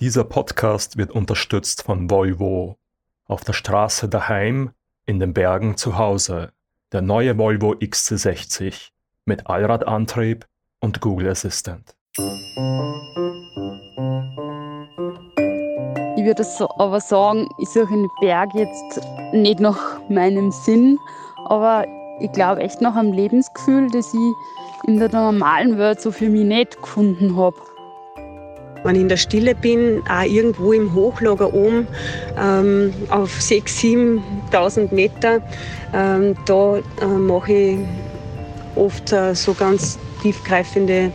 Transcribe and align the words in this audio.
Dieser 0.00 0.24
Podcast 0.24 0.96
wird 0.96 1.12
unterstützt 1.12 1.84
von 1.84 2.10
Volvo. 2.10 2.78
Auf 3.26 3.44
der 3.44 3.52
Straße 3.52 4.08
daheim, 4.08 4.72
in 5.06 5.20
den 5.20 5.32
Bergen 5.32 5.76
zu 5.76 5.96
Hause. 5.96 6.50
Der 6.90 7.00
neue 7.00 7.38
Volvo 7.38 7.74
XC60 7.74 8.88
mit 9.24 9.46
Allradantrieb 9.46 10.46
und 10.80 11.00
Google 11.00 11.28
Assistant. 11.28 11.94
Ich 16.16 16.24
würde 16.24 16.44
aber 16.76 17.00
sagen, 17.00 17.48
ich 17.60 17.68
suche 17.68 17.94
den 17.94 18.08
Berg 18.20 18.52
jetzt 18.54 19.00
nicht 19.32 19.60
nach 19.60 20.00
meinem 20.08 20.50
Sinn, 20.50 20.98
aber 21.44 21.86
ich 22.18 22.32
glaube 22.32 22.62
echt 22.62 22.80
nach 22.80 22.96
einem 22.96 23.12
Lebensgefühl, 23.12 23.88
das 23.92 24.12
ich 24.12 24.32
in 24.88 24.98
der 24.98 25.10
normalen 25.12 25.78
Welt 25.78 26.00
so 26.00 26.10
für 26.10 26.28
mich 26.28 26.44
nicht 26.44 26.82
gefunden 26.82 27.36
habe. 27.36 27.73
Wenn 28.84 28.96
ich 28.96 29.02
in 29.02 29.08
der 29.08 29.16
Stille 29.16 29.54
bin, 29.54 30.02
auch 30.08 30.22
irgendwo 30.22 30.72
im 30.72 30.94
Hochlager 30.94 31.52
oben 31.52 31.88
ähm, 32.38 32.92
auf 33.08 33.38
6.000, 33.38 34.20
7.000 34.52 34.94
Meter, 34.94 35.40
ähm, 35.94 36.36
da 36.44 36.76
äh, 36.76 37.06
mache 37.06 37.52
ich 37.52 37.78
oft 38.76 39.12
äh, 39.12 39.34
so 39.34 39.54
ganz 39.54 39.98
tiefgreifende 40.22 41.10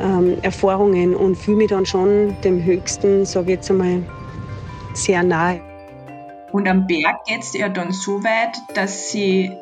ähm, 0.00 0.38
Erfahrungen 0.42 1.14
und 1.14 1.36
fühle 1.36 1.58
mich 1.58 1.68
dann 1.68 1.86
schon 1.86 2.36
dem 2.42 2.64
Höchsten, 2.64 3.24
sage 3.24 3.52
ich 3.52 3.56
jetzt 3.56 3.70
einmal, 3.70 4.02
sehr 4.94 5.22
nahe. 5.22 5.60
Und 6.52 6.68
am 6.68 6.86
Berg 6.86 7.24
geht 7.26 7.42
es 7.42 7.52
ja 7.52 7.68
dann 7.68 7.92
so 7.92 8.22
weit, 8.24 8.56
dass 8.74 9.10
sie 9.10 9.52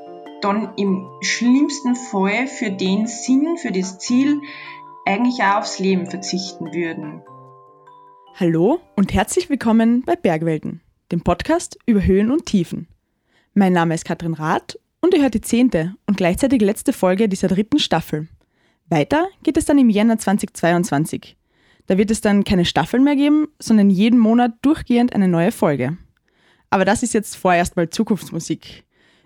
dann 0.40 0.72
im 0.76 1.08
schlimmsten 1.22 1.96
Fall 1.96 2.46
für 2.46 2.70
den 2.70 3.06
Sinn, 3.06 3.56
für 3.56 3.72
das 3.72 3.98
Ziel 3.98 4.42
eigentlich 5.06 5.42
auch 5.42 5.58
aufs 5.58 5.78
Leben 5.78 6.06
verzichten 6.06 6.72
würden. 6.72 7.22
Hallo 8.34 8.80
und 8.96 9.12
herzlich 9.12 9.50
willkommen 9.50 10.02
bei 10.02 10.16
Bergwelten, 10.16 10.80
dem 11.12 11.20
Podcast 11.20 11.78
über 11.86 12.04
Höhen 12.04 12.30
und 12.30 12.46
Tiefen. 12.46 12.88
Mein 13.52 13.72
Name 13.74 13.94
ist 13.94 14.04
Katrin 14.04 14.34
Rath 14.34 14.78
und 15.00 15.14
ihr 15.14 15.22
hört 15.22 15.34
die 15.34 15.42
zehnte 15.42 15.94
und 16.06 16.16
gleichzeitig 16.16 16.60
letzte 16.62 16.92
Folge 16.92 17.28
dieser 17.28 17.48
dritten 17.48 17.78
Staffel. 17.78 18.28
Weiter 18.88 19.28
geht 19.42 19.56
es 19.56 19.66
dann 19.66 19.78
im 19.78 19.90
Jänner 19.90 20.18
2022. 20.18 21.36
Da 21.86 21.98
wird 21.98 22.10
es 22.10 22.22
dann 22.22 22.44
keine 22.44 22.64
Staffeln 22.64 23.04
mehr 23.04 23.16
geben, 23.16 23.48
sondern 23.58 23.90
jeden 23.90 24.18
Monat 24.18 24.52
durchgehend 24.62 25.14
eine 25.14 25.28
neue 25.28 25.52
Folge. 25.52 25.98
Aber 26.70 26.86
das 26.86 27.02
ist 27.02 27.12
jetzt 27.12 27.36
vorerst 27.36 27.76
mal 27.76 27.90
Zukunftsmusik. 27.90 28.84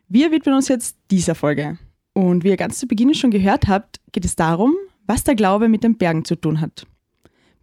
Wir 0.09 0.33
widmen 0.33 0.57
uns 0.57 0.69
jetzt 0.69 0.97
dieser 1.11 1.37
Folge. 1.37 1.79
Und 2.15 2.42
wie 2.42 2.48
ihr 2.48 2.57
ganz 2.57 2.81
zu 2.81 2.89
Beginn 2.89 3.15
schon 3.15 3.31
gehört 3.31 3.69
habt, 3.69 4.01
geht 4.11 4.25
es 4.25 4.35
darum, 4.35 4.75
was 5.09 5.25
der 5.25 5.34
Glaube 5.34 5.69
mit 5.69 5.83
den 5.83 5.97
Bergen 5.97 6.25
zu 6.25 6.37
tun 6.37 6.61
hat. 6.61 6.87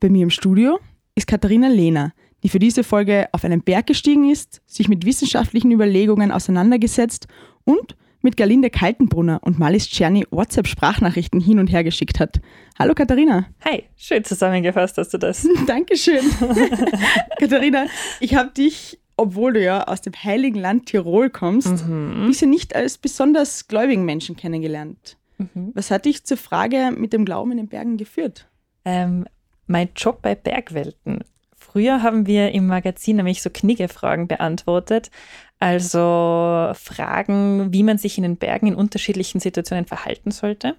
Bei 0.02 0.10
mir 0.10 0.24
im 0.24 0.32
Studio 0.32 0.80
ist 1.14 1.28
Katharina 1.28 1.70
Lehner, 1.70 2.12
die 2.44 2.50
für 2.50 2.60
diese 2.60 2.84
Folge 2.84 3.30
auf 3.32 3.46
einen 3.46 3.62
Berg 3.62 3.88
gestiegen 3.88 4.30
ist, 4.30 4.62
sich 4.66 4.90
mit 4.90 5.06
wissenschaftlichen 5.06 5.72
Überlegungen 5.72 6.32
auseinandergesetzt 6.32 7.28
und 7.64 7.96
mit 8.22 8.36
Galinde 8.36 8.72
Kaltenbrunner 8.72 9.40
und 9.44 9.60
Malis 9.60 9.88
Czerny 9.88 10.26
WhatsApp-Sprachnachrichten 10.32 11.40
hin 11.40 11.60
und 11.60 11.68
her 11.68 11.84
geschickt 11.84 12.20
hat. 12.20 12.42
Hallo 12.80 12.96
Katharina. 12.96 13.46
Hi, 13.64 13.84
schön 13.96 14.24
zusammengefasst 14.24 14.98
hast 14.98 15.14
du 15.14 15.20
das. 15.20 15.48
Dankeschön. 15.68 16.26
Katharina, 17.40 17.86
ich 18.20 18.34
habe 18.34 18.50
dich, 18.50 19.00
obwohl 19.18 19.54
du 19.54 19.64
ja 19.64 19.84
aus 19.84 20.02
dem 20.02 20.14
heiligen 20.14 20.60
Land 20.60 20.88
Tirol 20.88 21.30
kommst, 21.30 21.88
mhm. 21.88 22.26
bisher 22.26 22.48
nicht 22.48 22.76
als 22.76 22.98
besonders 22.98 23.68
gläubigen 23.68 24.04
Menschen 24.04 24.36
kennengelernt. 24.36 25.18
Mhm. 25.38 25.72
Was 25.74 25.92
hat 25.92 26.06
dich 26.06 26.26
zur 26.26 26.38
Frage 26.38 26.94
mit 26.96 27.14
dem 27.14 27.26
Glauben 27.26 27.52
in 27.52 27.58
den 27.58 27.68
Bergen 27.68 27.98
geführt? 27.98 28.48
Ähm, 28.84 29.26
mein 29.68 29.90
Job 29.96 30.22
bei 30.22 30.36
Bergwelten. 30.36 31.24
Früher 31.58 32.04
haben 32.04 32.28
wir 32.28 32.52
im 32.52 32.68
Magazin 32.68 33.18
nämlich 33.18 33.42
so 33.42 33.50
Kniggefragen 33.50 34.28
beantwortet, 34.28 35.12
also 35.60 36.72
Fragen, 36.74 37.72
wie 37.72 37.84
man 37.84 37.98
sich 37.98 38.18
in 38.18 38.24
den 38.24 38.38
Bergen 38.38 38.68
in 38.68 38.76
unterschiedlichen 38.76 39.40
Situationen 39.40 39.86
verhalten 39.86 40.32
sollte. 40.32 40.76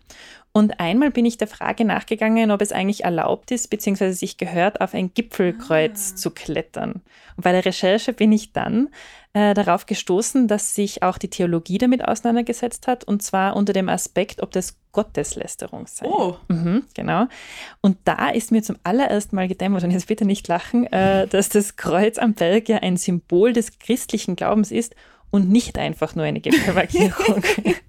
Und 0.52 0.80
einmal 0.80 1.10
bin 1.10 1.26
ich 1.26 1.36
der 1.36 1.48
Frage 1.48 1.84
nachgegangen, 1.84 2.50
ob 2.50 2.62
es 2.62 2.72
eigentlich 2.72 3.04
erlaubt 3.04 3.50
ist, 3.50 3.68
beziehungsweise 3.68 4.14
sich 4.14 4.38
gehört, 4.38 4.80
auf 4.80 4.94
ein 4.94 5.12
Gipfelkreuz 5.12 6.12
ah. 6.12 6.16
zu 6.16 6.30
klettern. 6.30 7.02
Und 7.36 7.42
bei 7.44 7.52
der 7.52 7.66
Recherche 7.66 8.14
bin 8.14 8.32
ich 8.32 8.54
dann 8.54 8.88
äh, 9.34 9.52
darauf 9.52 9.84
gestoßen, 9.84 10.48
dass 10.48 10.74
sich 10.74 11.02
auch 11.02 11.18
die 11.18 11.28
Theologie 11.28 11.76
damit 11.76 12.02
auseinandergesetzt 12.02 12.86
hat, 12.86 13.04
und 13.04 13.22
zwar 13.22 13.54
unter 13.54 13.74
dem 13.74 13.90
Aspekt, 13.90 14.42
ob 14.42 14.50
das 14.52 14.78
Gotteslästerung 14.92 15.86
sei. 15.86 16.06
Oh. 16.06 16.36
Mhm, 16.48 16.84
genau. 16.94 17.26
Und 17.82 17.98
da 18.04 18.30
ist 18.30 18.50
mir 18.50 18.62
zum 18.62 18.78
allerersten 18.82 19.36
Mal 19.36 19.46
gedämmert, 19.46 19.84
und 19.84 19.90
jetzt 19.90 20.06
bitte 20.06 20.24
nicht 20.24 20.48
lachen, 20.48 20.86
äh, 20.86 21.26
dass 21.26 21.50
das 21.50 21.76
Kreuz 21.76 22.16
am 22.16 22.32
Berg 22.32 22.70
ja 22.70 22.78
ein 22.78 22.96
Symbol 22.96 23.52
des 23.52 23.78
christlichen 23.78 24.36
Glaubens 24.36 24.65
ist 24.70 24.94
und 25.30 25.48
nicht 25.48 25.78
einfach 25.78 26.14
nur 26.14 26.24
eine 26.24 26.40
Gipfelmarkierung. 26.40 27.42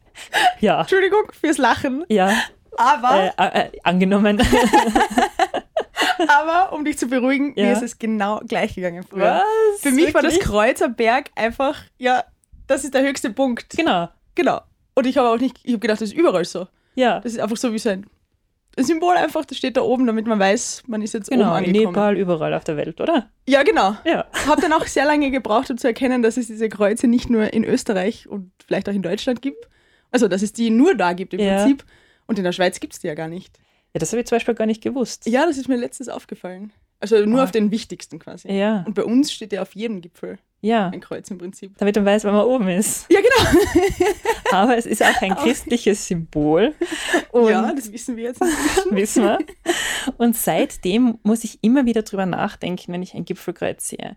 ja. 0.60 0.82
Entschuldigung 0.82 1.32
fürs 1.40 1.58
Lachen. 1.58 2.06
Ja. 2.10 2.34
Aber. 2.78 3.34
Äh, 3.38 3.60
äh, 3.62 3.72
angenommen. 3.84 4.42
Aber 6.28 6.74
um 6.74 6.84
dich 6.84 6.98
zu 6.98 7.08
beruhigen, 7.08 7.54
ja. 7.56 7.66
mir 7.66 7.74
ist 7.74 7.84
es 7.84 8.00
genau 8.00 8.42
gleich 8.48 8.76
gegangen 8.76 9.04
früher. 9.04 9.44
Was? 9.44 9.82
Für 9.82 9.92
mich 9.92 10.08
Wirklich? 10.08 10.16
war 10.16 10.22
das 10.24 10.40
Kreuz 10.40 10.82
am 10.82 10.96
Berg 10.96 11.30
einfach, 11.36 11.80
ja, 11.98 12.24
das 12.66 12.84
ist 12.84 12.94
der 12.94 13.04
höchste 13.04 13.30
Punkt. 13.30 13.70
Genau. 13.76 14.10
Genau. 14.36 14.62
Und 14.96 15.06
ich 15.06 15.18
habe 15.18 15.30
auch 15.30 15.38
nicht, 15.38 15.60
ich 15.64 15.74
habe 15.74 15.80
gedacht, 15.80 16.02
das 16.02 16.10
ist 16.10 16.18
überall 16.18 16.46
so. 16.46 16.68
Ja. 16.96 17.20
Das 17.20 17.34
ist 17.34 17.40
einfach 17.40 17.58
so 17.58 17.72
wie 17.72 17.80
so 17.80 17.90
ein 17.90 18.08
Symbol 18.84 19.16
einfach, 19.16 19.46
das 19.46 19.58
steht 19.58 19.78
da 19.78 19.82
oben, 19.82 20.06
damit 20.06 20.28
man 20.28 20.40
weiß, 20.40 20.84
man 20.88 21.02
ist 21.02 21.14
jetzt 21.14 21.30
genau, 21.30 21.48
oben 21.48 21.66
angekommen. 21.66 21.94
Nepal, 21.94 22.18
überall 22.18 22.54
auf 22.54 22.64
der 22.64 22.78
Welt, 22.78 23.02
oder? 23.02 23.30
Ja, 23.48 23.64
genau. 23.64 23.96
Ja. 24.06 24.26
Habe 24.48 24.62
dann 24.62 24.74
auch 24.74 24.86
sehr 24.86 25.06
lange 25.06 25.32
gebraucht, 25.32 25.72
um 25.72 25.78
zu 25.78 25.88
erkennen, 25.88 26.22
dass 26.22 26.38
es 26.38 26.48
diese 26.48 26.70
Kreuze 26.70 27.08
nicht 27.08 27.30
nur 27.30 27.54
in 27.54 27.64
Österreich 27.64 28.28
und 28.28 28.52
vielleicht 28.66 28.88
auch 28.90 28.94
in 28.94 29.02
Deutschland 29.02 29.42
gibt. 29.42 29.68
Also, 30.12 30.28
dass 30.28 30.42
es 30.42 30.54
die 30.54 30.70
nur 30.70 30.96
da 30.96 31.14
gibt 31.14 31.34
im 31.34 31.40
ja. 31.40 31.64
Prinzip. 31.64 31.86
Und 32.28 32.38
in 32.38 32.44
der 32.44 32.52
Schweiz 32.52 32.80
gibt 32.80 32.94
es 32.94 33.00
die 33.00 33.08
ja 33.08 33.14
gar 33.14 33.28
nicht. 33.28 33.58
Ja, 33.94 34.00
das 34.00 34.12
habe 34.12 34.22
ich 34.22 34.28
zum 34.28 34.36
Beispiel 34.36 34.54
gar 34.54 34.68
nicht 34.68 34.84
gewusst. 34.84 35.26
Ja, 35.28 35.46
das 35.46 35.58
ist 35.58 35.68
mir 35.68 35.78
letztens 35.78 36.10
aufgefallen. 36.10 36.72
Also 37.00 37.26
nur 37.26 37.40
oh. 37.40 37.44
auf 37.44 37.52
den 37.52 37.72
wichtigsten 37.72 38.20
quasi. 38.20 38.52
Ja. 38.52 38.84
Und 38.86 38.94
bei 38.96 39.04
uns 39.04 39.32
steht 39.32 39.54
ja 39.54 39.62
auf 39.62 39.76
jedem 39.76 40.02
Gipfel 40.02 40.40
ja. 40.62 40.90
ein 40.90 41.02
Kreuz 41.02 41.30
im 41.30 41.38
Prinzip. 41.38 41.78
Damit 41.78 41.96
man 41.96 42.06
weiß, 42.06 42.24
wann 42.24 42.34
man 42.34 42.46
oben 42.46 42.68
ist. 42.70 43.06
Ja, 43.12 43.20
genau. 43.20 43.66
Aber 44.52 44.78
es 44.78 44.86
ist 44.86 45.04
auch 45.04 45.22
ein 45.22 45.36
christliches 45.36 46.08
Symbol. 46.08 46.74
Und 47.32 47.50
ja, 47.50 47.72
das 47.74 47.92
wissen 47.92 48.16
wir 48.18 48.26
jetzt. 48.26 48.42
wissen 48.92 49.24
wir. 49.24 49.40
Und 50.18 50.36
seitdem 50.36 51.20
muss 51.24 51.44
ich 51.44 51.60
immer 51.62 51.86
wieder 51.86 52.02
drüber 52.02 52.26
nachdenken, 52.26 52.94
wenn 52.94 53.04
ich 53.04 53.14
ein 53.14 53.26
Gipfelkreuz 53.26 53.88
sehe. 53.88 54.16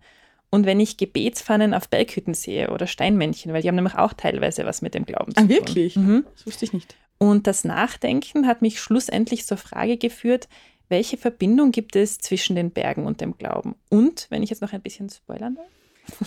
Und 0.50 0.66
wenn 0.66 0.80
ich 0.80 0.96
Gebetspfannen 0.96 1.74
auf 1.74 1.88
Berghütten 1.88 2.34
sehe 2.34 2.70
oder 2.70 2.86
Steinmännchen, 2.86 3.52
weil 3.52 3.62
die 3.62 3.68
haben 3.68 3.76
nämlich 3.76 3.94
auch 3.94 4.12
teilweise 4.12 4.64
was 4.64 4.82
mit 4.82 4.94
dem 4.94 5.04
Glauben 5.04 5.32
zu 5.34 5.40
ah, 5.40 5.46
tun. 5.46 5.50
Ah, 5.50 5.54
wirklich? 5.54 5.96
Mhm. 5.96 6.24
Das 6.34 6.46
wusste 6.46 6.64
ich 6.64 6.72
nicht. 6.72 6.96
Und 7.18 7.46
das 7.46 7.64
Nachdenken 7.64 8.46
hat 8.46 8.62
mich 8.62 8.80
schlussendlich 8.80 9.46
zur 9.46 9.58
Frage 9.58 9.96
geführt, 9.96 10.48
welche 10.88 11.16
Verbindung 11.16 11.70
gibt 11.70 11.94
es 11.94 12.18
zwischen 12.18 12.56
den 12.56 12.72
Bergen 12.72 13.06
und 13.06 13.20
dem 13.20 13.38
Glauben? 13.38 13.76
Und, 13.90 14.26
wenn 14.30 14.42
ich 14.42 14.50
jetzt 14.50 14.62
noch 14.62 14.72
ein 14.72 14.82
bisschen 14.82 15.08
spoilern 15.08 15.54
darf? 15.54 15.66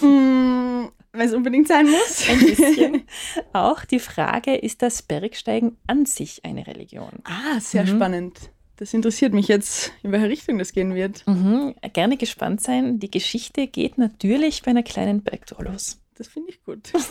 Mm, 0.01 0.89
wenn 1.11 1.27
es 1.27 1.33
unbedingt 1.33 1.67
sein 1.67 1.89
muss. 1.89 2.27
Ein 2.29 2.39
bisschen. 2.39 3.03
Auch 3.53 3.85
die 3.85 3.99
Frage, 3.99 4.55
ist 4.55 4.81
das 4.81 5.01
Bergsteigen 5.01 5.77
an 5.87 6.05
sich 6.05 6.43
eine 6.45 6.65
Religion? 6.67 7.11
Ah, 7.23 7.59
sehr 7.59 7.83
mhm. 7.83 7.95
spannend. 7.95 8.51
Das 8.77 8.93
interessiert 8.93 9.33
mich 9.33 9.47
jetzt, 9.47 9.91
in 10.01 10.11
welche 10.11 10.29
Richtung 10.29 10.57
das 10.57 10.73
gehen 10.73 10.95
wird. 10.95 11.25
Mhm. 11.27 11.75
Gerne 11.93 12.17
gespannt 12.17 12.61
sein. 12.61 12.99
Die 12.99 13.11
Geschichte 13.11 13.67
geht 13.67 13.97
natürlich 13.97 14.63
bei 14.63 14.71
einer 14.71 14.83
kleinen 14.83 15.21
Bergtour 15.21 15.63
los. 15.65 15.99
Das 16.15 16.27
finde 16.27 16.49
ich 16.49 16.63
gut. 16.63 16.91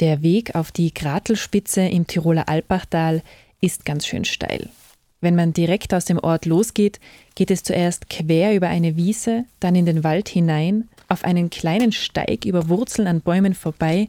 Der 0.00 0.22
Weg 0.22 0.54
auf 0.54 0.70
die 0.70 0.94
Gratelspitze 0.94 1.80
im 1.82 2.06
Tiroler 2.06 2.48
Alpachtal 2.48 3.22
ist 3.60 3.84
ganz 3.84 4.06
schön 4.06 4.24
steil. 4.24 4.70
Wenn 5.20 5.34
man 5.34 5.52
direkt 5.52 5.94
aus 5.94 6.04
dem 6.04 6.18
Ort 6.18 6.46
losgeht, 6.46 7.00
geht 7.34 7.50
es 7.50 7.62
zuerst 7.62 8.08
quer 8.08 8.54
über 8.54 8.68
eine 8.68 8.96
Wiese, 8.96 9.44
dann 9.58 9.74
in 9.74 9.86
den 9.86 10.04
Wald 10.04 10.28
hinein, 10.28 10.88
auf 11.08 11.24
einen 11.24 11.50
kleinen 11.50 11.92
Steig 11.92 12.44
über 12.44 12.68
Wurzeln 12.68 13.08
an 13.08 13.20
Bäumen 13.20 13.54
vorbei, 13.54 14.08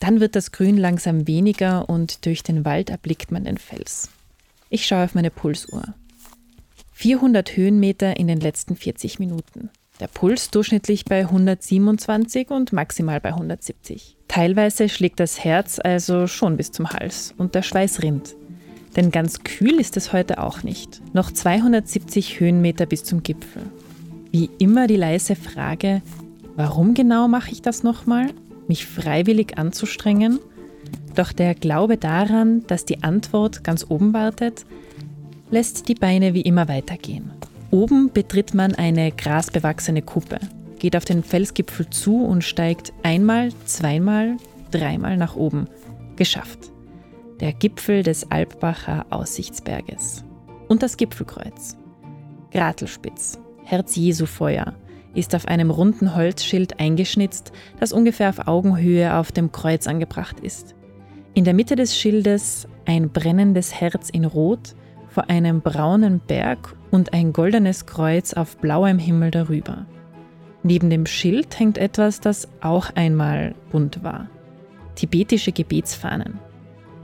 dann 0.00 0.18
wird 0.18 0.34
das 0.34 0.50
Grün 0.50 0.76
langsam 0.76 1.28
weniger 1.28 1.88
und 1.88 2.26
durch 2.26 2.42
den 2.42 2.64
Wald 2.64 2.90
erblickt 2.90 3.30
man 3.30 3.44
den 3.44 3.58
Fels. 3.58 4.10
Ich 4.68 4.86
schaue 4.86 5.04
auf 5.04 5.14
meine 5.14 5.30
Pulsuhr. 5.30 5.82
400 6.92 7.56
Höhenmeter 7.56 8.16
in 8.16 8.26
den 8.26 8.40
letzten 8.40 8.74
40 8.74 9.18
Minuten. 9.18 9.70
Der 10.00 10.08
Puls 10.08 10.50
durchschnittlich 10.50 11.04
bei 11.04 11.20
127 11.20 12.50
und 12.50 12.72
maximal 12.72 13.20
bei 13.20 13.28
170. 13.28 14.16
Teilweise 14.26 14.88
schlägt 14.88 15.20
das 15.20 15.44
Herz 15.44 15.78
also 15.78 16.26
schon 16.26 16.56
bis 16.56 16.72
zum 16.72 16.90
Hals 16.90 17.34
und 17.38 17.54
der 17.54 17.62
Schweiß 17.62 18.02
rinnt. 18.02 18.34
Denn 18.96 19.10
ganz 19.10 19.42
kühl 19.42 19.80
ist 19.80 19.96
es 19.96 20.12
heute 20.12 20.42
auch 20.42 20.62
nicht. 20.62 21.00
Noch 21.14 21.30
270 21.30 22.40
Höhenmeter 22.40 22.86
bis 22.86 23.04
zum 23.04 23.22
Gipfel. 23.22 23.62
Wie 24.30 24.50
immer 24.58 24.86
die 24.86 24.96
leise 24.96 25.36
Frage, 25.36 26.02
warum 26.56 26.94
genau 26.94 27.28
mache 27.28 27.52
ich 27.52 27.62
das 27.62 27.82
nochmal? 27.82 28.28
Mich 28.68 28.86
freiwillig 28.86 29.58
anzustrengen? 29.58 30.38
Doch 31.14 31.32
der 31.32 31.54
Glaube 31.54 31.96
daran, 31.96 32.66
dass 32.66 32.84
die 32.84 33.02
Antwort 33.02 33.64
ganz 33.64 33.86
oben 33.88 34.12
wartet, 34.14 34.64
lässt 35.50 35.88
die 35.88 35.94
Beine 35.94 36.34
wie 36.34 36.40
immer 36.40 36.68
weitergehen. 36.68 37.30
Oben 37.70 38.10
betritt 38.12 38.54
man 38.54 38.74
eine 38.74 39.12
grasbewachsene 39.12 40.02
Kuppe, 40.02 40.38
geht 40.78 40.96
auf 40.96 41.04
den 41.04 41.22
Felsgipfel 41.22 41.88
zu 41.90 42.24
und 42.24 42.44
steigt 42.44 42.92
einmal, 43.02 43.50
zweimal, 43.66 44.36
dreimal 44.70 45.16
nach 45.16 45.36
oben. 45.36 45.68
Geschafft. 46.16 46.71
Der 47.42 47.52
Gipfel 47.52 48.04
des 48.04 48.30
Alpbacher 48.30 49.04
Aussichtsberges. 49.10 50.24
Und 50.68 50.84
das 50.84 50.96
Gipfelkreuz. 50.96 51.76
Gratelspitz, 52.52 53.36
Herz 53.64 53.96
Jesu 53.96 54.26
Feuer, 54.26 54.74
ist 55.12 55.34
auf 55.34 55.48
einem 55.48 55.72
runden 55.72 56.14
Holzschild 56.14 56.78
eingeschnitzt, 56.78 57.50
das 57.80 57.92
ungefähr 57.92 58.28
auf 58.28 58.46
Augenhöhe 58.46 59.16
auf 59.16 59.32
dem 59.32 59.50
Kreuz 59.50 59.88
angebracht 59.88 60.38
ist. 60.38 60.76
In 61.34 61.42
der 61.42 61.52
Mitte 61.52 61.74
des 61.74 61.96
Schildes 61.98 62.68
ein 62.84 63.10
brennendes 63.10 63.74
Herz 63.74 64.08
in 64.08 64.24
Rot 64.24 64.76
vor 65.08 65.28
einem 65.28 65.62
braunen 65.62 66.20
Berg 66.20 66.76
und 66.92 67.12
ein 67.12 67.32
goldenes 67.32 67.86
Kreuz 67.86 68.34
auf 68.34 68.56
blauem 68.58 69.00
Himmel 69.00 69.32
darüber. 69.32 69.86
Neben 70.62 70.90
dem 70.90 71.06
Schild 71.06 71.58
hängt 71.58 71.76
etwas, 71.76 72.20
das 72.20 72.46
auch 72.60 72.90
einmal 72.94 73.56
bunt 73.72 74.04
war. 74.04 74.28
Tibetische 74.94 75.50
Gebetsfahnen. 75.50 76.38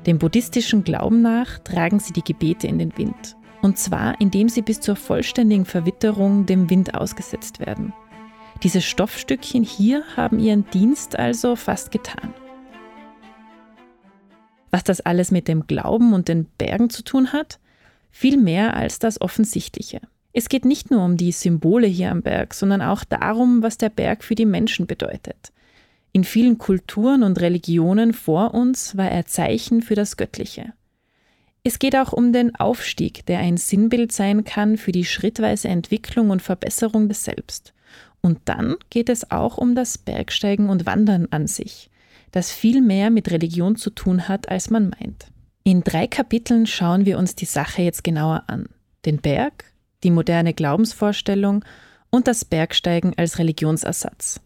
Dem 0.07 0.19
buddhistischen 0.19 0.85
Glauben 0.85 1.23
nach 1.23 1.59
tragen 1.59 1.99
sie 2.01 2.13
die 2.13 2.25
Gebete 2.25 2.67
in 2.67 2.79
den 2.79 2.97
Wind. 2.97 3.37
Und 3.61 3.79
zwar, 3.79 4.21
indem 4.21 4.49
sie 4.49 4.63
bis 4.63 4.81
zur 4.81 4.97
vollständigen 4.97 5.65
Verwitterung 5.65 6.47
dem 6.47 6.71
Wind 6.71 6.95
ausgesetzt 6.95 7.61
werden. 7.61 7.93
Diese 8.63 8.81
Stoffstückchen 8.81 9.63
hier 9.63 10.05
haben 10.17 10.39
ihren 10.39 10.69
Dienst 10.71 11.19
also 11.19 11.57
fast 11.57 11.91
getan. 11.91 12.33
Was 14.71 14.85
das 14.85 15.01
alles 15.01 15.31
mit 15.31 15.49
dem 15.49 15.67
Glauben 15.67 16.13
und 16.13 16.29
den 16.29 16.45
Bergen 16.45 16.91
zu 16.91 17.03
tun 17.03 17.33
hat? 17.33 17.59
Viel 18.11 18.37
mehr 18.37 18.75
als 18.75 18.99
das 18.99 19.21
Offensichtliche. 19.21 20.01
Es 20.33 20.49
geht 20.49 20.65
nicht 20.65 20.91
nur 20.91 21.05
um 21.05 21.17
die 21.17 21.33
Symbole 21.33 21.87
hier 21.87 22.11
am 22.11 22.23
Berg, 22.23 22.55
sondern 22.55 22.83
auch 22.83 23.05
darum, 23.05 23.63
was 23.63 23.79
der 23.79 23.89
Berg 23.89 24.23
für 24.23 24.35
die 24.35 24.47
Menschen 24.47 24.87
bedeutet. 24.87 25.53
In 26.13 26.25
vielen 26.25 26.59
Kulturen 26.59 27.23
und 27.23 27.41
Religionen 27.41 28.13
vor 28.13 28.55
uns 28.55 28.97
war 28.97 29.11
er 29.11 29.27
Zeichen 29.27 29.83
für 29.83 29.95
das 29.95 30.17
Göttliche. 30.17 30.73
Es 31.65 31.79
geht 31.79 31.97
auch 31.97 32.13
um 32.13 32.33
den 32.33 32.55
Aufstieg, 32.55 33.27
der 33.27 33.41
ein 33.41 33.57
Sinnbild 33.57 34.13
sein 34.13 34.45
kann 34.45 34.77
für 34.77 34.93
die 34.93 35.05
schrittweise 35.05 35.69
Entwicklung 35.69 36.31
und 36.31 36.41
Verbesserung 36.41 37.09
des 37.09 37.25
Selbst. 37.25 37.75
Und 38.21 38.41
dann 38.47 38.77
geht 38.91 39.09
es 39.09 39.31
auch 39.31 39.59
um 39.59 39.75
das 39.75 39.99
Bergsteigen 39.99 40.71
und 40.71 40.87
Wandern 40.87 41.29
an 41.31 41.47
sich, 41.47 41.91
das 42.33 42.53
viel 42.53 42.81
mehr 42.81 43.11
mit 43.11 43.31
Religion 43.31 43.77
zu 43.77 43.91
tun 43.91 44.29
hat, 44.29 44.49
als 44.49 44.71
man 44.71 44.91
meint. 44.91 45.27
In 45.63 45.83
drei 45.85 46.07
Kapiteln 46.07 46.67
schauen 46.67 47.05
wir 47.05 47.19
uns 47.19 47.35
die 47.35 47.45
Sache 47.45 47.83
jetzt 47.83 48.03
genauer 48.03 48.45
an. 48.47 48.71
Den 49.05 49.19
Berg, 49.19 49.65
die 50.03 50.11
moderne 50.11 50.55
Glaubensvorstellung 50.55 51.65
und 52.11 52.27
das 52.27 52.45
Bergsteigen 52.45 53.13
als 53.17 53.39
Religionsersatz. 53.39 54.41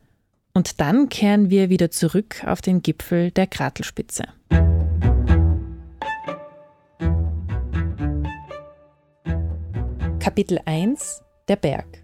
Und 0.55 0.81
dann 0.81 1.09
kehren 1.09 1.49
wir 1.49 1.71
wieder 1.71 1.91
zurück 1.91 2.45
auf 2.45 2.61
den 2.61 2.83
Gipfel 2.83 3.31
der 3.31 3.47
Kratelspitze. 3.47 4.25
Kapitel 10.19 10.61
1 10.67 11.23
Der 11.49 11.57
Berg 11.57 12.03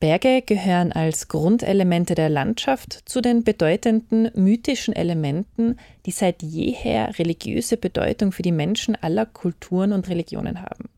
Berge 0.00 0.42
gehören 0.42 0.90
als 0.90 1.28
Grundelemente 1.28 2.16
der 2.16 2.28
Landschaft 2.28 3.02
zu 3.04 3.20
den 3.20 3.44
bedeutenden 3.44 4.30
mythischen 4.34 4.96
Elementen, 4.96 5.76
die 6.06 6.10
seit 6.10 6.42
jeher 6.42 7.16
religiöse 7.20 7.76
Bedeutung 7.76 8.32
für 8.32 8.42
die 8.42 8.50
Menschen 8.50 8.96
aller 8.96 9.26
Kulturen 9.26 9.92
und 9.92 10.08
Religionen 10.08 10.60
haben. 10.60 10.88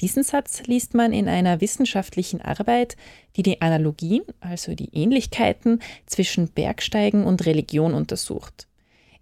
Diesen 0.00 0.22
Satz 0.22 0.62
liest 0.66 0.94
man 0.94 1.12
in 1.12 1.28
einer 1.28 1.60
wissenschaftlichen 1.60 2.42
Arbeit, 2.42 2.96
die 3.36 3.42
die 3.42 3.62
Analogien, 3.62 4.22
also 4.40 4.74
die 4.74 4.94
Ähnlichkeiten 4.94 5.80
zwischen 6.04 6.48
Bergsteigen 6.48 7.24
und 7.24 7.46
Religion 7.46 7.94
untersucht. 7.94 8.66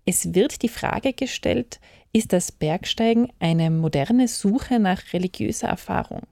Es 0.05 0.35
wird 0.35 0.63
die 0.63 0.69
Frage 0.69 1.13
gestellt, 1.13 1.81
ist 2.13 2.33
das 2.33 2.53
Bergsteigen 2.53 3.33
eine 3.39 3.71
moderne 3.71 4.29
Suche 4.29 4.79
nach 4.79 5.13
religiöser 5.13 5.69
Erfahrung? 5.69 6.23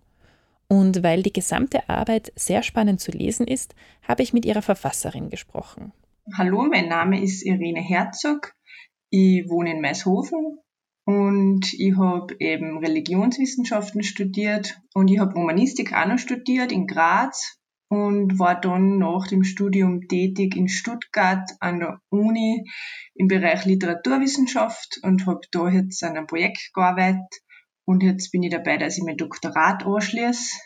Und 0.69 1.03
weil 1.03 1.23
die 1.23 1.33
gesamte 1.33 1.89
Arbeit 1.89 2.33
sehr 2.35 2.63
spannend 2.63 3.01
zu 3.01 3.13
lesen 3.13 3.47
ist, 3.47 3.75
habe 4.03 4.23
ich 4.23 4.33
mit 4.33 4.45
ihrer 4.45 4.63
Verfasserin 4.63 5.29
gesprochen. 5.31 5.93
Hallo, 6.37 6.67
mein 6.71 6.89
Name 6.89 7.23
ist 7.23 7.45
Irene 7.45 7.81
Herzog. 7.81 8.55
Ich 9.11 9.49
wohne 9.49 9.73
in 9.73 9.81
Maishofen 9.81 10.59
und 11.05 11.73
ich 11.73 11.97
habe 11.97 12.35
eben 12.39 12.79
Religionswissenschaften 12.79 14.03
studiert 14.03 14.81
und 14.95 15.09
ich 15.09 15.19
habe 15.19 15.35
Romanistik 15.35 15.93
auch 15.93 16.07
noch 16.07 16.19
studiert 16.19 16.73
in 16.73 16.87
Graz 16.87 17.59
und 17.89 18.39
war 18.39 18.61
dann 18.61 18.99
nach 18.99 19.27
dem 19.27 19.45
Studium 19.45 20.09
tätig 20.09 20.57
in 20.57 20.69
Stuttgart 20.69 21.51
an 21.61 21.81
der 21.81 22.01
Uni 22.09 22.65
im 23.15 23.27
Bereich 23.27 23.65
Literaturwissenschaft 23.65 25.01
und 25.03 25.27
habe 25.27 25.41
da 25.51 25.69
jetzt 25.69 26.03
an 26.05 26.17
einem 26.17 26.27
Projekt 26.27 26.71
gearbeitet 26.73 27.43
und 27.85 28.03
jetzt 28.03 28.31
bin 28.31 28.43
ich 28.43 28.51
dabei, 28.51 28.77
dass 28.77 28.97
ich 28.97 29.05
mein 29.05 29.17
Doktorat 29.17 29.85
anschließe. 29.85 30.59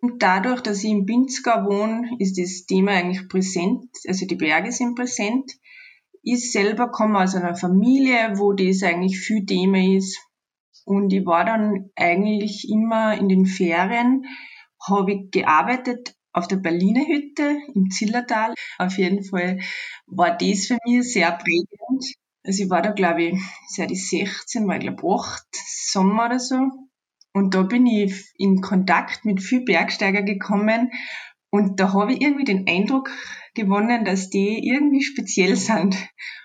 Und 0.00 0.22
dadurch, 0.22 0.60
dass 0.62 0.82
ich 0.82 0.90
in 0.90 1.06
Pinzgau 1.06 1.64
wohne, 1.64 2.10
ist 2.18 2.38
das 2.38 2.66
Thema 2.66 2.92
eigentlich 2.92 3.28
präsent, 3.28 3.88
also 4.08 4.26
die 4.26 4.34
Berge 4.34 4.72
sind 4.72 4.96
präsent. 4.96 5.52
Ich 6.22 6.52
selber 6.52 6.88
komme 6.90 7.18
aus 7.18 7.34
einer 7.34 7.56
Familie, 7.56 8.38
wo 8.38 8.52
das 8.52 8.82
eigentlich 8.84 9.18
viel 9.18 9.44
Thema 9.44 9.78
ist. 9.96 10.18
Und 10.84 11.12
ich 11.12 11.26
war 11.26 11.44
dann 11.44 11.90
eigentlich 11.96 12.68
immer 12.70 13.14
in 13.16 13.28
den 13.28 13.46
Ferien, 13.46 14.24
habe 14.88 15.12
ich 15.12 15.30
gearbeitet 15.30 16.14
auf 16.32 16.48
der 16.48 16.56
Berliner 16.56 17.06
Hütte 17.06 17.58
im 17.74 17.90
Zillertal. 17.90 18.54
Auf 18.78 18.98
jeden 18.98 19.24
Fall 19.24 19.60
war 20.06 20.36
das 20.36 20.66
für 20.66 20.78
mich 20.86 21.12
sehr 21.12 21.32
prägend. 21.32 22.14
Also 22.44 22.64
ich 22.64 22.70
war 22.70 22.82
da, 22.82 22.92
glaube 22.92 23.22
ich, 23.24 23.40
seit 23.68 23.90
ich 23.90 24.08
16 24.08 24.66
war, 24.66 24.76
ich 24.76 24.82
glaube 24.82 25.02
8 25.06 25.46
Sommer 25.52 26.26
oder 26.26 26.38
so. 26.40 26.56
Und 27.32 27.54
da 27.54 27.62
bin 27.62 27.86
ich 27.86 28.32
in 28.36 28.60
Kontakt 28.60 29.24
mit 29.24 29.42
vielen 29.42 29.64
Bergsteiger 29.64 30.22
gekommen. 30.22 30.90
Und 31.50 31.80
da 31.80 31.92
habe 31.92 32.14
ich 32.14 32.22
irgendwie 32.22 32.44
den 32.44 32.66
Eindruck 32.68 33.10
gewonnen, 33.54 34.04
dass 34.04 34.30
die 34.30 34.66
irgendwie 34.68 35.02
speziell 35.02 35.56
sind. 35.56 35.96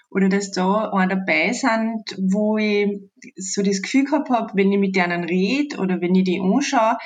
Oder 0.09 0.29
dass 0.29 0.51
da 0.51 0.89
einer 0.91 1.15
dabei 1.15 1.51
sind, 1.51 2.03
wo 2.17 2.57
ich 2.57 3.01
so 3.35 3.61
das 3.61 3.81
Gefühl 3.81 4.05
gehabt 4.05 4.29
habe, 4.29 4.53
wenn 4.55 4.71
ich 4.71 4.79
mit 4.79 4.95
denen 4.95 5.25
rede 5.25 5.77
oder 5.77 5.99
wenn 5.99 6.15
ich 6.15 6.23
die 6.23 6.39
anschaue, 6.39 6.97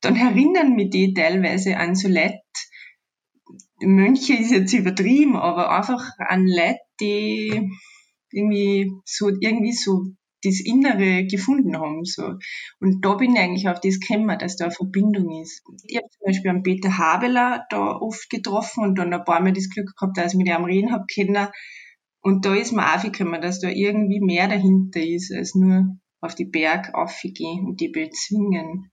dann 0.00 0.16
erinnern 0.16 0.74
mich 0.74 0.90
die 0.90 1.14
teilweise 1.14 1.76
an 1.76 1.94
so 1.94 2.08
Leute, 2.08 2.40
Mönche 3.80 4.34
ist 4.34 4.50
jetzt 4.50 4.72
übertrieben, 4.72 5.36
aber 5.36 5.70
einfach 5.70 6.10
an 6.18 6.46
Leute, 6.46 6.80
die 7.00 7.70
irgendwie 8.30 8.92
so, 9.04 9.28
irgendwie 9.28 9.72
so 9.72 10.06
das 10.42 10.60
Innere 10.60 11.26
gefunden 11.26 11.76
haben. 11.76 12.04
So. 12.04 12.34
Und 12.80 13.04
da 13.04 13.14
bin 13.14 13.34
ich 13.34 13.40
eigentlich 13.40 13.68
auf 13.68 13.80
das 13.80 14.00
gekommen, 14.00 14.38
dass 14.38 14.56
da 14.56 14.66
eine 14.66 14.74
Verbindung 14.74 15.42
ist. 15.42 15.62
Ich 15.86 15.96
habe 15.96 16.08
zum 16.10 16.26
Beispiel 16.26 16.50
einen 16.50 16.62
Peter 16.62 16.98
Habeler 16.98 17.66
da 17.70 17.96
oft 17.96 18.28
getroffen 18.30 18.84
und 18.84 18.98
dann 18.98 19.12
ein 19.12 19.24
paar 19.24 19.40
Mal 19.40 19.52
das 19.52 19.68
Glück 19.68 19.92
gehabt, 19.96 20.16
dass 20.16 20.32
ich 20.32 20.38
mit 20.38 20.48
ihm 20.48 20.64
reden 20.64 20.92
habe 20.92 21.04
können. 21.12 21.48
Und 22.22 22.44
da 22.44 22.54
ist 22.54 22.72
mir 22.72 22.94
aufgekommen, 22.94 23.40
dass 23.40 23.60
da 23.60 23.68
irgendwie 23.68 24.20
mehr 24.20 24.48
dahinter 24.48 25.00
ist, 25.00 25.32
als 25.32 25.54
nur 25.54 25.96
auf 26.20 26.34
die 26.34 26.44
Berg 26.44 26.94
aufgehen 26.94 27.66
und 27.66 27.80
die 27.80 27.88
bezwingen. 27.88 28.90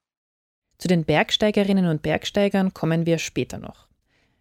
Zu 0.77 0.87
den 0.87 1.03
Bergsteigerinnen 1.03 1.87
und 1.87 2.03
Bergsteigern 2.03 2.73
kommen 2.73 3.05
wir 3.05 3.17
später 3.17 3.57
noch. 3.57 3.87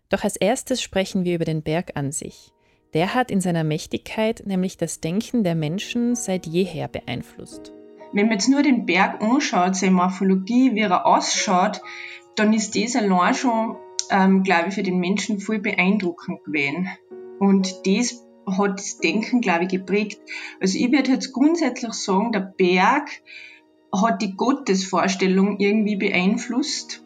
Doch 0.08 0.22
als 0.22 0.36
erstes 0.36 0.82
sprechen 0.82 1.24
wir 1.24 1.34
über 1.34 1.44
den 1.44 1.62
Berg 1.62 1.96
an 1.96 2.12
sich. 2.12 2.52
Der 2.94 3.14
hat 3.14 3.30
in 3.30 3.40
seiner 3.40 3.64
Mächtigkeit 3.64 4.42
nämlich 4.46 4.76
das 4.76 5.00
Denken 5.00 5.44
der 5.44 5.54
Menschen 5.54 6.14
seit 6.14 6.46
jeher 6.46 6.88
beeinflusst. 6.88 7.72
Wenn 8.12 8.26
man 8.26 8.34
jetzt 8.34 8.48
nur 8.48 8.62
den 8.62 8.86
Berg 8.86 9.22
anschaut, 9.22 9.76
seine 9.76 9.92
Morphologie, 9.92 10.74
wie 10.74 10.80
er 10.80 11.06
ausschaut, 11.06 11.80
dann 12.36 12.52
ist 12.52 12.76
das 12.76 12.96
allein 12.96 13.34
schon, 13.34 13.76
ähm, 14.10 14.42
glaube 14.42 14.68
ich, 14.68 14.74
für 14.74 14.82
den 14.82 14.98
Menschen 14.98 15.40
voll 15.40 15.58
beeindruckend 15.58 16.44
gewesen. 16.44 16.88
Und 17.38 17.86
das 17.86 18.24
hat 18.46 18.78
das 18.78 18.98
Denken, 18.98 19.40
glaube 19.40 19.64
ich, 19.64 19.70
geprägt. 19.70 20.20
Also 20.60 20.78
ich 20.78 20.92
würde 20.92 21.12
jetzt 21.12 21.32
grundsätzlich 21.32 21.92
sagen, 21.94 22.32
der 22.32 22.40
Berg 22.40 23.10
hat 23.92 24.22
die 24.22 24.36
Gottesvorstellung 24.36 25.58
irgendwie 25.58 25.96
beeinflusst. 25.96 27.02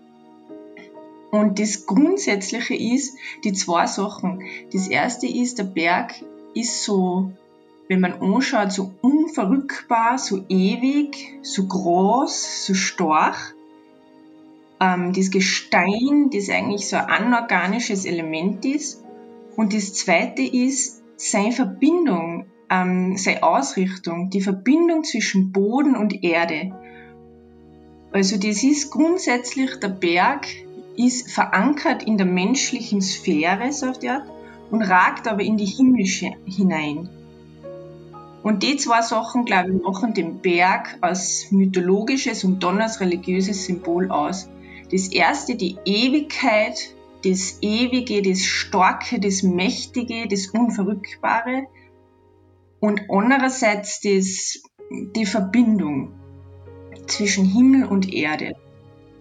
Und 1.31 1.59
das 1.59 1.87
Grundsätzliche 1.87 2.75
ist 2.75 3.17
die 3.45 3.53
zwei 3.53 3.87
Sachen. 3.87 4.43
Das 4.73 4.89
erste 4.89 5.27
ist, 5.27 5.59
der 5.59 5.65
Berg 5.65 6.15
ist 6.55 6.83
so, 6.83 7.33
wenn 7.89 8.01
man 8.01 8.15
anschaut, 8.15 8.73
so 8.73 8.93
unverrückbar, 9.01 10.19
so 10.19 10.45
ewig, 10.49 11.39
so 11.43 11.67
groß, 11.67 12.67
so 12.67 12.75
stark. 12.75 13.55
Ähm, 14.81 15.13
das 15.13 15.31
Gestein, 15.31 16.31
das 16.33 16.51
eigentlich 16.51 16.89
so 16.89 16.97
ein 16.97 17.09
anorganisches 17.09 18.05
Element 18.05 18.65
ist. 18.65 19.05
Und 19.57 19.73
das 19.75 19.95
zweite 19.95 20.43
ist 20.43 21.03
seine 21.17 21.53
Verbindung, 21.53 22.47
ähm, 22.71 23.17
seine 23.17 23.43
Ausrichtung, 23.43 24.31
die 24.31 24.41
Verbindung 24.41 25.05
zwischen 25.05 25.53
Boden 25.53 25.97
und 25.97 26.25
Erde. 26.25 26.73
Also 28.13 28.37
das 28.37 28.65
ist 28.65 28.91
grundsätzlich, 28.91 29.79
der 29.81 29.89
Berg 29.89 30.47
ist 30.97 31.31
verankert 31.31 32.03
in 32.03 32.17
der 32.17 32.27
menschlichen 32.27 33.01
Sphäre, 33.01 33.73
sagt 33.73 34.05
er, 34.05 34.25
und 34.71 34.83
ragt 34.83 35.29
aber 35.29 35.43
in 35.43 35.57
die 35.57 35.67
himmlische 35.67 36.31
hinein. 36.45 37.09
Und 38.43 38.63
die 38.63 38.77
zwei 38.77 39.03
Sachen, 39.03 39.45
glaube 39.45 39.71
ich, 39.71 39.83
machen 39.83 40.15
den 40.15 40.39
Berg 40.41 40.97
als 41.01 41.51
mythologisches 41.51 42.45
und 42.45 42.63
dann 42.63 42.81
als 42.81 43.01
religiöses 43.01 43.67
Symbol 43.67 44.11
aus. 44.11 44.49
Das 44.91 45.09
erste, 45.09 45.57
die 45.57 45.77
Ewigkeit, 45.85 46.95
das 47.23 47.59
Ewige, 47.61 48.23
das 48.23 48.43
Starke, 48.43 49.21
das 49.21 49.43
Mächtige, 49.43 50.27
das 50.27 50.47
Unverrückbare. 50.49 51.67
Und 52.81 53.03
andererseits 53.11 54.01
das, 54.01 54.63
die 54.91 55.27
Verbindung 55.27 56.15
zwischen 57.07 57.45
Himmel 57.45 57.85
und 57.85 58.11
Erde. 58.13 58.55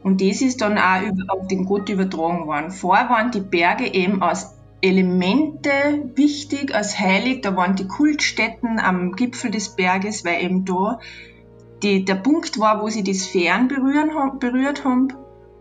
Und 0.04 0.22
das 0.22 0.42
ist 0.42 0.62
dann 0.62 0.78
auch 0.78 1.02
auf 1.28 1.48
den 1.48 1.66
Gott 1.66 1.90
übertragen 1.90 2.48
worden. 2.48 2.72
Vorher 2.72 3.10
waren 3.10 3.32
die 3.32 3.42
Berge 3.42 3.94
eben 3.94 4.22
als 4.22 4.56
Elemente 4.82 5.72
wichtig, 6.16 6.74
als 6.74 6.98
heilig. 6.98 7.42
Da 7.42 7.56
waren 7.56 7.76
die 7.76 7.88
Kultstätten 7.88 8.80
am 8.80 9.12
Gipfel 9.14 9.52
des 9.52 9.76
Berges, 9.76 10.24
weil 10.24 10.44
eben 10.44 10.64
da 10.64 11.00
die, 11.84 12.06
der 12.06 12.16
Punkt 12.16 12.60
war, 12.60 12.82
wo 12.82 12.90
sie 12.90 13.04
die 13.04 13.14
Sphären 13.14 13.68
berühren, 13.68 14.40
berührt 14.40 14.86
haben. 14.86 15.10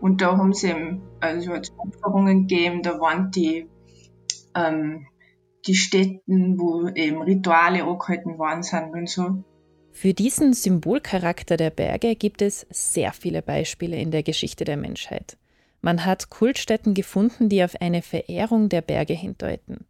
Und 0.01 0.21
da 0.21 0.37
haben 0.37 0.53
sie 0.53 0.69
eben, 0.69 1.01
also 1.19 1.51
als 1.51 1.73
Opferungen 1.77 2.47
gegeben, 2.47 2.81
da 2.81 2.99
waren 2.99 3.31
die, 3.31 3.67
ähm, 4.55 5.07
die 5.67 5.75
Stätten, 5.75 6.57
wo 6.57 6.87
eben 6.87 7.21
Rituale 7.21 7.83
angehalten 7.83 8.37
worden 8.37 8.63
sind 8.63 8.93
und 8.93 9.09
so. 9.09 9.43
Für 9.91 10.13
diesen 10.13 10.53
Symbolcharakter 10.53 11.57
der 11.57 11.71
Berge 11.71 12.15
gibt 12.15 12.41
es 12.41 12.65
sehr 12.69 13.11
viele 13.11 13.41
Beispiele 13.41 13.97
in 13.97 14.11
der 14.11 14.23
Geschichte 14.23 14.63
der 14.63 14.77
Menschheit. 14.77 15.37
Man 15.81 16.05
hat 16.05 16.29
Kultstätten 16.29 16.93
gefunden, 16.93 17.49
die 17.49 17.63
auf 17.63 17.79
eine 17.81 18.01
Verehrung 18.01 18.69
der 18.69 18.81
Berge 18.81 19.13
hindeuten. 19.13 19.85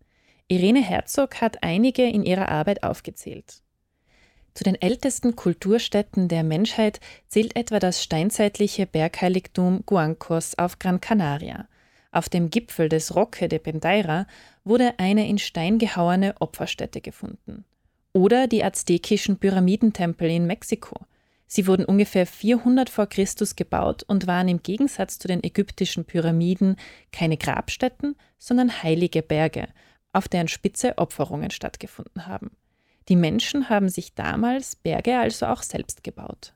Irene 0.47 0.83
Herzog 0.83 1.41
hat 1.41 1.63
einige 1.63 2.07
in 2.07 2.23
ihrer 2.23 2.49
Arbeit 2.49 2.83
aufgezählt. 2.83 3.61
Zu 4.55 4.63
den 4.63 4.81
ältesten 4.81 5.35
Kulturstätten 5.35 6.27
der 6.27 6.43
Menschheit 6.43 6.99
zählt 7.27 7.55
etwa 7.55 7.79
das 7.79 8.03
steinzeitliche 8.03 8.87
Bergheiligtum 8.87 9.83
Guancos 9.85 10.57
auf 10.57 10.79
Gran 10.79 11.01
Canaria. 11.01 11.67
Auf 12.11 12.29
dem 12.29 12.49
Gipfel 12.49 12.89
des 12.89 13.15
Roque 13.15 13.47
de 13.47 13.59
Pendaira 13.59 14.25
wurde 14.63 14.95
eine 14.97 15.27
in 15.29 15.37
Stein 15.37 15.77
gehauene 15.77 16.35
Opferstätte 16.39 16.99
gefunden 16.99 17.63
oder 18.13 18.47
die 18.47 18.63
aztekischen 18.63 19.37
Pyramidentempel 19.37 20.29
in 20.29 20.47
Mexiko. 20.47 20.95
Sie 21.51 21.65
wurden 21.65 21.85
ungefähr 21.85 22.27
400 22.27 22.89
vor 22.89 23.07
Christus 23.07 23.55
gebaut 23.55 24.03
und 24.03 24.27
waren 24.27 24.47
im 24.47 24.61
Gegensatz 24.61 25.17
zu 25.17 25.27
den 25.27 25.43
ägyptischen 25.43 26.05
Pyramiden 26.05 26.75
keine 27.11 27.37
Grabstätten, 27.37 28.15
sondern 28.37 28.83
heilige 28.83 29.23
Berge, 29.23 29.67
auf 30.13 30.27
deren 30.27 30.47
Spitze 30.47 30.97
Opferungen 30.99 31.49
stattgefunden 31.49 32.27
haben. 32.27 32.51
Die 33.09 33.15
Menschen 33.15 33.69
haben 33.69 33.89
sich 33.89 34.13
damals 34.13 34.75
Berge 34.75 35.17
also 35.17 35.47
auch 35.47 35.63
selbst 35.63 36.03
gebaut. 36.03 36.53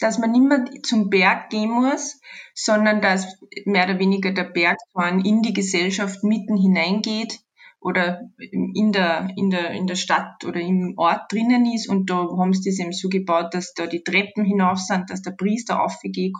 Dass 0.00 0.18
man 0.18 0.32
nicht 0.32 0.42
mehr 0.42 0.64
zum 0.82 1.10
Berg 1.10 1.50
gehen 1.50 1.70
muss, 1.70 2.18
sondern 2.54 3.02
dass 3.02 3.38
mehr 3.66 3.84
oder 3.84 3.98
weniger 3.98 4.32
der 4.32 4.44
Berg 4.44 4.78
in 5.24 5.42
die 5.42 5.52
Gesellschaft 5.52 6.22
mitten 6.22 6.56
hineingeht 6.56 7.40
oder 7.80 8.20
in 8.38 8.92
der, 8.92 9.28
in 9.36 9.50
der, 9.50 9.70
in 9.70 9.86
der 9.86 9.94
Stadt 9.94 10.44
oder 10.44 10.60
im 10.60 10.94
Ort 10.96 11.30
drinnen 11.30 11.66
ist 11.72 11.88
und 11.88 12.10
da 12.10 12.16
haben 12.16 12.52
sie 12.52 12.70
das 12.70 12.80
eben 12.80 12.92
so 12.92 13.08
gebaut, 13.08 13.54
dass 13.54 13.74
da 13.74 13.86
die 13.86 14.02
Treppen 14.02 14.44
hinauf 14.44 14.78
sind, 14.78 15.10
dass 15.10 15.22
der 15.22 15.32
Priester 15.32 15.82
aufgehen 15.82 16.32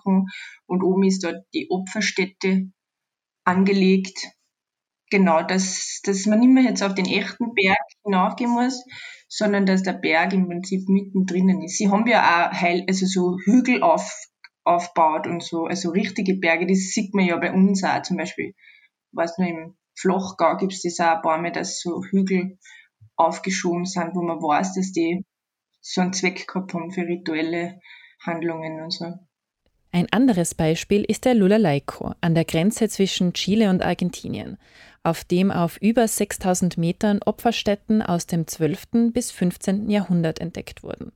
und 0.66 0.82
oben 0.82 1.04
ist 1.04 1.24
da 1.24 1.32
die 1.54 1.68
Opferstätte 1.70 2.70
angelegt. 3.44 4.18
Genau, 5.10 5.42
dass, 5.42 6.00
dass 6.04 6.26
man 6.26 6.40
nicht 6.40 6.50
mehr 6.50 6.64
jetzt 6.64 6.82
auf 6.82 6.94
den 6.94 7.06
echten 7.06 7.54
Berg 7.54 7.78
hinaufgehen 8.04 8.50
muss, 8.50 8.84
sondern 9.28 9.66
dass 9.66 9.82
der 9.82 9.92
Berg 9.92 10.32
im 10.32 10.48
Prinzip 10.48 10.88
mittendrin 10.88 11.62
ist. 11.62 11.78
Sie 11.78 11.88
haben 11.88 12.08
ja 12.08 12.48
auch 12.48 12.52
Heil, 12.52 12.84
also 12.88 13.06
so 13.06 13.38
Hügel 13.44 13.82
auf, 13.82 14.10
aufbaut 14.64 15.28
und 15.28 15.44
so, 15.44 15.66
also 15.66 15.90
richtige 15.90 16.34
Berge, 16.34 16.66
das 16.66 16.90
sieht 16.92 17.14
man 17.14 17.24
ja 17.24 17.36
bei 17.36 17.52
uns 17.52 17.84
auch 17.84 18.02
zum 18.02 18.16
Beispiel, 18.16 18.54
was 19.12 19.38
nur 19.38 19.48
im 19.48 19.76
Flachgau 19.98 20.56
gibt 20.56 20.72
es 20.72 20.82
das 20.82 21.00
auch 21.00 21.16
ein 21.16 21.22
paar 21.22 21.38
Mal, 21.38 21.52
dass 21.52 21.80
so 21.80 22.02
Hügel 22.04 22.58
aufgeschoben 23.16 23.86
sind, 23.86 24.14
wo 24.14 24.22
man 24.22 24.38
weiß, 24.38 24.74
dass 24.74 24.92
die 24.92 25.24
so 25.80 26.00
einen 26.00 26.12
Zweck 26.12 26.46
gehabt 26.46 26.74
haben 26.74 26.90
für 26.90 27.02
rituelle 27.02 27.80
Handlungen 28.20 28.82
und 28.82 28.90
so. 28.90 29.14
Ein 29.92 30.12
anderes 30.12 30.54
Beispiel 30.54 31.04
ist 31.04 31.24
der 31.24 31.34
Lulalaico 31.34 32.12
an 32.20 32.34
der 32.34 32.44
Grenze 32.44 32.88
zwischen 32.88 33.32
Chile 33.32 33.70
und 33.70 33.82
Argentinien, 33.82 34.58
auf 35.02 35.24
dem 35.24 35.50
auf 35.50 35.78
über 35.80 36.06
6000 36.06 36.76
Metern 36.76 37.20
Opferstätten 37.24 38.02
aus 38.02 38.26
dem 38.26 38.46
12. 38.46 39.12
bis 39.12 39.30
15. 39.30 39.88
Jahrhundert 39.88 40.40
entdeckt 40.40 40.82
wurden. 40.82 41.12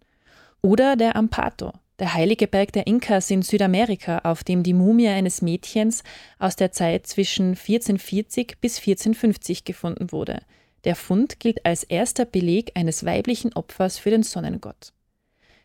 Oder 0.63 0.97
der 0.97 1.17
Ampato, 1.17 1.73
der 1.99 2.13
heilige 2.13 2.47
Berg 2.47 2.73
der 2.73 2.87
Inkas 2.87 3.31
in 3.31 3.43
Südamerika, 3.43 4.19
auf 4.25 4.45
dem 4.45 4.63
die 4.63 4.75
Mumie 4.75 5.09
eines 5.09 5.41
Mädchens 5.41 6.03
aus 6.39 6.57
der 6.57 6.71
Zeit 6.73 7.07
zwischen 7.07 7.51
1440 7.51 8.59
bis 8.61 8.79
1450 8.79 9.65
gefunden 9.65 10.13
wurde. 10.13 10.43
Der 10.85 10.97
Fund 10.97 11.41
gilt 11.41 11.65
als 11.65 11.85
erster 11.85 12.25
Beleg 12.25 12.73
eines 12.75 13.05
weiblichen 13.05 13.55
Opfers 13.55 13.99
für 13.99 14.11
den 14.11 14.23
Sonnengott. 14.23 14.93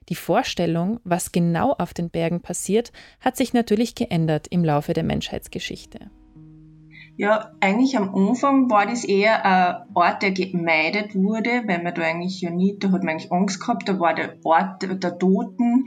Die 0.09 0.15
Vorstellung, 0.15 0.99
was 1.03 1.31
genau 1.31 1.73
auf 1.73 1.93
den 1.93 2.09
Bergen 2.09 2.41
passiert, 2.41 2.91
hat 3.19 3.37
sich 3.37 3.53
natürlich 3.53 3.95
geändert 3.95 4.47
im 4.49 4.63
Laufe 4.63 4.93
der 4.93 5.03
Menschheitsgeschichte. 5.03 6.11
Ja, 7.17 7.51
eigentlich 7.61 7.97
am 7.97 8.13
Anfang 8.13 8.69
war 8.69 8.85
das 8.85 9.05
eher 9.05 9.45
ein 9.45 9.95
Ort, 9.95 10.21
der 10.21 10.31
gemeidet 10.31 11.15
wurde, 11.15 11.63
weil 11.65 11.81
man 11.81 11.93
da 11.93 12.01
eigentlich 12.01 12.41
ja 12.41 12.49
nicht, 12.49 12.83
da 12.83 12.91
hat 12.91 13.03
man 13.03 13.11
eigentlich 13.11 13.31
Angst 13.31 13.61
gehabt, 13.61 13.87
da 13.87 13.99
war 13.99 14.13
der 14.13 14.35
Ort 14.43 14.83
der 14.83 15.17
Toten 15.17 15.85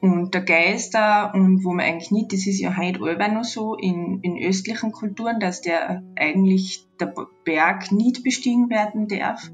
und 0.00 0.34
der 0.34 0.42
Geister 0.42 1.32
und 1.34 1.64
wo 1.64 1.72
man 1.72 1.86
eigentlich 1.86 2.10
nicht, 2.10 2.32
das 2.34 2.46
ist 2.46 2.60
ja 2.60 2.76
heute 2.76 3.00
allweil 3.02 3.32
noch 3.32 3.44
so 3.44 3.76
in, 3.76 4.20
in 4.20 4.36
östlichen 4.46 4.92
Kulturen, 4.92 5.40
dass 5.40 5.62
der 5.62 6.02
eigentlich 6.16 6.86
der 7.00 7.14
Berg 7.44 7.90
nicht 7.90 8.22
bestiegen 8.22 8.68
werden 8.68 9.08
darf 9.08 9.50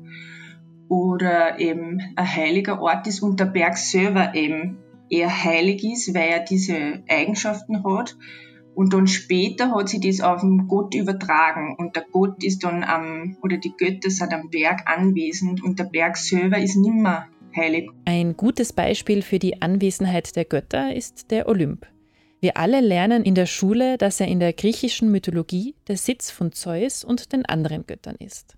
oder 0.88 1.60
eben 1.60 2.00
ein 2.16 2.36
heiliger 2.36 2.82
Ort 2.82 3.06
ist 3.06 3.22
und 3.22 3.38
der 3.38 3.46
Berg 3.46 3.78
selber 3.78 4.34
eben 4.34 4.78
eher 5.08 5.44
heilig 5.44 5.84
ist, 5.84 6.12
weil 6.14 6.28
er 6.28 6.40
diese 6.40 7.04
Eigenschaften 7.08 7.84
hat. 7.84 8.16
Und 8.74 8.92
dann 8.92 9.06
später 9.06 9.70
hat 9.70 9.88
sie 9.88 10.00
das 10.00 10.20
auf 10.20 10.40
den 10.40 10.66
Gott 10.66 10.94
übertragen 10.94 11.76
und 11.78 11.94
der 11.94 12.04
Gott 12.10 12.42
ist 12.42 12.64
dann 12.64 12.82
am, 12.82 13.36
oder 13.42 13.56
die 13.56 13.72
Götter 13.76 14.10
sind 14.10 14.32
am 14.32 14.50
Berg 14.50 14.82
anwesend 14.86 15.62
und 15.62 15.78
der 15.78 15.84
Berg 15.84 16.16
selber 16.16 16.58
ist 16.58 16.76
nimmer 16.76 17.26
heilig. 17.54 17.88
Ein 18.04 18.36
gutes 18.36 18.72
Beispiel 18.72 19.22
für 19.22 19.38
die 19.38 19.62
Anwesenheit 19.62 20.34
der 20.34 20.44
Götter 20.44 20.94
ist 20.94 21.30
der 21.30 21.48
Olymp. 21.48 21.86
Wir 22.40 22.56
alle 22.56 22.80
lernen 22.80 23.24
in 23.24 23.34
der 23.34 23.46
Schule, 23.46 23.96
dass 23.96 24.20
er 24.20 24.28
in 24.28 24.40
der 24.40 24.52
griechischen 24.52 25.10
Mythologie 25.10 25.74
der 25.88 25.96
Sitz 25.96 26.30
von 26.30 26.52
Zeus 26.52 27.04
und 27.04 27.32
den 27.32 27.46
anderen 27.46 27.86
Göttern 27.86 28.16
ist. 28.18 28.56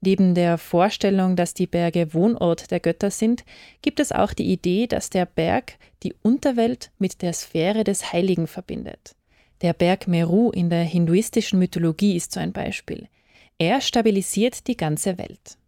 Neben 0.00 0.34
der 0.34 0.58
Vorstellung, 0.58 1.34
dass 1.34 1.54
die 1.54 1.66
Berge 1.66 2.14
Wohnort 2.14 2.70
der 2.70 2.80
Götter 2.80 3.10
sind, 3.10 3.44
gibt 3.82 3.98
es 3.98 4.12
auch 4.12 4.32
die 4.32 4.52
Idee, 4.52 4.86
dass 4.86 5.10
der 5.10 5.26
Berg 5.26 5.78
die 6.02 6.14
Unterwelt 6.22 6.90
mit 6.98 7.22
der 7.22 7.32
Sphäre 7.32 7.82
des 7.82 8.12
Heiligen 8.12 8.46
verbindet. 8.46 9.16
Der 9.60 9.72
Berg 9.72 10.06
Meru 10.06 10.50
in 10.50 10.70
der 10.70 10.84
hinduistischen 10.84 11.58
Mythologie 11.58 12.16
ist 12.16 12.32
so 12.32 12.40
ein 12.40 12.52
Beispiel. 12.52 13.08
Er 13.58 13.80
stabilisiert 13.80 14.68
die 14.68 14.76
ganze 14.76 15.18
Welt. 15.18 15.58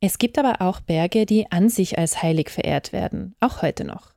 Es 0.00 0.18
gibt 0.18 0.38
aber 0.38 0.60
auch 0.60 0.80
Berge, 0.80 1.26
die 1.26 1.50
an 1.50 1.68
sich 1.68 1.98
als 1.98 2.22
heilig 2.22 2.50
verehrt 2.50 2.92
werden, 2.92 3.34
auch 3.40 3.62
heute 3.62 3.84
noch. 3.84 4.12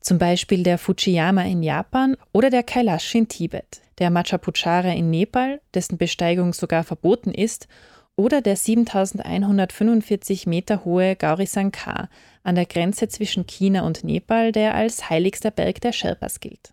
Zum 0.00 0.18
Beispiel 0.18 0.62
der 0.62 0.78
Fujiyama 0.78 1.42
in 1.42 1.62
Japan 1.62 2.16
oder 2.32 2.50
der 2.50 2.62
Kailash 2.62 3.14
in 3.14 3.28
Tibet, 3.28 3.82
der 3.98 4.10
Machapuchara 4.10 4.92
in 4.92 5.10
Nepal, 5.10 5.60
dessen 5.74 5.98
Besteigung 5.98 6.52
sogar 6.52 6.84
verboten 6.84 7.32
ist, 7.32 7.68
oder 8.16 8.40
der 8.40 8.56
7145 8.56 10.46
Meter 10.46 10.84
hohe 10.84 11.16
Gaurisankar 11.16 12.08
an 12.42 12.54
der 12.54 12.66
Grenze 12.66 13.08
zwischen 13.08 13.46
China 13.46 13.82
und 13.82 14.04
Nepal, 14.04 14.52
der 14.52 14.74
als 14.74 15.10
heiligster 15.10 15.50
Berg 15.50 15.80
der 15.80 15.92
Sherpas 15.92 16.40
gilt. 16.40 16.72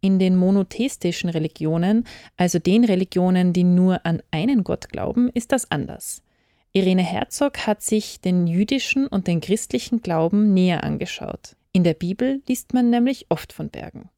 In 0.00 0.18
den 0.18 0.36
monotheistischen 0.36 1.30
Religionen, 1.30 2.06
also 2.36 2.58
den 2.58 2.84
Religionen, 2.84 3.52
die 3.52 3.64
nur 3.64 4.04
an 4.04 4.22
einen 4.30 4.62
Gott 4.62 4.88
glauben, 4.88 5.30
ist 5.34 5.52
das 5.52 5.70
anders. 5.70 6.22
Irene 6.72 7.02
Herzog 7.02 7.66
hat 7.66 7.82
sich 7.82 8.20
den 8.20 8.46
jüdischen 8.46 9.06
und 9.06 9.26
den 9.26 9.40
christlichen 9.40 10.02
Glauben 10.02 10.52
näher 10.52 10.84
angeschaut. 10.84 11.56
In 11.72 11.84
der 11.84 11.94
Bibel 11.94 12.42
liest 12.46 12.74
man 12.74 12.90
nämlich 12.90 13.26
oft 13.30 13.52
von 13.52 13.70
Bergen. 13.70 14.10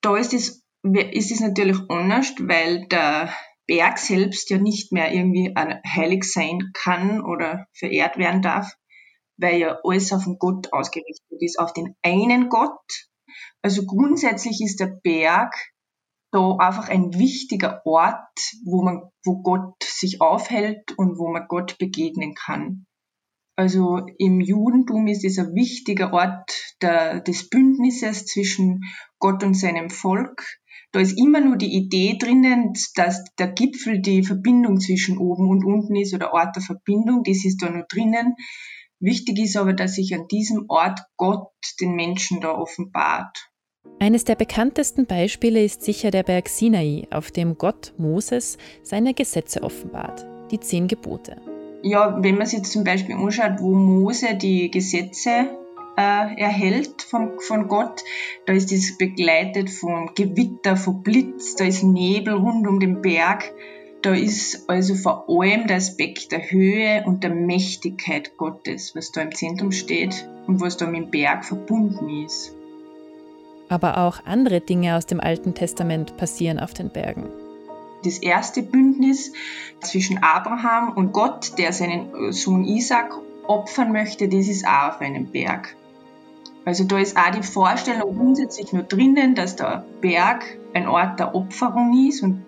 Da 0.00 0.16
ist 0.16 0.32
es, 0.32 0.64
ist 0.82 1.32
es 1.32 1.40
natürlich 1.40 1.78
anders, 1.88 2.32
weil 2.38 2.86
der 2.86 3.32
Berg 3.66 3.98
selbst 3.98 4.48
ja 4.50 4.58
nicht 4.58 4.92
mehr 4.92 5.12
irgendwie 5.12 5.52
heilig 5.56 6.24
sein 6.24 6.70
kann 6.72 7.20
oder 7.20 7.66
verehrt 7.72 8.16
werden 8.16 8.42
darf, 8.42 8.72
weil 9.36 9.58
ja 9.58 9.78
alles 9.84 10.12
auf 10.12 10.24
den 10.24 10.38
Gott 10.38 10.72
ausgerichtet 10.72 11.38
ist, 11.40 11.58
auf 11.58 11.72
den 11.72 11.96
einen 12.02 12.48
Gott 12.48 13.08
Also 13.62 13.84
grundsätzlich 13.86 14.60
ist 14.62 14.80
der 14.80 14.98
Berg 15.02 15.54
da 16.30 16.56
einfach 16.56 16.88
ein 16.88 17.14
wichtiger 17.14 17.84
Ort, 17.86 18.38
wo 18.64 18.82
man, 18.82 19.02
wo 19.24 19.42
Gott 19.42 19.82
sich 19.82 20.20
aufhält 20.20 20.92
und 20.96 21.18
wo 21.18 21.30
man 21.30 21.46
Gott 21.48 21.78
begegnen 21.78 22.34
kann. 22.34 22.86
Also 23.56 24.06
im 24.18 24.40
Judentum 24.40 25.08
ist 25.08 25.24
es 25.24 25.38
ein 25.38 25.54
wichtiger 25.54 26.12
Ort 26.12 26.76
der, 26.80 27.20
des 27.20 27.48
Bündnisses 27.48 28.26
zwischen 28.26 28.84
Gott 29.18 29.42
und 29.42 29.54
seinem 29.54 29.90
Volk. 29.90 30.44
Da 30.92 31.00
ist 31.00 31.18
immer 31.18 31.40
nur 31.40 31.56
die 31.56 31.74
Idee 31.74 32.16
drinnen, 32.18 32.72
dass 32.94 33.24
der 33.36 33.48
Gipfel 33.48 34.00
die 34.00 34.22
Verbindung 34.22 34.78
zwischen 34.78 35.18
oben 35.18 35.50
und 35.50 35.64
unten 35.64 35.96
ist 35.96 36.14
oder 36.14 36.32
Ort 36.32 36.54
der 36.54 36.62
Verbindung. 36.62 37.24
Das 37.24 37.44
ist 37.44 37.60
da 37.60 37.68
nur 37.68 37.84
drinnen. 37.88 38.36
Wichtig 39.00 39.38
ist 39.38 39.56
aber, 39.56 39.74
dass 39.74 39.94
sich 39.94 40.14
an 40.14 40.26
diesem 40.28 40.64
Ort 40.68 41.00
Gott 41.16 41.52
den 41.80 41.94
Menschen 41.94 42.40
da 42.40 42.52
offenbart. 42.52 43.50
Eines 44.00 44.24
der 44.24 44.34
bekanntesten 44.34 45.06
Beispiele 45.06 45.64
ist 45.64 45.82
sicher 45.82 46.10
der 46.10 46.22
Berg 46.24 46.48
Sinai, 46.48 47.06
auf 47.10 47.30
dem 47.30 47.56
Gott 47.58 47.94
Moses 47.96 48.58
seine 48.82 49.14
Gesetze 49.14 49.62
offenbart, 49.62 50.26
die 50.50 50.60
zehn 50.60 50.88
Gebote. 50.88 51.36
Ja, 51.82 52.22
wenn 52.22 52.36
man 52.36 52.46
sich 52.46 52.58
jetzt 52.58 52.72
zum 52.72 52.84
Beispiel 52.84 53.14
anschaut, 53.14 53.60
wo 53.60 53.74
Mose 53.74 54.34
die 54.34 54.70
Gesetze 54.70 55.48
äh, 55.98 56.40
erhält 56.40 57.02
vom, 57.02 57.40
von 57.40 57.66
Gott. 57.66 58.04
Da 58.46 58.52
ist 58.52 58.72
es 58.72 58.96
begleitet 58.96 59.68
von 59.68 60.10
Gewitter, 60.14 60.76
von 60.76 61.02
Blitz, 61.02 61.56
da 61.56 61.64
ist 61.64 61.82
Nebel 61.82 62.34
rund 62.34 62.66
um 62.66 62.78
den 62.78 63.02
Berg. 63.02 63.52
Da 64.02 64.14
ist 64.14 64.70
also 64.70 64.94
vor 64.94 65.24
allem 65.28 65.66
der 65.66 65.78
Aspekt 65.78 66.30
der 66.30 66.50
Höhe 66.50 67.02
und 67.04 67.24
der 67.24 67.34
Mächtigkeit 67.34 68.36
Gottes, 68.36 68.94
was 68.94 69.10
da 69.10 69.22
im 69.22 69.34
Zentrum 69.34 69.72
steht 69.72 70.28
und 70.46 70.60
was 70.60 70.76
da 70.76 70.86
mit 70.86 71.06
dem 71.06 71.10
Berg 71.10 71.44
verbunden 71.44 72.24
ist. 72.24 72.52
Aber 73.68 73.98
auch 73.98 74.24
andere 74.24 74.60
Dinge 74.60 74.96
aus 74.96 75.06
dem 75.06 75.20
Alten 75.20 75.54
Testament 75.54 76.16
passieren 76.16 76.60
auf 76.60 76.74
den 76.74 76.90
Bergen. 76.90 77.28
Das 78.04 78.18
erste 78.18 78.62
Bündnis 78.62 79.32
zwischen 79.80 80.18
Abraham 80.22 80.92
und 80.92 81.12
Gott, 81.12 81.58
der 81.58 81.72
seinen 81.72 82.32
Sohn 82.32 82.64
Isaac 82.64 83.12
opfern 83.48 83.90
möchte, 83.90 84.28
das 84.28 84.46
ist 84.46 84.66
auch 84.66 84.94
auf 84.94 85.00
einem 85.00 85.26
Berg. 85.26 85.74
Also 86.64 86.84
da 86.84 86.98
ist 86.98 87.16
auch 87.16 87.30
die 87.30 87.42
Vorstellung 87.42 88.14
grundsätzlich 88.16 88.72
nur 88.72 88.84
drinnen, 88.84 89.34
dass 89.34 89.56
der 89.56 89.84
Berg 90.00 90.44
ein 90.74 90.86
Ort 90.86 91.18
der 91.18 91.34
Opferung 91.34 92.06
ist. 92.06 92.22
Und, 92.22 92.44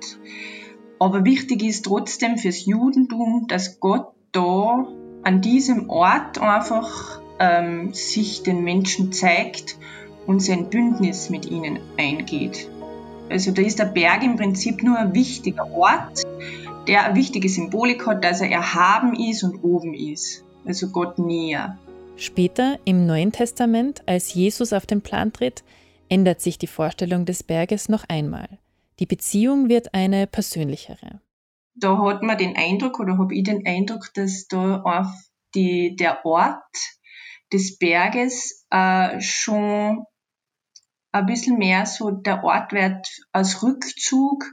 aber 1.00 1.24
wichtig 1.24 1.62
ist 1.62 1.86
trotzdem 1.86 2.36
fürs 2.36 2.66
Judentum, 2.66 3.46
dass 3.48 3.80
Gott 3.80 4.12
da 4.32 4.86
an 5.22 5.40
diesem 5.40 5.88
Ort 5.88 6.40
einfach 6.40 7.20
ähm, 7.38 7.92
sich 7.94 8.42
den 8.42 8.62
Menschen 8.62 9.10
zeigt 9.10 9.78
und 10.26 10.40
sein 10.40 10.68
Bündnis 10.68 11.30
mit 11.30 11.50
ihnen 11.50 11.80
eingeht. 11.96 12.68
Also 13.30 13.50
da 13.50 13.62
ist 13.62 13.78
der 13.78 13.86
Berg 13.86 14.22
im 14.22 14.36
Prinzip 14.36 14.82
nur 14.82 14.98
ein 14.98 15.14
wichtiger 15.14 15.72
Ort, 15.72 16.22
der 16.86 17.06
eine 17.06 17.16
wichtige 17.16 17.48
Symbolik 17.48 18.06
hat, 18.06 18.22
dass 18.22 18.42
er 18.42 18.50
erhaben 18.50 19.14
ist 19.14 19.42
und 19.42 19.64
oben 19.64 19.94
ist. 19.94 20.44
Also 20.66 20.88
Gott 20.88 21.18
näher. 21.18 21.78
Später 22.16 22.78
im 22.84 23.06
Neuen 23.06 23.32
Testament, 23.32 24.02
als 24.04 24.34
Jesus 24.34 24.74
auf 24.74 24.84
den 24.84 25.00
Plan 25.00 25.32
tritt, 25.32 25.64
ändert 26.10 26.42
sich 26.42 26.58
die 26.58 26.66
Vorstellung 26.66 27.24
des 27.24 27.42
Berges 27.42 27.88
noch 27.88 28.04
einmal. 28.08 28.59
Die 29.00 29.06
Beziehung 29.06 29.68
wird 29.68 29.94
eine 29.94 30.26
persönlichere. 30.26 31.22
Da 31.74 31.98
hat 31.98 32.22
man 32.22 32.36
den 32.36 32.56
Eindruck 32.56 33.00
oder 33.00 33.16
habe 33.16 33.34
ich 33.34 33.44
den 33.44 33.66
Eindruck, 33.66 34.10
dass 34.14 34.46
da 34.46 34.82
auf 34.82 35.06
die, 35.54 35.96
der 35.96 36.24
Ort 36.26 36.76
des 37.52 37.78
Berges 37.78 38.66
äh, 38.70 39.18
schon 39.20 40.04
ein 41.12 41.26
bisschen 41.26 41.58
mehr 41.58 41.86
so 41.86 42.10
der 42.10 42.44
Ort 42.44 42.72
wird 42.72 43.08
als 43.32 43.62
Rückzug, 43.62 44.44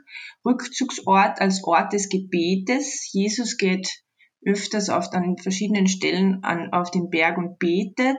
Rückzugsort, 0.46 1.42
als 1.42 1.64
Ort 1.64 1.94
des 1.94 2.10
Gebetes. 2.10 3.10
Jesus 3.12 3.58
geht 3.58 4.02
öfters 4.46 4.90
oft 4.90 5.14
an 5.14 5.38
verschiedenen 5.38 5.88
Stellen 5.88 6.44
an, 6.44 6.72
auf 6.72 6.90
den 6.90 7.10
Berg 7.10 7.38
und 7.38 7.60
betet 7.60 8.18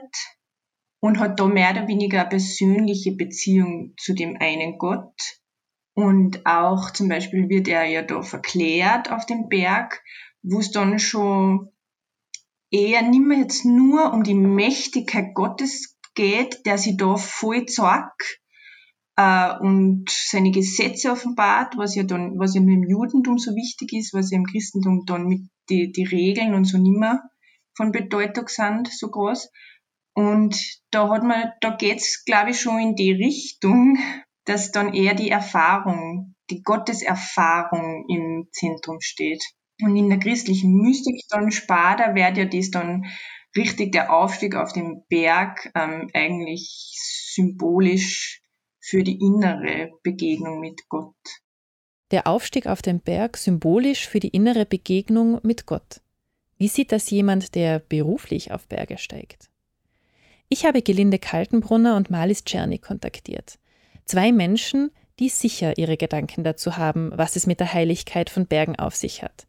und 1.01 1.19
hat 1.19 1.39
da 1.39 1.47
mehr 1.47 1.71
oder 1.71 1.87
weniger 1.87 2.21
eine 2.21 2.29
persönliche 2.29 3.13
Beziehung 3.13 3.93
zu 3.97 4.13
dem 4.13 4.37
einen 4.39 4.77
Gott. 4.77 5.38
Und 5.99 6.45
auch 6.45 6.91
zum 6.91 7.09
Beispiel 7.09 7.49
wird 7.49 7.67
er 7.67 7.83
ja 7.83 8.01
da 8.01 8.21
verklärt 8.21 9.11
auf 9.11 9.25
dem 9.25 9.49
Berg, 9.49 10.01
wo 10.41 10.59
es 10.59 10.71
dann 10.71 10.97
schon 10.97 11.73
eher 12.71 13.01
nicht 13.01 13.19
mehr 13.19 13.39
jetzt 13.39 13.65
nur 13.65 14.13
um 14.13 14.23
die 14.23 14.33
Mächtigkeit 14.33 15.33
Gottes 15.33 15.99
geht, 16.15 16.65
der 16.65 16.77
sie 16.77 16.95
da 16.95 17.17
voll 17.17 17.65
zeigt 17.65 18.39
äh, 19.17 19.59
und 19.59 20.09
seine 20.09 20.51
Gesetze 20.51 21.11
offenbart, 21.11 21.75
was 21.75 21.95
ja 21.95 22.03
dann, 22.03 22.39
was 22.39 22.55
ja 22.55 22.61
nur 22.61 22.75
im 22.75 22.87
Judentum 22.87 23.37
so 23.37 23.51
wichtig 23.53 23.91
ist, 23.91 24.13
was 24.13 24.31
ja 24.31 24.37
im 24.37 24.45
Christentum 24.45 25.03
dann 25.05 25.25
mit 25.25 25.49
die, 25.69 25.91
die 25.91 26.05
Regeln 26.05 26.53
und 26.53 26.63
so 26.63 26.77
nimmer 26.77 27.23
von 27.75 27.91
Bedeutung 27.91 28.47
sind, 28.47 28.87
so 28.87 29.09
groß. 29.09 29.51
Und 30.13 30.79
da 30.91 31.09
hat 31.09 31.23
man, 31.23 31.51
da 31.59 31.75
geht's, 31.75 32.23
glaube 32.23 32.51
ich, 32.51 32.61
schon 32.61 32.79
in 32.79 32.95
die 32.95 33.11
Richtung, 33.11 33.97
dass 34.49 34.71
dann 34.71 34.95
eher 34.95 35.13
die 35.13 35.29
Erfahrung, 35.29 36.33
die 36.49 36.63
Gotteserfahrung 36.63 38.05
im 38.09 38.47
Zentrum 38.51 38.99
steht. 38.99 39.43
Und 39.79 39.95
in 39.95 40.09
der 40.09 40.17
christlichen 40.17 40.75
Mystik 40.75 41.21
dann 41.29 41.51
später 41.51 42.15
wird 42.15 42.35
ja 42.35 42.45
das 42.45 42.71
dann 42.71 43.05
richtig 43.55 43.91
der 43.91 44.11
Aufstieg 44.11 44.55
auf 44.55 44.73
den 44.73 45.03
Berg 45.07 45.71
ähm, 45.75 46.09
eigentlich 46.15 46.95
symbolisch 47.31 48.41
für 48.79 49.03
die 49.03 49.19
innere 49.19 49.91
Begegnung 50.01 50.59
mit 50.59 50.81
Gott. 50.89 51.13
Der 52.09 52.25
Aufstieg 52.25 52.65
auf 52.65 52.81
den 52.81 53.01
Berg 53.01 53.37
symbolisch 53.37 54.07
für 54.07 54.19
die 54.19 54.29
innere 54.29 54.65
Begegnung 54.65 55.39
mit 55.43 55.67
Gott. 55.67 56.01
Wie 56.57 56.69
sieht 56.69 56.91
das 56.91 57.11
jemand, 57.11 57.53
der 57.53 57.77
beruflich 57.77 58.51
auf 58.51 58.67
Berge 58.67 58.97
steigt? 58.97 59.51
Ich 60.49 60.65
habe 60.65 60.81
Gelinde 60.81 61.19
Kaltenbrunner 61.19 61.95
und 61.95 62.09
Malis 62.09 62.43
Czerny 62.43 62.79
kontaktiert. 62.79 63.59
Zwei 64.09 64.31
Menschen, 64.31 64.89
die 65.19 65.29
sicher 65.29 65.77
ihre 65.77 65.95
Gedanken 65.95 66.43
dazu 66.43 66.77
haben, 66.77 67.11
was 67.13 67.35
es 67.35 67.45
mit 67.45 67.59
der 67.59 67.73
Heiligkeit 67.73 68.31
von 68.31 68.47
Bergen 68.47 68.75
auf 68.75 68.95
sich 68.95 69.21
hat. 69.21 69.45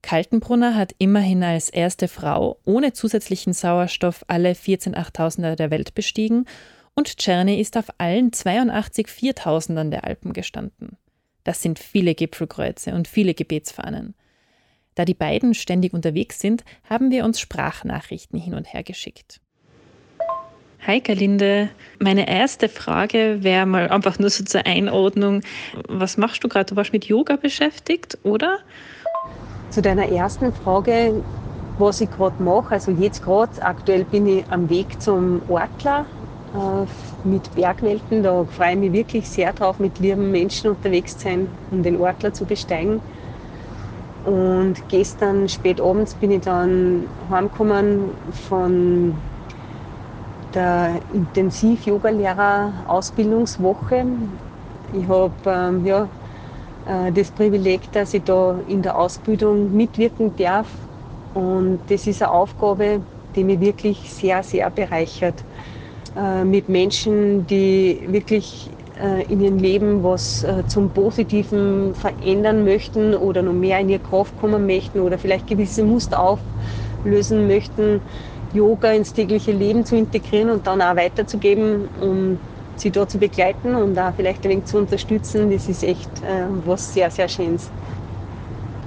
Kaltenbrunner 0.00 0.76
hat 0.76 0.94
immerhin 0.98 1.42
als 1.42 1.70
erste 1.70 2.06
Frau 2.06 2.60
ohne 2.64 2.92
zusätzlichen 2.92 3.52
Sauerstoff 3.52 4.24
alle 4.28 4.54
14 4.54 4.96
Achttausender 4.96 5.56
der 5.56 5.72
Welt 5.72 5.96
bestiegen 5.96 6.44
und 6.94 7.18
Czerny 7.18 7.60
ist 7.60 7.76
auf 7.76 7.86
allen 7.98 8.32
82 8.32 9.08
Viertausendern 9.08 9.90
der 9.90 10.04
Alpen 10.04 10.32
gestanden. 10.32 10.96
Das 11.42 11.60
sind 11.60 11.80
viele 11.80 12.14
Gipfelkreuze 12.14 12.94
und 12.94 13.08
viele 13.08 13.34
Gebetsfahnen. 13.34 14.14
Da 14.94 15.04
die 15.04 15.14
beiden 15.14 15.52
ständig 15.52 15.94
unterwegs 15.94 16.38
sind, 16.38 16.62
haben 16.84 17.10
wir 17.10 17.24
uns 17.24 17.40
Sprachnachrichten 17.40 18.38
hin 18.38 18.54
und 18.54 18.72
her 18.72 18.84
geschickt. 18.84 19.40
Hi 20.86 21.00
Galinde, 21.00 21.68
meine 21.98 22.28
erste 22.28 22.68
Frage 22.68 23.38
wäre 23.40 23.66
mal 23.66 23.88
einfach 23.88 24.20
nur 24.20 24.30
so 24.30 24.44
zur 24.44 24.66
Einordnung. 24.66 25.40
Was 25.88 26.16
machst 26.16 26.44
du 26.44 26.48
gerade? 26.48 26.66
Du 26.66 26.76
warst 26.76 26.92
mit 26.92 27.06
Yoga 27.06 27.34
beschäftigt, 27.34 28.16
oder? 28.22 28.58
Zu 29.70 29.82
deiner 29.82 30.08
ersten 30.08 30.52
Frage, 30.52 31.24
was 31.80 32.00
ich 32.00 32.08
gerade 32.08 32.40
mache. 32.40 32.70
Also 32.70 32.92
jetzt 32.92 33.24
gerade, 33.24 33.50
aktuell 33.62 34.04
bin 34.04 34.28
ich 34.28 34.44
am 34.48 34.70
Weg 34.70 35.02
zum 35.02 35.42
Ortler 35.48 36.06
äh, 36.54 37.28
mit 37.28 37.52
Bergwelten. 37.56 38.22
Da 38.22 38.44
freue 38.44 38.74
ich 38.74 38.78
mich 38.78 38.92
wirklich 38.92 39.28
sehr 39.28 39.52
drauf, 39.54 39.80
mit 39.80 39.98
lieben 39.98 40.30
Menschen 40.30 40.70
unterwegs 40.70 41.18
zu 41.18 41.24
sein, 41.24 41.48
um 41.72 41.82
den 41.82 42.00
Ortler 42.00 42.32
zu 42.32 42.44
besteigen. 42.44 43.00
Und 44.24 44.76
gestern 44.88 45.48
spät 45.48 45.80
abends 45.80 46.14
bin 46.14 46.30
ich 46.30 46.42
dann 46.42 47.08
heimgekommen 47.28 48.10
von 48.48 49.16
der 50.54 51.00
Intensiv-Yoga-Lehrer-Ausbildungswoche. 51.12 54.04
Ich 54.92 55.08
habe 55.08 55.32
ähm, 55.46 55.84
ja, 55.84 56.08
äh, 56.86 57.12
das 57.12 57.30
Privileg, 57.30 57.90
dass 57.92 58.14
ich 58.14 58.24
da 58.24 58.58
in 58.66 58.82
der 58.82 58.98
Ausbildung 58.98 59.74
mitwirken 59.76 60.34
darf. 60.36 60.68
Und 61.34 61.80
das 61.88 62.06
ist 62.06 62.22
eine 62.22 62.30
Aufgabe, 62.30 63.00
die 63.34 63.44
mich 63.44 63.60
wirklich 63.60 64.10
sehr, 64.10 64.42
sehr 64.42 64.70
bereichert. 64.70 65.44
Äh, 66.16 66.44
mit 66.44 66.68
Menschen, 66.68 67.46
die 67.46 68.06
wirklich 68.08 68.70
äh, 68.98 69.24
in 69.30 69.40
ihrem 69.40 69.58
Leben 69.58 70.02
was 70.02 70.46
zum 70.68 70.90
Positiven 70.90 71.94
verändern 71.94 72.64
möchten 72.64 73.14
oder 73.14 73.42
noch 73.42 73.52
mehr 73.52 73.80
in 73.80 73.88
ihre 73.88 74.00
Kraft 74.00 74.36
kommen 74.36 74.66
möchten 74.66 75.00
oder 75.00 75.18
vielleicht 75.18 75.46
gewisse 75.46 75.82
Muster 75.82 76.20
auflösen 76.20 77.46
möchten, 77.46 78.00
Yoga 78.52 78.92
ins 78.92 79.12
tägliche 79.12 79.52
Leben 79.52 79.84
zu 79.84 79.96
integrieren 79.96 80.50
und 80.50 80.66
dann 80.66 80.80
auch 80.80 80.96
weiterzugeben, 80.96 81.88
um 82.00 82.38
sie 82.76 82.90
dort 82.90 83.10
zu 83.10 83.18
begleiten 83.18 83.74
und 83.74 83.94
da 83.94 84.12
vielleicht 84.12 84.44
ein 84.44 84.50
wenig 84.50 84.66
zu 84.66 84.78
unterstützen, 84.78 85.50
das 85.50 85.68
ist 85.68 85.82
echt 85.82 86.10
äh, 86.22 86.46
was 86.64 86.92
sehr, 86.92 87.10
sehr 87.10 87.28
Schönes. 87.28 87.70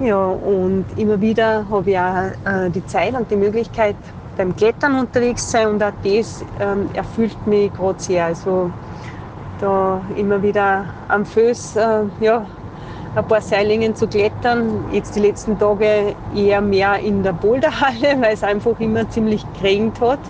Ja, 0.00 0.24
und 0.24 0.86
immer 0.96 1.20
wieder 1.20 1.68
habe 1.68 1.90
ich 1.90 1.98
auch 1.98 2.30
äh, 2.50 2.70
die 2.70 2.86
Zeit 2.86 3.14
und 3.14 3.30
die 3.30 3.36
Möglichkeit, 3.36 3.96
beim 4.36 4.56
Klettern 4.56 4.98
unterwegs 4.98 5.44
zu 5.44 5.50
sein 5.50 5.68
und 5.68 5.82
auch 5.82 5.92
das 6.02 6.42
ähm, 6.58 6.88
erfüllt 6.94 7.46
mich 7.46 7.72
gerade 7.74 8.00
sehr. 8.00 8.24
Also 8.24 8.70
da 9.60 10.00
immer 10.16 10.42
wieder 10.42 10.86
am 11.08 11.26
Föß 11.26 11.76
äh, 11.76 12.04
ja, 12.20 12.46
ein 13.14 13.26
paar 13.26 13.40
Seilingen 13.40 13.94
zu 13.94 14.06
klettern. 14.06 14.84
Jetzt 14.92 15.16
die 15.16 15.20
letzten 15.20 15.58
Tage 15.58 16.14
eher 16.34 16.60
mehr 16.60 16.98
in 17.00 17.22
der 17.22 17.32
Boulderhalle, 17.32 18.16
weil 18.20 18.34
es 18.34 18.42
einfach 18.42 18.78
immer 18.78 19.08
ziemlich 19.10 19.44
geregnet 19.54 20.00
hat. 20.00 20.20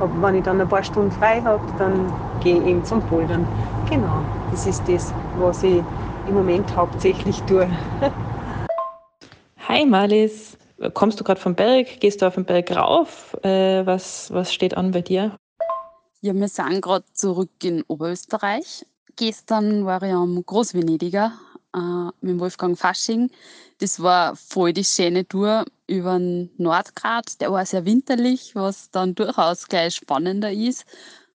Aber 0.00 0.10
wenn 0.22 0.36
ich 0.36 0.42
dann 0.42 0.60
ein 0.60 0.68
paar 0.68 0.82
Stunden 0.82 1.12
frei 1.12 1.40
habe, 1.42 1.62
dann 1.78 2.12
gehe 2.42 2.58
ich 2.58 2.66
eben 2.66 2.84
zum 2.84 3.00
Bouldern. 3.02 3.46
Genau, 3.88 4.22
das 4.50 4.66
ist 4.66 4.82
das, 4.88 5.12
was 5.38 5.62
ich 5.62 5.82
im 6.26 6.34
Moment 6.34 6.74
hauptsächlich 6.74 7.40
tue. 7.42 7.68
Hi 9.68 9.86
Marlies, 9.86 10.56
kommst 10.94 11.20
du 11.20 11.24
gerade 11.24 11.40
vom 11.40 11.54
Berg? 11.54 12.00
Gehst 12.00 12.22
du 12.22 12.26
auf 12.26 12.34
den 12.34 12.44
Berg 12.44 12.74
rauf? 12.74 13.36
Äh, 13.42 13.84
was, 13.86 14.32
was 14.32 14.52
steht 14.52 14.76
an 14.76 14.90
bei 14.90 15.02
dir? 15.02 15.36
Ja, 16.22 16.34
wir 16.34 16.48
sind 16.48 16.80
gerade 16.80 17.04
zurück 17.12 17.50
in 17.62 17.84
Oberösterreich. 17.86 18.86
Gestern 19.16 19.84
war 19.84 20.02
ich 20.02 20.12
am 20.12 20.42
Großvenediger 20.44 21.32
äh, 21.74 22.10
mit 22.20 22.38
Wolfgang 22.38 22.78
Fasching. 22.78 23.30
Das 23.78 24.00
war 24.00 24.36
voll 24.36 24.72
die 24.72 24.84
schöne 24.84 25.26
Tour 25.26 25.64
über 25.86 26.18
den 26.18 26.50
Nordgrat. 26.56 27.40
Der 27.40 27.52
war 27.52 27.66
sehr 27.66 27.84
winterlich, 27.84 28.54
was 28.54 28.90
dann 28.90 29.14
durchaus 29.14 29.68
gleich 29.68 29.96
spannender 29.96 30.52
ist. 30.52 30.86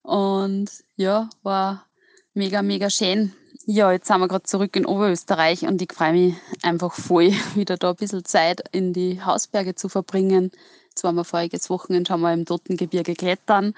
Und 0.02 0.70
ja, 0.96 1.28
war 1.42 1.86
mega, 2.34 2.62
mega 2.62 2.90
schön. 2.90 3.32
Ja, 3.66 3.92
jetzt 3.92 4.08
sind 4.08 4.20
wir 4.20 4.28
gerade 4.28 4.44
zurück 4.44 4.74
in 4.74 4.86
Oberösterreich 4.86 5.62
und 5.62 5.82
ich 5.82 5.92
freue 5.92 6.12
mich 6.12 6.34
einfach 6.62 6.94
voll, 6.94 7.32
wieder 7.54 7.76
da 7.76 7.90
ein 7.90 7.96
bisschen 7.96 8.24
Zeit 8.24 8.62
in 8.72 8.92
die 8.92 9.22
Hausberge 9.22 9.74
zu 9.74 9.88
verbringen. 9.88 10.50
Jetzt 10.88 11.04
waren 11.04 11.14
wir 11.14 11.24
voriges 11.24 11.70
Wochenende 11.70 12.08
schon 12.08 12.20
mal 12.20 12.34
im 12.34 12.46
Totengebirge 12.46 13.14
klettern 13.14 13.74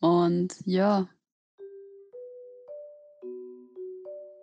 und 0.00 0.54
ja, 0.64 1.08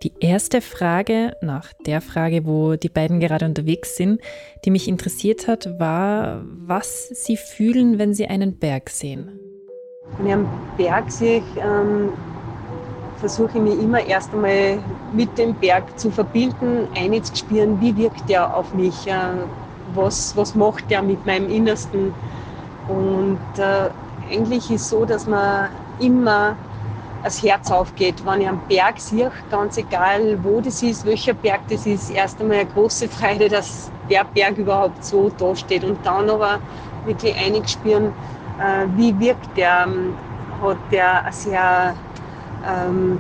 Die 0.04 0.14
erste 0.20 0.62
Frage 0.62 1.34
nach 1.42 1.74
der 1.86 2.02
Frage, 2.02 2.48
wo 2.48 2.76
die 2.76 2.90
beiden 2.90 3.20
gerade 3.20 3.46
unterwegs 3.46 3.96
sind, 3.96 4.20
die 4.66 4.72
mich 4.72 4.88
interessiert 4.88 5.48
hat, 5.48 5.80
war, 5.80 6.42
was 6.66 7.10
sie 7.10 7.38
fühlen, 7.38 8.00
wenn 8.00 8.16
sie 8.16 8.26
einen 8.26 8.58
Berg 8.58 8.90
sehen. 8.90 9.40
Wenn 10.18 10.26
ich 10.26 10.34
einen 10.34 10.50
Berg 10.76 11.12
sehe, 11.12 11.44
ähm, 11.60 12.10
versuche 13.18 13.60
ich 13.60 13.64
mich 13.64 13.80
immer 13.80 14.04
erst 14.04 14.34
einmal 14.34 14.80
mit 15.14 15.38
dem 15.38 15.54
Berg 15.54 16.00
zu 16.00 16.10
verbinden, 16.10 16.88
einzuspüren, 16.96 17.80
wie 17.80 17.96
wirkt 17.96 18.28
der 18.28 18.56
auf 18.56 18.74
mich, 18.74 19.06
äh, 19.06 19.14
was, 19.94 20.36
was 20.36 20.56
macht 20.56 20.90
der 20.90 21.04
mit 21.04 21.24
meinem 21.28 21.48
Innersten. 21.48 22.12
Und 22.88 23.38
äh, 23.60 23.92
eigentlich 24.34 24.72
ist 24.72 24.82
es 24.82 24.90
so, 24.90 25.06
dass 25.06 25.28
man 25.28 25.70
immer 26.00 26.56
das 27.24 27.42
Herz 27.44 27.70
aufgeht, 27.72 28.26
wenn 28.26 28.42
ich 28.42 28.48
einen 28.48 28.62
Berg 28.68 29.00
sehe, 29.00 29.32
ganz 29.50 29.78
egal 29.78 30.38
wo 30.44 30.60
das 30.62 30.82
ist, 30.82 31.06
welcher 31.06 31.34
Berg 31.34 31.62
das 31.70 31.86
ist, 31.86 32.10
erst 32.10 32.42
einmal 32.42 32.60
eine 32.60 32.70
große 32.70 33.08
Freude, 33.08 33.50
dass 33.50 33.92
der 34.10 34.24
Berg 34.24 34.58
überhaupt 34.58 35.04
so 35.04 35.30
da 35.30 35.56
steht. 35.56 35.84
Und 35.84 36.06
dann 36.06 36.30
aber 36.30 36.60
wirklich 37.06 37.36
einspüren, 37.38 38.08
äh, 38.60 38.86
wie 38.96 39.18
wirkt 39.20 39.56
der, 39.56 39.86
ähm, 39.88 40.16
hat 40.62 40.78
der 40.92 41.26
ein 41.26 41.34
sehr 41.34 41.96
ähm, 42.68 43.20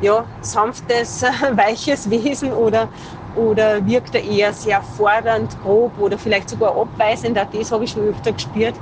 ja, 0.00 0.24
sanftes, 0.40 1.22
weiches 1.52 2.08
Wesen 2.10 2.52
oder, 2.52 2.88
oder 3.36 3.84
wirkt 3.86 4.14
er 4.14 4.24
eher 4.24 4.52
sehr 4.52 4.80
fordernd, 4.82 5.56
grob 5.62 5.92
oder 5.98 6.18
vielleicht 6.18 6.48
sogar 6.50 6.76
abweisend, 6.76 7.38
auch 7.38 7.46
das 7.52 7.70
habe 7.70 7.84
ich 7.84 7.90
schon 7.90 8.08
öfter 8.08 8.32
gespürt. 8.32 8.74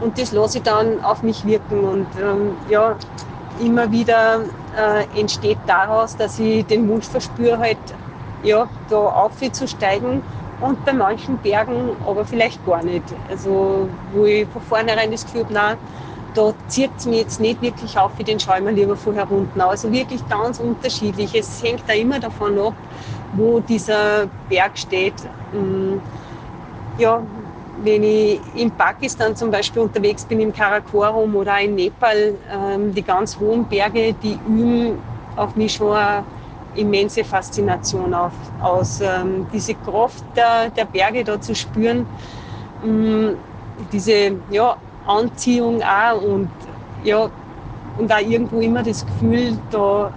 Und 0.00 0.18
das 0.18 0.32
lasse 0.32 0.58
ich 0.58 0.64
dann 0.64 1.02
auf 1.02 1.22
mich 1.22 1.46
wirken. 1.46 1.84
Und 1.84 2.06
ähm, 2.20 2.56
ja, 2.68 2.96
immer 3.60 3.90
wieder 3.90 4.40
äh, 4.76 5.18
entsteht 5.18 5.58
daraus, 5.66 6.16
dass 6.16 6.38
ich 6.38 6.66
den 6.66 6.88
Wunsch 6.88 7.06
verspüre, 7.06 7.58
halt, 7.58 7.78
ja, 8.42 8.68
da 8.88 8.96
aufzusteigen 8.96 10.22
und 10.60 10.84
bei 10.84 10.92
manchen 10.92 11.38
Bergen 11.38 11.90
aber 12.06 12.24
vielleicht 12.24 12.64
gar 12.64 12.82
nicht. 12.82 13.04
Also, 13.28 13.88
wo 14.12 14.24
ich 14.24 14.48
von 14.48 14.62
vornherein 14.62 15.10
das 15.10 15.24
Gefühl 15.24 15.44
habe, 15.44 15.54
nein, 15.54 15.76
da 16.34 16.52
zieht 16.68 16.90
es 16.98 17.06
mich 17.06 17.18
jetzt 17.18 17.40
nicht 17.40 17.62
wirklich 17.62 17.98
auf, 17.98 18.12
wie 18.18 18.24
den 18.24 18.38
schaue 18.38 18.60
mir 18.60 18.72
lieber 18.72 18.96
vorher 18.96 19.24
runter. 19.24 19.68
Also 19.68 19.90
wirklich 19.90 20.26
ganz 20.28 20.60
unterschiedlich. 20.60 21.34
Es 21.34 21.62
hängt 21.62 21.82
da 21.86 21.94
immer 21.94 22.20
davon 22.20 22.58
ab, 22.58 22.74
wo 23.32 23.60
dieser 23.60 24.26
Berg 24.48 24.76
steht. 24.76 25.14
Mm, 25.52 25.96
ja, 26.98 27.22
wenn 27.82 28.02
ich 28.02 28.40
in 28.54 28.70
Pakistan 28.70 29.36
zum 29.36 29.50
Beispiel 29.50 29.82
unterwegs 29.82 30.24
bin, 30.24 30.40
im 30.40 30.52
Karakorum 30.52 31.36
oder 31.36 31.60
in 31.60 31.74
Nepal, 31.74 32.34
ähm, 32.50 32.94
die 32.94 33.02
ganz 33.02 33.38
hohen 33.38 33.64
Berge, 33.66 34.14
die 34.14 34.38
üben 34.46 34.98
auf 35.36 35.54
mich 35.56 35.74
schon 35.74 35.94
eine 35.94 36.24
immense 36.74 37.24
Faszination 37.24 38.14
auf, 38.14 38.32
aus. 38.60 39.00
Ähm, 39.00 39.46
diese 39.52 39.74
Kraft 39.74 40.24
der, 40.34 40.84
Berge 40.84 41.24
da 41.24 41.40
zu 41.40 41.54
spüren, 41.54 42.06
ähm, 42.84 43.36
diese 43.92 44.32
ja, 44.50 44.76
Anziehung 45.06 45.82
auch 45.82 46.22
und, 46.22 46.48
ja, 47.04 47.30
und 47.98 48.12
auch 48.12 48.20
irgendwo 48.20 48.60
immer 48.60 48.82
das 48.82 49.04
Gefühl, 49.04 49.58
da 49.70 50.10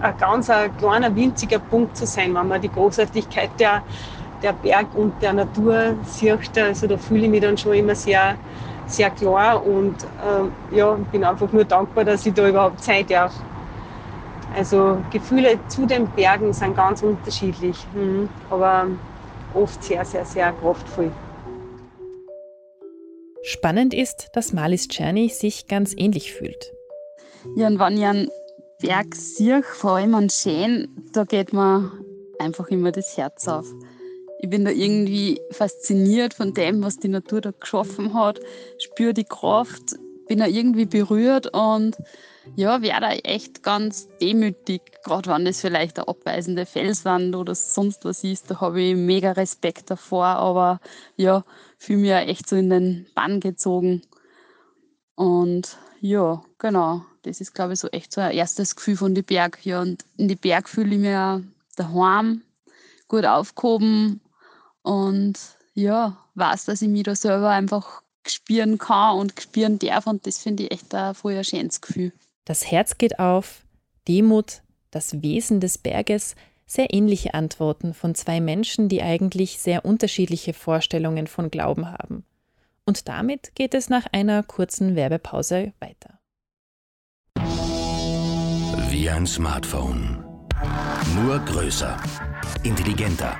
ein 0.00 0.14
ganz 0.18 0.50
ein 0.50 0.76
kleiner, 0.76 1.14
winziger 1.14 1.58
Punkt 1.58 1.96
zu 1.96 2.06
sein, 2.06 2.34
wenn 2.34 2.48
man 2.48 2.60
die 2.60 2.70
Großartigkeit 2.70 3.50
der 3.58 3.82
der 4.44 4.52
Berg 4.52 4.94
und 4.94 5.20
der 5.22 5.32
Natur 5.32 5.96
sieht. 6.04 6.58
Also 6.58 6.86
da 6.86 6.98
fühle 6.98 7.24
ich 7.24 7.30
mich 7.30 7.40
dann 7.40 7.56
schon 7.56 7.72
immer 7.72 7.94
sehr, 7.94 8.36
sehr 8.86 9.10
klar 9.10 9.66
und 9.66 9.96
äh, 10.04 10.76
ja, 10.76 10.94
bin 11.10 11.24
einfach 11.24 11.50
nur 11.50 11.64
dankbar, 11.64 12.04
dass 12.04 12.26
ich 12.26 12.34
da 12.34 12.48
überhaupt 12.48 12.82
Zeit 12.84 13.10
darf. 13.10 13.32
Also 14.54 14.98
Gefühle 15.10 15.58
zu 15.68 15.86
den 15.86 16.06
Bergen 16.10 16.52
sind 16.52 16.76
ganz 16.76 17.02
unterschiedlich, 17.02 17.76
mhm. 17.94 18.28
aber 18.50 18.86
oft 19.54 19.82
sehr, 19.82 20.04
sehr, 20.04 20.24
sehr 20.24 20.52
kraftvoll. 20.52 21.10
Spannend 23.42 23.92
ist, 23.94 24.28
dass 24.34 24.52
Malis 24.52 24.88
Czerny 24.88 25.28
sich 25.28 25.66
ganz 25.66 25.94
ähnlich 25.96 26.32
fühlt. 26.32 26.72
Ja, 27.56 27.66
und 27.66 27.78
wenn 27.78 27.96
ich 27.96 28.04
einen 28.04 28.28
Berg 28.80 29.14
sehe, 29.14 29.62
vor 29.62 29.92
allem 29.92 30.14
an 30.14 30.30
Schön, 30.30 30.88
da 31.12 31.24
geht 31.24 31.52
mir 31.52 31.90
einfach 32.38 32.68
immer 32.68 32.92
das 32.92 33.16
Herz 33.16 33.48
auf 33.48 33.66
ich 34.38 34.50
bin 34.50 34.64
da 34.64 34.70
irgendwie 34.70 35.40
fasziniert 35.50 36.34
von 36.34 36.54
dem, 36.54 36.82
was 36.82 36.98
die 36.98 37.08
Natur 37.08 37.40
da 37.40 37.50
geschaffen 37.52 38.14
hat, 38.14 38.40
spüre 38.78 39.14
die 39.14 39.24
Kraft, 39.24 39.96
bin 40.28 40.38
da 40.38 40.46
irgendwie 40.46 40.86
berührt 40.86 41.52
und 41.52 41.96
ja, 42.56 42.82
wäre 42.82 43.00
da 43.00 43.12
echt 43.12 43.62
ganz 43.62 44.08
demütig, 44.20 44.82
gerade 45.02 45.30
wenn 45.30 45.44
das 45.44 45.60
vielleicht 45.60 45.98
eine 45.98 46.08
abweisende 46.08 46.66
Felswand 46.66 47.34
oder 47.34 47.54
sonst 47.54 48.04
was 48.04 48.22
ist, 48.22 48.50
da 48.50 48.60
habe 48.60 48.82
ich 48.82 48.96
mega 48.96 49.32
Respekt 49.32 49.90
davor, 49.90 50.26
aber 50.26 50.80
ja, 51.16 51.44
fühle 51.78 52.00
mich 52.00 52.10
ja 52.10 52.20
echt 52.20 52.48
so 52.48 52.56
in 52.56 52.70
den 52.70 53.06
Bann 53.14 53.40
gezogen. 53.40 54.02
Und 55.14 55.78
ja, 56.00 56.42
genau, 56.58 57.02
das 57.22 57.40
ist 57.40 57.54
glaube 57.54 57.72
ich 57.72 57.80
so 57.80 57.88
echt 57.88 58.12
so 58.12 58.20
ein 58.20 58.32
erstes 58.32 58.76
Gefühl 58.76 58.96
von 58.96 59.14
den 59.14 59.24
Berg. 59.24 59.64
Ja, 59.64 59.80
und 59.80 60.04
in 60.18 60.28
die 60.28 60.36
Berg 60.36 60.68
fühle 60.68 60.94
ich 60.94 61.00
mich 61.00 61.46
daheim, 61.76 62.42
gut 63.08 63.24
aufgehoben 63.24 64.20
und 64.84 65.38
ja, 65.74 66.16
weiß, 66.34 66.66
dass 66.66 66.82
ich 66.82 66.88
mich 66.88 67.02
da 67.02 67.16
selber 67.16 67.50
einfach 67.50 68.02
spüren 68.26 68.78
kann 68.78 69.18
und 69.18 69.40
spüren 69.40 69.78
darf 69.78 70.06
und 70.06 70.26
das 70.26 70.38
finde 70.38 70.64
ich 70.64 70.70
echt 70.70 70.94
ein 70.94 71.14
voll 71.14 71.36
ein 71.36 71.44
schönes 71.44 71.80
Gefühl. 71.80 72.12
Das 72.44 72.70
Herz 72.70 72.96
geht 72.96 73.18
auf, 73.18 73.64
Demut, 74.06 74.62
das 74.90 75.22
Wesen 75.22 75.60
des 75.60 75.78
Berges, 75.78 76.36
sehr 76.66 76.94
ähnliche 76.94 77.34
Antworten 77.34 77.92
von 77.94 78.14
zwei 78.14 78.40
Menschen, 78.40 78.88
die 78.88 79.02
eigentlich 79.02 79.58
sehr 79.58 79.84
unterschiedliche 79.84 80.54
Vorstellungen 80.54 81.26
von 81.26 81.50
Glauben 81.50 81.90
haben. 81.90 82.24
Und 82.86 83.08
damit 83.08 83.54
geht 83.54 83.74
es 83.74 83.88
nach 83.88 84.06
einer 84.12 84.42
kurzen 84.42 84.94
Werbepause 84.94 85.72
weiter. 85.80 86.20
Wie 88.90 89.08
ein 89.10 89.26
Smartphone. 89.26 90.24
Nur 91.14 91.38
größer, 91.40 91.96
intelligenter 92.62 93.36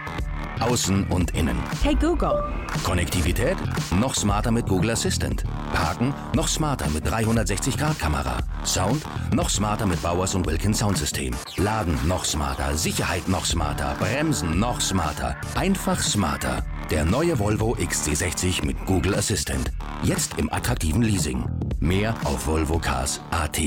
Außen 0.60 1.04
und 1.08 1.32
innen. 1.32 1.58
Hey 1.82 1.94
Google. 1.94 2.44
Konnektivität? 2.84 3.56
Noch 3.98 4.14
smarter 4.14 4.50
mit 4.50 4.66
Google 4.66 4.90
Assistant. 4.90 5.44
Parken? 5.72 6.14
Noch 6.34 6.48
smarter 6.48 6.88
mit 6.90 7.06
360-Grad-Kamera. 7.06 8.38
Sound? 8.64 9.02
Noch 9.32 9.50
smarter 9.50 9.86
mit 9.86 10.02
Bowers 10.02 10.34
und 10.34 10.46
Wilkins 10.46 10.78
Soundsystem. 10.78 11.34
Laden? 11.56 11.98
Noch 12.06 12.24
smarter. 12.24 12.76
Sicherheit? 12.76 13.28
Noch 13.28 13.44
smarter. 13.44 13.94
Bremsen? 13.98 14.58
Noch 14.58 14.80
smarter. 14.80 15.36
Einfach 15.54 16.00
smarter. 16.00 16.64
Der 16.90 17.04
neue 17.04 17.38
Volvo 17.38 17.76
XC60 17.76 18.64
mit 18.64 18.76
Google 18.86 19.14
Assistant. 19.14 19.70
Jetzt 20.02 20.38
im 20.38 20.52
attraktiven 20.52 21.02
Leasing. 21.02 21.44
Mehr 21.80 22.14
auf 22.24 22.46
volvocars.at. 22.46 23.60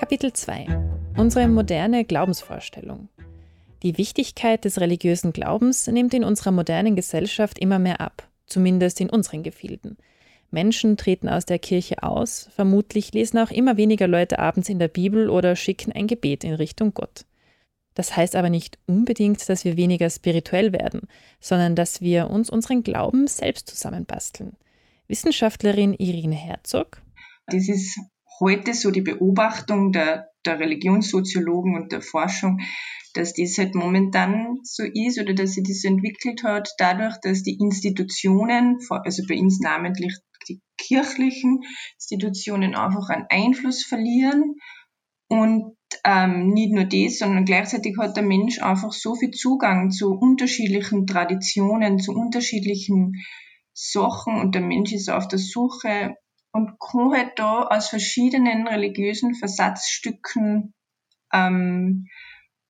Kapitel 0.00 0.32
2 0.32 0.89
Unsere 1.16 1.48
moderne 1.48 2.04
Glaubensvorstellung. 2.04 3.08
Die 3.82 3.98
Wichtigkeit 3.98 4.64
des 4.64 4.80
religiösen 4.80 5.32
Glaubens 5.32 5.86
nimmt 5.86 6.14
in 6.14 6.24
unserer 6.24 6.50
modernen 6.50 6.96
Gesellschaft 6.96 7.58
immer 7.58 7.78
mehr 7.78 8.00
ab, 8.00 8.28
zumindest 8.46 9.00
in 9.00 9.10
unseren 9.10 9.42
Gefilden. 9.42 9.96
Menschen 10.50 10.96
treten 10.96 11.28
aus 11.28 11.46
der 11.46 11.58
Kirche 11.58 12.02
aus, 12.02 12.48
vermutlich 12.54 13.12
lesen 13.12 13.38
auch 13.38 13.50
immer 13.50 13.76
weniger 13.76 14.08
Leute 14.08 14.38
abends 14.38 14.68
in 14.68 14.78
der 14.78 14.88
Bibel 14.88 15.30
oder 15.30 15.56
schicken 15.56 15.92
ein 15.92 16.06
Gebet 16.06 16.44
in 16.44 16.54
Richtung 16.54 16.92
Gott. 16.94 17.24
Das 17.94 18.16
heißt 18.16 18.36
aber 18.36 18.50
nicht 18.50 18.78
unbedingt, 18.86 19.48
dass 19.48 19.64
wir 19.64 19.76
weniger 19.76 20.10
spirituell 20.10 20.72
werden, 20.72 21.02
sondern 21.40 21.74
dass 21.74 22.00
wir 22.00 22.30
uns 22.30 22.50
unseren 22.50 22.82
Glauben 22.82 23.26
selbst 23.26 23.68
zusammenbasteln. 23.68 24.56
Wissenschaftlerin 25.08 25.94
Irene 25.94 26.36
Herzog. 26.36 27.02
Das 27.46 27.68
ist 27.68 27.98
heute 28.40 28.74
so 28.74 28.90
die 28.90 29.02
Beobachtung 29.02 29.92
der, 29.92 30.30
der 30.44 30.58
Religionssoziologen 30.58 31.76
und 31.76 31.92
der 31.92 32.00
Forschung, 32.00 32.60
dass 33.14 33.34
das 33.34 33.58
halt 33.58 33.74
momentan 33.74 34.58
so 34.62 34.84
ist 34.84 35.20
oder 35.20 35.34
dass 35.34 35.52
sich 35.52 35.64
das 35.66 35.84
entwickelt 35.84 36.42
hat, 36.44 36.70
dadurch, 36.78 37.16
dass 37.22 37.42
die 37.42 37.58
Institutionen, 37.58 38.78
also 38.88 39.22
bei 39.28 39.38
uns 39.38 39.60
namentlich 39.60 40.16
die 40.48 40.60
kirchlichen 40.78 41.60
Institutionen 41.96 42.74
einfach 42.74 43.08
einen 43.10 43.26
Einfluss 43.28 43.84
verlieren 43.84 44.54
und 45.28 45.76
ähm, 46.04 46.48
nicht 46.48 46.72
nur 46.72 46.84
das, 46.84 47.18
sondern 47.18 47.44
gleichzeitig 47.44 47.96
hat 47.98 48.16
der 48.16 48.22
Mensch 48.24 48.62
einfach 48.62 48.92
so 48.92 49.16
viel 49.16 49.32
Zugang 49.32 49.90
zu 49.90 50.12
unterschiedlichen 50.12 51.06
Traditionen, 51.06 51.98
zu 51.98 52.12
unterschiedlichen 52.12 53.12
Sachen 53.72 54.40
und 54.40 54.54
der 54.54 54.62
Mensch 54.62 54.92
ist 54.92 55.10
auf 55.10 55.28
der 55.28 55.38
Suche 55.38 56.14
und 56.52 56.78
kann 56.80 57.12
halt 57.12 57.38
da 57.38 57.62
aus 57.62 57.88
verschiedenen 57.88 58.66
religiösen 58.66 59.34
Versatzstücken 59.34 60.74
ähm, 61.32 62.06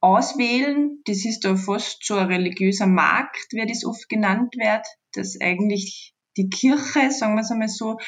auswählen. 0.00 1.00
Das 1.04 1.24
ist 1.24 1.44
da 1.44 1.56
fast 1.56 2.04
so 2.04 2.14
ein 2.14 2.26
religiöser 2.26 2.86
Markt, 2.86 3.52
wie 3.52 3.66
das 3.66 3.84
oft 3.84 4.08
genannt 4.08 4.54
wird, 4.56 4.86
dass 5.14 5.40
eigentlich 5.40 6.14
die 6.36 6.48
Kirche, 6.48 7.10
sagen 7.10 7.34
wir 7.34 7.40
es 7.40 7.50
einmal 7.50 7.68
so, 7.68 7.98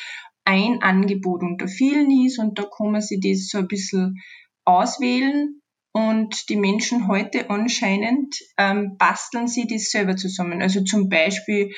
ein 0.44 0.82
Angebot 0.82 1.42
unter 1.42 1.68
vielen 1.68 2.11
ist 2.26 2.38
und 2.38 2.58
da 2.58 2.64
kann 2.64 2.90
man 2.90 3.00
sich 3.00 3.20
das 3.20 3.48
so 3.48 3.58
ein 3.58 3.68
bisschen 3.68 4.16
auswählen 4.64 5.61
und 5.92 6.48
die 6.48 6.56
Menschen 6.56 7.06
heute 7.06 7.50
anscheinend 7.50 8.37
ähm, 8.56 8.96
basteln 8.96 9.46
sie 9.46 9.66
das 9.66 9.90
selber 9.90 10.16
zusammen. 10.16 10.62
Also 10.62 10.82
zum 10.82 11.08
Beispiel 11.08 11.72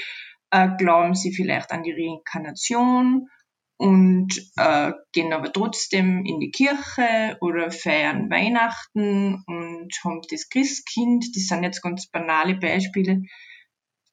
äh, 0.50 0.68
glauben 0.78 1.14
sie 1.14 1.34
vielleicht 1.34 1.72
an 1.72 1.82
die 1.82 1.92
Reinkarnation 1.92 3.28
und 3.76 4.30
äh, 4.56 4.92
gehen 5.12 5.32
aber 5.32 5.52
trotzdem 5.52 6.24
in 6.24 6.38
die 6.40 6.50
Kirche 6.50 7.36
oder 7.40 7.70
feiern 7.70 8.30
Weihnachten 8.30 9.42
und 9.46 9.90
haben 10.04 10.20
das 10.30 10.48
Christkind. 10.48 11.24
Das 11.34 11.46
sind 11.46 11.64
jetzt 11.64 11.82
ganz 11.82 12.06
banale 12.06 12.54
Beispiele, 12.54 13.22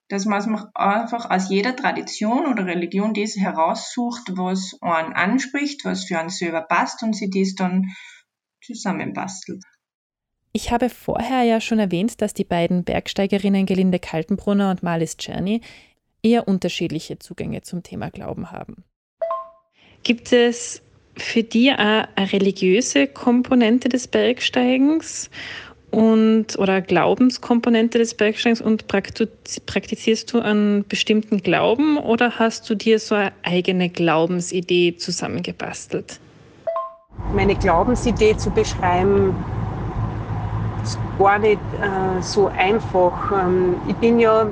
dass 0.09 0.25
man 0.25 0.67
einfach 0.73 1.29
aus 1.29 1.49
jeder 1.49 1.75
Tradition 1.75 2.47
oder 2.47 2.65
Religion 2.65 3.13
das 3.13 3.35
heraussucht, 3.35 4.23
was 4.35 4.77
einen 4.81 5.13
anspricht, 5.13 5.85
was 5.85 6.05
für 6.05 6.19
einen 6.19 6.29
selber 6.29 6.61
passt 6.61 7.03
und 7.03 7.15
sie 7.15 7.29
das 7.29 7.55
dann 7.55 7.85
zusammenbastelt. 8.61 9.63
Ich 10.53 10.71
habe 10.71 10.89
vorher 10.89 11.43
ja 11.43 11.61
schon 11.61 11.79
erwähnt, 11.79 12.21
dass 12.21 12.33
die 12.33 12.43
beiden 12.43 12.83
Bergsteigerinnen 12.83 13.65
Gelinde 13.65 13.99
Kaltenbrunner 13.99 14.71
und 14.71 14.83
Marlies 14.83 15.15
Czerny 15.15 15.61
eher 16.23 16.47
unterschiedliche 16.47 17.19
Zugänge 17.19 17.61
zum 17.61 17.83
Thema 17.83 18.09
Glauben 18.09 18.51
haben. 18.51 18.83
Gibt 20.03 20.33
es 20.33 20.81
für 21.17 21.43
dich 21.43 21.71
auch 21.71 21.77
eine 21.77 22.07
religiöse 22.17 23.07
Komponente 23.07 23.89
des 23.89 24.07
Bergsteigens 24.07 25.29
und 25.91 26.57
oder 26.57 26.81
Glaubenskomponente 26.81 27.97
des 27.97 28.13
Bergsteigens 28.13 28.61
und 28.61 28.87
praktizierst 28.87 30.33
du 30.33 30.39
einen 30.39 30.85
bestimmten 30.87 31.41
Glauben 31.41 31.97
oder 31.97 32.39
hast 32.39 32.69
du 32.69 32.75
dir 32.75 32.97
so 32.97 33.15
eine 33.15 33.33
eigene 33.43 33.89
Glaubensidee 33.89 34.95
zusammengebastelt? 34.97 36.19
Meine 37.35 37.55
Glaubensidee 37.55 38.35
zu 38.37 38.49
beschreiben, 38.49 39.35
ist 40.83 40.97
gar 41.19 41.39
nicht 41.39 41.59
äh, 41.81 42.21
so 42.21 42.47
einfach. 42.47 43.31
Ähm, 43.31 43.75
ich 43.87 43.95
bin 43.97 44.19
ja 44.19 44.47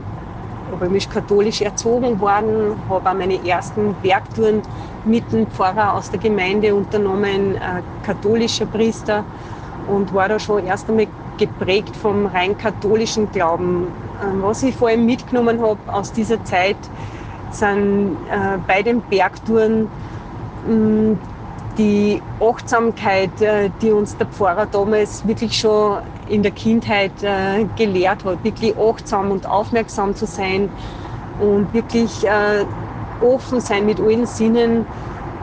römisch-katholisch 0.80 1.62
erzogen 1.62 2.20
worden, 2.20 2.76
habe 2.90 3.10
auch 3.10 3.14
meine 3.14 3.46
ersten 3.46 3.96
Bergtouren 4.02 4.62
mit 5.06 5.32
dem 5.32 5.48
Pfarrer 5.48 5.96
aus 5.96 6.12
der 6.12 6.20
Gemeinde 6.20 6.74
unternommen, 6.76 7.58
ein 7.58 7.84
katholischer 8.04 8.66
Priester 8.66 9.24
und 9.88 10.14
war 10.14 10.30
da 10.30 10.40
schon 10.40 10.66
erst 10.66 10.90
einmal 10.90 11.08
geprägt 11.38 11.96
vom 11.96 12.26
rein 12.26 12.58
katholischen 12.58 13.32
Glauben. 13.32 13.88
Ähm, 14.24 14.42
was 14.42 14.64
ich 14.64 14.76
vor 14.76 14.90
allem 14.90 15.06
mitgenommen 15.06 15.62
habe 15.62 15.80
aus 15.92 16.12
dieser 16.12 16.44
Zeit, 16.44 16.78
sind 17.52 18.18
äh, 18.30 18.58
bei 18.68 18.84
den 18.84 19.02
Bergtouren 19.02 19.90
die 21.78 22.22
Achtsamkeit, 22.40 23.42
äh, 23.42 23.70
die 23.82 23.92
uns 23.92 24.16
der 24.18 24.28
Pfarrer 24.28 24.66
damals 24.66 25.26
wirklich 25.26 25.58
schon 25.58 26.00
in 26.30 26.44
der 26.44 26.52
Kindheit 26.52 27.12
äh, 27.22 27.66
gelehrt 27.76 28.24
hat, 28.24 28.44
wirklich 28.44 28.76
achtsam 28.78 29.32
und 29.32 29.46
aufmerksam 29.48 30.16
zu 30.16 30.26
sein 30.26 30.70
und 31.40 31.74
wirklich 31.74 32.26
äh, 32.26 32.66
offen 33.22 33.60
sein 33.60 33.86
mit 33.86 34.00
allen 34.00 34.26
Sinnen 34.26 34.86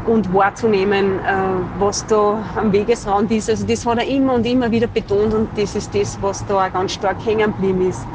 und 0.06 0.32
wahrzunehmen, 0.32 1.18
äh, 1.18 1.22
was 1.78 2.06
da 2.06 2.42
am 2.54 2.72
Wegesrand 2.72 3.30
ist. 3.32 3.50
Also 3.50 3.66
das 3.66 3.84
hat 3.84 3.98
er 3.98 4.06
immer 4.06 4.34
und 4.34 4.46
immer 4.46 4.70
wieder 4.70 4.86
betont 4.86 5.34
und 5.34 5.48
das 5.56 5.74
ist 5.74 5.94
das, 5.94 6.18
was 6.20 6.44
da 6.46 6.66
auch 6.66 6.72
ganz 6.72 6.92
stark 6.92 7.24
hängen 7.24 7.52
geblieben 7.52 7.88
ist. 7.88 8.06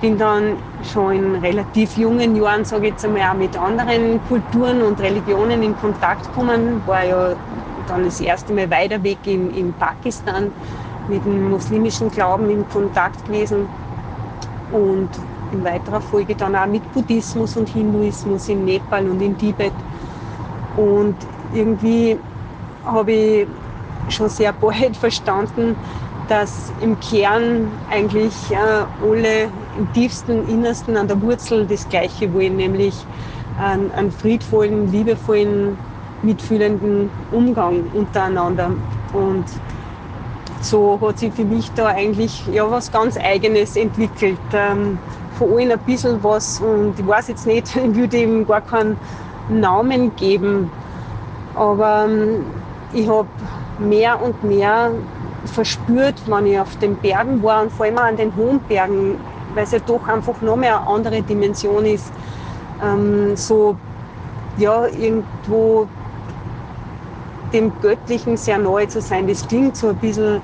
Bin 0.00 0.16
dann 0.16 0.56
schon 0.82 1.14
in 1.14 1.34
relativ 1.36 1.98
jungen 1.98 2.34
Jahren, 2.34 2.64
sage 2.64 2.86
ich 2.86 2.92
jetzt 2.92 3.04
einmal, 3.04 3.22
auch 3.30 3.34
mit 3.34 3.54
anderen 3.54 4.18
Kulturen 4.28 4.80
und 4.80 4.98
Religionen 4.98 5.62
in 5.62 5.76
Kontakt 5.76 6.24
gekommen. 6.24 6.82
War 6.86 7.04
ja 7.04 7.36
dann 7.86 8.04
das 8.04 8.18
erste 8.18 8.54
Mal 8.54 8.70
weiter 8.70 9.02
weg 9.02 9.18
in, 9.26 9.54
in 9.54 9.74
Pakistan 9.74 10.50
mit 11.10 11.24
dem 11.24 11.50
muslimischen 11.50 12.10
Glauben 12.10 12.48
in 12.48 12.66
Kontakt 12.68 13.24
gewesen 13.26 13.68
und 14.72 15.08
in 15.52 15.64
weiterer 15.64 16.00
Folge 16.00 16.34
dann 16.34 16.54
auch 16.54 16.66
mit 16.66 16.90
Buddhismus 16.92 17.56
und 17.56 17.68
Hinduismus 17.68 18.48
in 18.48 18.64
Nepal 18.64 19.08
und 19.08 19.20
in 19.20 19.36
Tibet. 19.36 19.72
Und 20.76 21.16
irgendwie 21.52 22.16
habe 22.84 23.12
ich 23.12 23.46
schon 24.08 24.28
sehr 24.28 24.52
bald 24.52 24.96
verstanden, 25.00 25.76
dass 26.28 26.72
im 26.80 26.98
Kern 27.00 27.72
eigentlich 27.90 28.34
äh, 28.52 28.84
alle 29.04 29.50
im 29.76 29.92
tiefsten, 29.92 30.46
innersten 30.48 30.96
an 30.96 31.08
der 31.08 31.20
Wurzel 31.20 31.66
das 31.66 31.88
Gleiche 31.88 32.32
wollen, 32.32 32.56
nämlich 32.56 32.94
einen, 33.58 33.90
einen 33.90 34.12
friedvollen, 34.12 34.92
liebevollen, 34.92 35.76
mitfühlenden 36.22 37.10
Umgang 37.32 37.82
untereinander. 37.94 38.70
Und 39.12 39.44
so 40.60 40.98
hat 41.00 41.18
sich 41.18 41.32
für 41.32 41.44
mich 41.44 41.70
da 41.72 41.88
eigentlich 41.88 42.46
ja 42.52 42.70
was 42.70 42.92
ganz 42.92 43.16
Eigenes 43.16 43.76
entwickelt. 43.76 44.38
Ähm, 44.52 44.98
von 45.38 45.56
allen 45.56 45.72
ein 45.72 45.78
bisschen 45.80 46.22
was 46.22 46.60
und 46.60 46.98
ich 46.98 47.06
weiß 47.06 47.28
jetzt 47.28 47.46
nicht, 47.46 47.74
ich 47.76 47.94
würde 47.94 48.18
ihm 48.18 48.46
gar 48.46 48.60
keinen 48.60 48.96
Namen 49.48 50.14
geben, 50.16 50.70
aber 51.54 52.06
ähm, 52.06 52.44
ich 52.92 53.08
habe 53.08 53.28
mehr 53.78 54.20
und 54.22 54.44
mehr 54.44 54.90
verspürt, 55.46 56.14
wenn 56.26 56.46
ich 56.46 56.60
auf 56.60 56.76
den 56.76 56.96
Bergen 56.96 57.42
war 57.42 57.62
und 57.62 57.72
vor 57.72 57.86
allem 57.86 57.98
an 57.98 58.16
den 58.16 58.34
hohen 58.36 58.60
Bergen, 58.60 59.16
weil 59.54 59.64
es 59.64 59.70
ja 59.70 59.78
doch 59.78 60.06
einfach 60.06 60.40
noch 60.42 60.56
mehr 60.56 60.78
eine 60.78 60.86
andere 60.86 61.22
Dimension 61.22 61.86
ist, 61.86 62.12
ähm, 62.82 63.34
so 63.34 63.76
ja, 64.58 64.86
irgendwo 64.86 65.88
dem 67.52 67.72
Göttlichen 67.80 68.36
sehr 68.36 68.58
nahe 68.58 68.88
zu 68.88 69.00
sein. 69.00 69.26
Das 69.26 69.46
klingt 69.46 69.76
so 69.76 69.88
ein 69.88 69.96
bisschen 69.96 70.40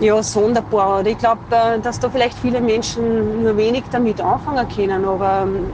ja, 0.00 0.22
sonderbar. 0.22 1.00
Oder 1.00 1.10
ich 1.10 1.18
glaube, 1.18 1.40
äh, 1.50 1.78
dass 1.80 1.98
da 1.98 2.08
vielleicht 2.08 2.38
viele 2.38 2.60
Menschen 2.60 3.42
nur 3.42 3.56
wenig 3.56 3.84
damit 3.90 4.20
anfangen 4.20 4.66
können. 4.68 5.04
Aber 5.04 5.46
ähm, 5.46 5.66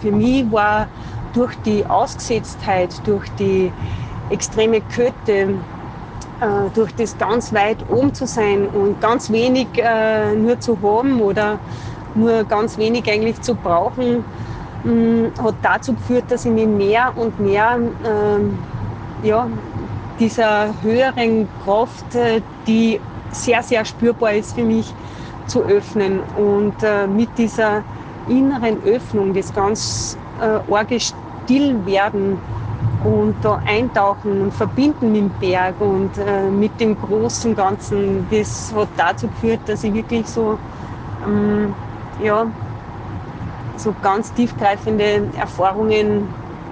für 0.00 0.12
mich 0.12 0.50
war 0.50 0.86
durch 1.32 1.54
die 1.64 1.84
Ausgesetztheit, 1.86 2.90
durch 3.06 3.28
die 3.38 3.72
extreme 4.30 4.80
Kälte, 4.80 5.54
äh, 6.40 6.70
durch 6.74 6.94
das 6.94 7.16
ganz 7.18 7.52
weit 7.52 7.78
oben 7.90 8.12
zu 8.14 8.26
sein 8.26 8.66
und 8.68 9.00
ganz 9.00 9.30
wenig 9.30 9.68
äh, 9.76 10.34
nur 10.34 10.58
zu 10.60 10.78
haben 10.82 11.20
oder 11.20 11.58
nur 12.14 12.44
ganz 12.44 12.76
wenig 12.76 13.10
eigentlich 13.10 13.40
zu 13.40 13.54
brauchen, 13.54 14.24
hat 15.42 15.54
dazu 15.62 15.94
geführt, 15.94 16.24
dass 16.28 16.44
ich 16.44 16.50
mich 16.50 16.66
mehr 16.66 17.12
und 17.16 17.38
mehr 17.38 17.78
ähm, 18.04 18.58
ja, 19.22 19.46
dieser 20.18 20.74
höheren 20.82 21.48
Kraft, 21.64 22.14
äh, 22.14 22.40
die 22.66 23.00
sehr, 23.30 23.62
sehr 23.62 23.84
spürbar 23.84 24.34
ist 24.34 24.54
für 24.54 24.64
mich, 24.64 24.92
zu 25.46 25.62
öffnen. 25.62 26.20
Und 26.36 26.74
äh, 26.82 27.06
mit 27.06 27.36
dieser 27.36 27.82
inneren 28.28 28.82
Öffnung, 28.84 29.34
das 29.34 29.52
ganz 29.52 30.16
äh, 30.40 30.72
arge 30.72 30.98
Stillwerden 31.00 32.38
und 33.04 33.34
da 33.42 33.60
eintauchen 33.66 34.42
und 34.42 34.54
verbinden 34.54 35.10
mit 35.10 35.22
dem 35.22 35.30
Berg 35.40 35.80
und 35.80 36.16
äh, 36.18 36.48
mit 36.48 36.78
dem 36.78 36.96
großen 37.00 37.54
Ganzen, 37.56 38.26
das 38.30 38.72
hat 38.74 38.88
dazu 38.96 39.26
geführt, 39.28 39.60
dass 39.66 39.82
ich 39.82 39.92
wirklich 39.92 40.26
so, 40.28 40.58
ähm, 41.26 41.74
ja, 42.22 42.46
so 43.76 43.92
ganz 44.02 44.32
tiefgreifende 44.34 45.28
Erfahrungen 45.36 46.28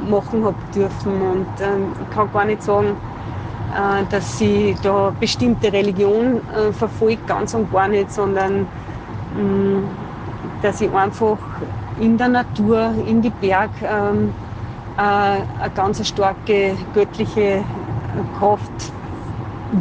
machen 0.09 0.45
habe 0.45 0.57
dürfen. 0.75 1.23
Und 1.23 1.47
ähm, 1.61 1.93
ich 2.03 2.15
kann 2.15 2.31
gar 2.33 2.45
nicht 2.45 2.63
sagen, 2.63 2.97
äh, 3.75 4.05
dass 4.11 4.39
sie 4.39 4.77
da 4.83 5.13
bestimmte 5.19 5.73
Religion 5.73 6.41
äh, 6.55 6.73
verfolgt, 6.73 7.27
ganz 7.27 7.55
und 7.55 7.73
gar 7.73 7.89
nicht, 7.89 8.11
sondern 8.11 8.67
mh, 9.35 9.43
mm, 9.43 9.89
dass 10.63 10.81
ich 10.81 10.93
einfach 10.93 11.39
in 11.99 12.17
der 12.17 12.29
Natur, 12.29 12.95
in 13.07 13.23
die 13.23 13.31
Berg 13.31 13.71
ähm, 13.83 14.33
äh, 14.97 15.01
eine 15.01 15.71
ganz 15.75 16.07
starke 16.07 16.77
göttliche 16.95 17.65
Kraft 18.39 18.93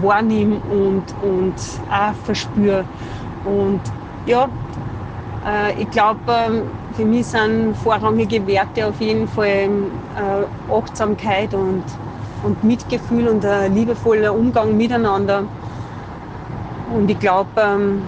wahrnehme 0.02 0.58
und, 0.70 1.04
und 1.22 1.56
auch 1.90 2.14
verspüre. 2.26 2.86
Und 3.46 3.82
ja, 4.26 4.48
äh, 5.46 5.82
ich 5.82 5.90
glaube, 5.90 6.20
ähm, 6.28 6.64
für 6.96 7.06
mich 7.06 7.28
sind 7.28 7.76
vorrangige 7.78 8.46
Werte 8.48 8.88
auf 8.88 9.00
jeden 9.00 9.28
Fall 9.28 9.46
äh, 9.48 10.72
Achtsamkeit 10.72 11.54
und, 11.54 11.84
und 12.44 12.64
Mitgefühl 12.64 13.28
und 13.28 13.46
ein 13.46 13.74
liebevoller 13.74 14.34
Umgang 14.34 14.76
miteinander. 14.76 15.44
Und 16.96 17.10
ich 17.10 17.20
glaube, 17.20 17.50
ähm, 17.58 18.02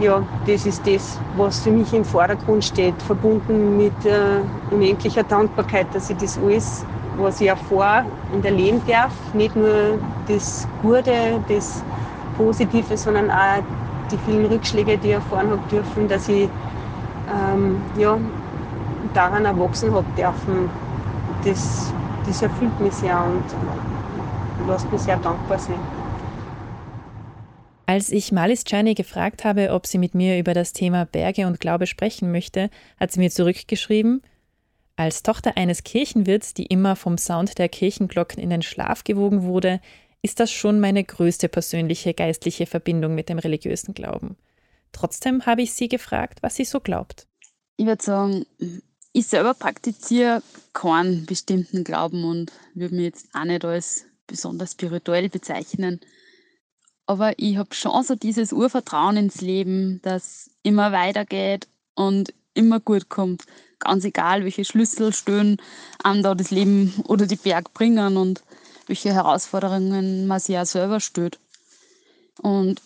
ja, 0.00 0.22
das 0.46 0.66
ist 0.66 0.86
das, 0.86 1.18
was 1.36 1.60
für 1.60 1.70
mich 1.70 1.92
im 1.92 2.04
Vordergrund 2.04 2.64
steht, 2.64 3.00
verbunden 3.02 3.76
mit 3.76 4.04
äh, 4.04 4.40
unendlicher 4.70 5.22
Dankbarkeit, 5.22 5.86
dass 5.92 6.10
ich 6.10 6.16
das 6.16 6.38
alles, 6.38 6.84
was 7.18 7.40
ich 7.40 7.48
erfahre 7.48 8.06
und 8.32 8.44
erleben 8.44 8.80
darf, 8.86 9.12
nicht 9.34 9.56
nur 9.56 9.98
das 10.26 10.66
Gute, 10.82 11.40
das 11.48 11.82
Positive, 12.36 12.96
sondern 12.96 13.30
auch 13.30 13.62
die 14.10 14.16
vielen 14.18 14.46
Rückschläge, 14.46 14.96
die 14.98 15.08
ich 15.08 15.14
erfahren 15.14 15.50
habe 15.50 15.62
dürfen, 15.70 16.08
dass 16.08 16.28
ich 16.28 16.48
ähm, 17.30 17.80
ja, 17.98 18.18
daran 19.14 19.44
erwachsen 19.44 19.92
habe 19.92 20.06
dürfen. 20.16 20.68
Das, 21.44 21.92
das 22.26 22.42
erfüllt 22.42 22.78
mich 22.80 22.92
sehr 22.92 23.18
und 23.22 24.68
lässt 24.68 24.90
mich 24.92 25.00
sehr 25.00 25.16
dankbar 25.16 25.58
sein. 25.58 25.78
Als 27.86 28.10
ich 28.10 28.30
Malis 28.30 28.64
Czerny 28.64 28.94
gefragt 28.94 29.44
habe, 29.44 29.72
ob 29.72 29.86
sie 29.86 29.98
mit 29.98 30.14
mir 30.14 30.38
über 30.38 30.54
das 30.54 30.72
Thema 30.72 31.06
Berge 31.06 31.46
und 31.46 31.58
Glaube 31.58 31.86
sprechen 31.88 32.30
möchte, 32.30 32.70
hat 33.00 33.10
sie 33.10 33.18
mir 33.18 33.30
zurückgeschrieben, 33.30 34.22
als 35.00 35.22
Tochter 35.22 35.56
eines 35.56 35.82
Kirchenwirts, 35.82 36.52
die 36.52 36.66
immer 36.66 36.94
vom 36.94 37.16
Sound 37.16 37.58
der 37.58 37.70
Kirchenglocken 37.70 38.38
in 38.38 38.50
den 38.50 38.62
Schlaf 38.62 39.02
gewogen 39.02 39.44
wurde, 39.44 39.80
ist 40.22 40.40
das 40.40 40.52
schon 40.52 40.78
meine 40.78 41.02
größte 41.02 41.48
persönliche 41.48 42.12
geistliche 42.12 42.66
Verbindung 42.66 43.14
mit 43.14 43.30
dem 43.30 43.38
religiösen 43.38 43.94
Glauben. 43.94 44.36
Trotzdem 44.92 45.46
habe 45.46 45.62
ich 45.62 45.72
sie 45.72 45.88
gefragt, 45.88 46.42
was 46.42 46.56
sie 46.56 46.64
so 46.64 46.80
glaubt. 46.80 47.26
Ich 47.76 47.86
würde 47.86 48.02
sagen, 48.02 48.46
ich 49.12 49.26
selber 49.26 49.54
praktiziere 49.54 50.42
keinen 50.72 51.26
bestimmten 51.26 51.84
Glauben 51.84 52.24
und 52.24 52.52
würde 52.74 52.94
mich 52.94 53.04
jetzt 53.04 53.28
auch 53.32 53.44
nicht 53.44 53.64
als 53.64 54.04
besonders 54.26 54.72
spirituell 54.72 55.28
bezeichnen. 55.28 56.00
Aber 57.06 57.36
ich 57.38 57.56
habe 57.56 57.74
schon 57.74 58.04
so 58.04 58.14
dieses 58.14 58.52
Urvertrauen 58.52 59.16
ins 59.16 59.40
Leben, 59.40 60.00
das 60.02 60.50
immer 60.62 60.92
weitergeht 60.92 61.66
und 61.94 62.32
immer 62.54 62.78
gut 62.78 63.08
kommt. 63.08 63.44
Ganz 63.80 64.04
egal, 64.04 64.44
welche 64.44 64.64
Schlüsselstellen 64.64 65.56
einem 66.04 66.22
da 66.22 66.34
das 66.34 66.50
Leben 66.50 66.94
oder 67.08 67.26
die 67.26 67.36
Berg 67.36 67.72
bringen 67.72 68.16
und 68.16 68.44
welche 68.86 69.12
Herausforderungen 69.12 70.26
man 70.26 70.38
sich 70.38 70.56
auch 70.58 70.66
selber 70.66 71.00
stellt. 71.00 71.40
Und 72.42 72.80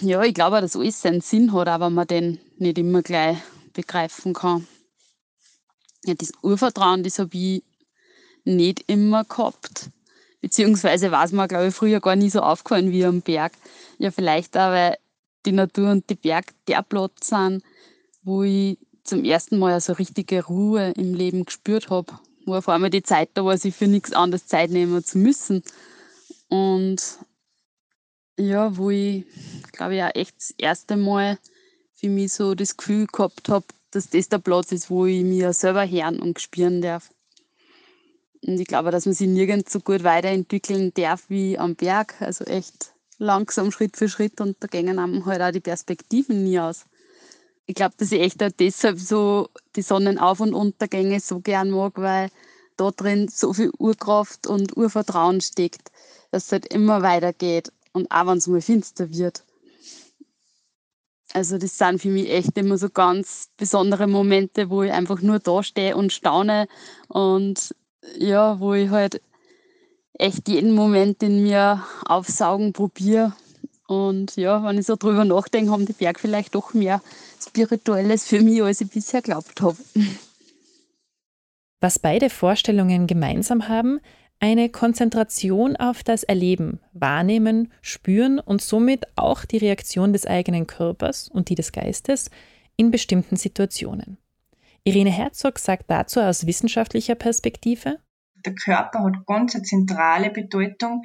ja, 0.00 0.22
ich 0.22 0.34
glaube, 0.34 0.60
dass 0.60 0.76
alles 0.76 1.00
seinen 1.00 1.20
Sinn 1.20 1.52
hat, 1.52 1.68
aber 1.68 1.90
man 1.90 2.06
den 2.06 2.40
nicht 2.58 2.78
immer 2.78 3.02
gleich 3.02 3.38
begreifen 3.72 4.32
kann. 4.32 4.66
Ja, 6.04 6.14
das 6.14 6.32
Urvertrauen, 6.42 7.02
das 7.02 7.18
habe 7.18 7.36
ich 7.36 7.62
nicht 8.44 8.84
immer 8.88 9.24
gehabt. 9.24 9.90
Beziehungsweise 10.40 11.10
war 11.10 11.24
es 11.24 11.32
mir, 11.32 11.48
glaube 11.48 11.68
ich, 11.68 11.74
früher 11.74 12.00
gar 12.00 12.16
nie 12.16 12.28
so 12.28 12.40
aufgefallen 12.40 12.92
wie 12.92 13.04
am 13.04 13.22
Berg. 13.22 13.52
Ja, 13.98 14.10
vielleicht 14.10 14.56
auch, 14.56 14.70
weil 14.70 14.98
die 15.46 15.52
Natur 15.52 15.90
und 15.90 16.08
die 16.10 16.14
Berg 16.14 16.52
der 16.68 16.82
Platz 16.82 17.28
sind, 17.28 17.62
wo 18.22 18.42
ich 18.42 18.78
zum 19.04 19.24
ersten 19.24 19.58
Mal 19.58 19.80
so 19.80 19.94
richtige 19.94 20.44
Ruhe 20.44 20.92
im 20.96 21.14
Leben 21.14 21.44
gespürt 21.44 21.90
habe. 21.90 22.18
Wo 22.46 22.54
auf 22.56 22.68
einmal 22.68 22.90
die 22.90 23.02
Zeit 23.02 23.30
da 23.34 23.44
war, 23.44 23.56
sich 23.56 23.74
für 23.74 23.86
nichts 23.86 24.12
anderes 24.12 24.46
Zeit 24.46 24.70
nehmen 24.70 25.02
zu 25.02 25.18
müssen. 25.18 25.62
Und 26.48 27.00
ja, 28.38 28.76
wo 28.76 28.90
ich, 28.90 29.24
glaube 29.72 29.96
ich, 29.96 30.02
auch 30.02 30.14
echt 30.14 30.36
das 30.36 30.54
erste 30.58 30.96
Mal 30.96 31.38
für 31.94 32.08
mich 32.08 32.32
so 32.32 32.54
das 32.54 32.76
Gefühl 32.76 33.06
gehabt 33.06 33.48
habe, 33.48 33.66
dass 33.90 34.10
das 34.10 34.28
der 34.28 34.38
Platz 34.38 34.72
ist, 34.72 34.90
wo 34.90 35.06
ich 35.06 35.22
mir 35.22 35.52
selber 35.52 35.88
hören 35.88 36.20
und 36.20 36.40
spüren 36.40 36.82
darf. 36.82 37.10
Und 38.46 38.60
ich 38.60 38.66
glaube, 38.66 38.90
dass 38.90 39.06
man 39.06 39.14
sich 39.14 39.28
nirgends 39.28 39.72
so 39.72 39.80
gut 39.80 40.04
weiterentwickeln 40.04 40.92
darf 40.94 41.24
wie 41.28 41.58
am 41.58 41.76
Berg. 41.76 42.14
Also 42.20 42.44
echt 42.44 42.92
langsam, 43.18 43.70
Schritt 43.70 43.96
für 43.96 44.08
Schritt 44.08 44.40
und 44.40 44.56
da 44.60 44.66
gehen 44.66 44.98
einem 44.98 45.24
halt 45.24 45.40
auch 45.40 45.52
die 45.52 45.60
Perspektiven 45.60 46.44
nie 46.44 46.58
aus. 46.58 46.84
Ich 47.66 47.74
glaube, 47.74 47.94
dass 47.96 48.12
ich 48.12 48.20
echt 48.20 48.42
auch 48.42 48.50
deshalb 48.58 48.98
so 48.98 49.48
die 49.76 49.82
Sonnenauf- 49.82 50.40
und 50.40 50.52
Untergänge 50.52 51.20
so 51.20 51.40
gern 51.40 51.70
mag, 51.70 51.92
weil 51.96 52.30
da 52.76 52.90
drin 52.90 53.28
so 53.28 53.54
viel 53.54 53.70
Urkraft 53.78 54.46
und 54.46 54.76
Urvertrauen 54.76 55.40
steckt, 55.40 55.90
dass 56.30 56.46
es 56.46 56.52
halt 56.52 56.66
immer 56.74 57.00
weitergeht 57.00 57.72
und 57.94 58.10
auch 58.10 58.26
wenn 58.26 58.38
es 58.38 58.46
mal 58.46 58.60
finster 58.60 59.10
wird. 59.10 59.42
Also 61.32 61.58
das 61.58 61.78
sind 61.78 62.00
für 62.00 62.10
mich 62.10 62.30
echt 62.30 62.56
immer 62.58 62.76
so 62.76 62.90
ganz 62.90 63.48
besondere 63.56 64.06
Momente, 64.06 64.70
wo 64.70 64.82
ich 64.82 64.92
einfach 64.92 65.20
nur 65.20 65.38
da 65.38 65.62
stehe 65.62 65.96
und 65.96 66.12
staune 66.12 66.68
und 67.08 67.74
ja, 68.18 68.60
wo 68.60 68.74
ich 68.74 68.90
halt 68.90 69.20
echt 70.12 70.48
jeden 70.48 70.74
Moment 70.74 71.22
in 71.22 71.42
mir 71.42 71.82
aufsaugen 72.04 72.72
probiere. 72.72 73.32
Und 73.86 74.36
ja, 74.36 74.62
wenn 74.64 74.78
ich 74.78 74.86
so 74.86 74.96
drüber 74.96 75.24
nachdenke, 75.24 75.70
haben 75.72 75.86
die 75.86 75.92
Berge 75.92 76.20
vielleicht 76.20 76.54
doch 76.54 76.72
mehr 76.72 77.02
Spirituelles 77.40 78.26
für 78.26 78.40
mich, 78.40 78.62
als 78.62 78.80
ich 78.80 78.90
bisher 78.90 79.20
glaubt 79.20 79.60
habe. 79.60 79.76
Was 81.80 81.98
beide 81.98 82.30
Vorstellungen 82.30 83.06
gemeinsam 83.06 83.68
haben, 83.68 84.00
eine 84.44 84.68
Konzentration 84.68 85.74
auf 85.74 86.02
das 86.02 86.22
Erleben, 86.22 86.78
Wahrnehmen, 86.92 87.72
Spüren 87.80 88.38
und 88.38 88.60
somit 88.60 89.06
auch 89.16 89.46
die 89.46 89.56
Reaktion 89.56 90.12
des 90.12 90.26
eigenen 90.26 90.66
Körpers 90.66 91.30
und 91.30 91.48
die 91.48 91.54
des 91.54 91.72
Geistes 91.72 92.30
in 92.76 92.90
bestimmten 92.90 93.36
Situationen. 93.36 94.18
Irene 94.84 95.10
Herzog 95.10 95.58
sagt 95.58 95.84
dazu 95.88 96.20
aus 96.20 96.46
wissenschaftlicher 96.46 97.14
Perspektive, 97.14 98.00
der 98.44 98.54
Körper 98.54 99.02
hat 99.04 99.24
ganz 99.26 99.54
eine 99.54 99.64
zentrale 99.64 100.28
Bedeutung. 100.28 101.04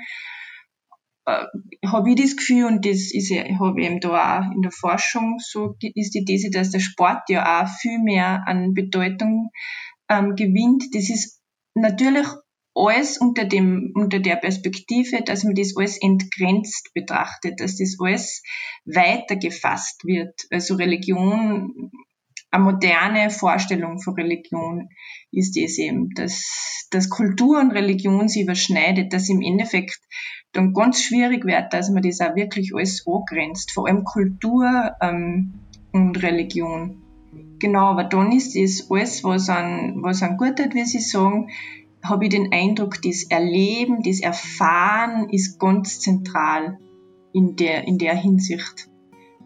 Äh, 1.26 1.46
habe 1.88 2.10
ich 2.10 2.22
das 2.22 2.36
Gefühl, 2.36 2.66
und 2.66 2.86
das 2.86 3.14
ist 3.14 3.32
habe 3.32 3.80
ich 3.80 3.88
eben 3.88 4.02
da 4.02 4.42
auch 4.42 4.52
in 4.54 4.64
der 4.64 4.72
Forschung 4.72 5.40
so, 5.40 5.78
ist 5.82 6.14
die 6.14 6.26
These, 6.26 6.50
dass 6.52 6.72
der 6.72 6.82
Sport 6.82 7.30
ja 7.30 7.64
auch 7.64 7.70
viel 7.80 8.00
mehr 8.00 8.44
an 8.48 8.74
Bedeutung 8.74 9.52
ähm, 10.10 10.36
gewinnt. 10.36 10.84
Das 10.94 11.10
ist 11.10 11.42
natürlich 11.74 12.28
alles 12.80 13.18
unter 13.20 13.46
dem, 13.46 13.92
unter 13.96 14.20
der 14.20 14.38
Perspektive, 14.38 15.22
dass 15.24 15.44
man 15.44 15.56
das 15.56 15.76
alles 15.76 16.02
entgrenzt 16.02 16.92
betrachtet, 16.94 17.60
dass 17.60 17.78
das 17.78 17.98
alles 18.00 18.44
weiter 18.86 19.36
gefasst 19.36 20.06
wird. 20.06 20.34
Also 20.50 20.76
Religion 20.76 21.92
eine 22.52 22.64
moderne 22.64 23.30
Vorstellung 23.30 24.00
von 24.00 24.16
Religion 24.16 24.90
ist 25.32 25.56
es 25.58 25.78
eben, 25.78 26.10
dass, 26.16 26.88
dass 26.90 27.10
Kultur 27.10 27.60
und 27.60 27.72
Religion 27.72 28.28
sich 28.28 28.44
überschneidet, 28.44 29.14
dass 29.14 29.30
im 29.30 29.42
Endeffekt 29.42 30.00
dann 30.52 30.74
ganz 30.74 31.04
schwierig 31.04 31.46
wird, 31.46 31.74
dass 31.74 31.92
man 31.92 32.02
das 32.02 32.22
auch 32.22 32.36
wirklich 32.36 32.74
alles 32.74 33.06
angrenzt, 33.06 33.72
vor 33.72 33.88
allem 33.88 34.04
Kultur 34.04 34.96
ähm, 35.00 35.60
und 35.92 36.22
Religion. 36.24 37.04
Genau, 37.60 37.88
aber 37.92 38.06
dann 38.06 38.32
ist 38.32 38.56
das 38.56 38.90
alles, 38.90 39.24
was 39.24 39.50
an, 39.50 40.02
was 40.02 40.24
an 40.24 40.38
gut 40.38 40.58
wie 40.74 40.86
Sie 40.86 41.00
sagen, 41.00 41.50
habe 42.04 42.26
ich 42.26 42.32
den 42.32 42.52
Eindruck, 42.52 43.02
das 43.02 43.24
Erleben, 43.30 44.04
das 44.04 44.20
Erfahren 44.22 45.30
ist 45.30 45.60
ganz 45.60 46.00
zentral 46.00 46.80
in 47.34 47.56
der, 47.56 47.88
in 47.88 47.98
der 47.98 48.16
Hinsicht 48.16 48.90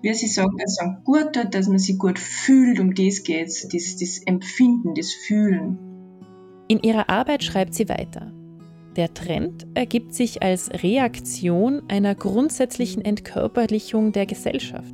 wie 0.03 0.13
Sie 0.13 0.27
sagen, 0.27 0.57
dass 0.57 0.77
es 0.81 1.03
gut 1.05 1.33
tut, 1.33 1.55
dass 1.55 1.67
man 1.69 1.79
sich 1.79 1.97
gut 1.97 2.19
fühlt, 2.19 2.79
um 2.81 2.93
das 2.93 3.23
geht 3.23 3.47
es, 3.47 3.67
das, 3.69 3.97
das 3.97 4.21
Empfinden, 4.25 4.93
das 4.95 5.13
Fühlen. 5.13 5.79
In 6.67 6.83
ihrer 6.83 7.09
Arbeit 7.09 7.43
schreibt 7.43 7.73
sie 7.73 7.87
weiter. 7.87 8.33
Der 8.97 9.13
Trend 9.13 9.65
ergibt 9.73 10.13
sich 10.13 10.43
als 10.43 10.69
Reaktion 10.83 11.83
einer 11.87 12.15
grundsätzlichen 12.15 13.03
Entkörperlichung 13.03 14.11
der 14.11 14.25
Gesellschaft. 14.25 14.93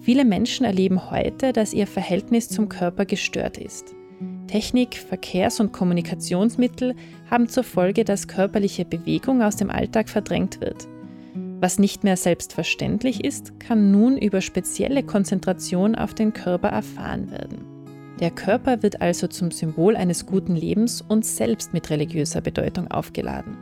Viele 0.00 0.24
Menschen 0.24 0.66
erleben 0.66 1.10
heute, 1.12 1.52
dass 1.52 1.72
ihr 1.72 1.86
Verhältnis 1.86 2.48
zum 2.48 2.68
Körper 2.68 3.06
gestört 3.06 3.56
ist. 3.56 3.94
Technik, 4.46 4.96
Verkehrs- 4.96 5.60
und 5.60 5.72
Kommunikationsmittel 5.72 6.94
haben 7.30 7.48
zur 7.48 7.64
Folge, 7.64 8.04
dass 8.04 8.28
körperliche 8.28 8.84
Bewegung 8.84 9.42
aus 9.42 9.56
dem 9.56 9.70
Alltag 9.70 10.08
verdrängt 10.08 10.60
wird. 10.60 10.86
Was 11.60 11.78
nicht 11.78 12.04
mehr 12.04 12.16
selbstverständlich 12.16 13.24
ist, 13.24 13.58
kann 13.58 13.90
nun 13.90 14.18
über 14.18 14.40
spezielle 14.40 15.02
Konzentration 15.02 15.94
auf 15.94 16.12
den 16.12 16.32
Körper 16.32 16.68
erfahren 16.68 17.30
werden. 17.30 17.64
Der 18.20 18.30
Körper 18.30 18.82
wird 18.82 19.00
also 19.00 19.26
zum 19.26 19.50
Symbol 19.50 19.96
eines 19.96 20.26
guten 20.26 20.54
Lebens 20.54 21.02
und 21.02 21.24
selbst 21.24 21.72
mit 21.72 21.90
religiöser 21.90 22.40
Bedeutung 22.40 22.88
aufgeladen. 22.90 23.56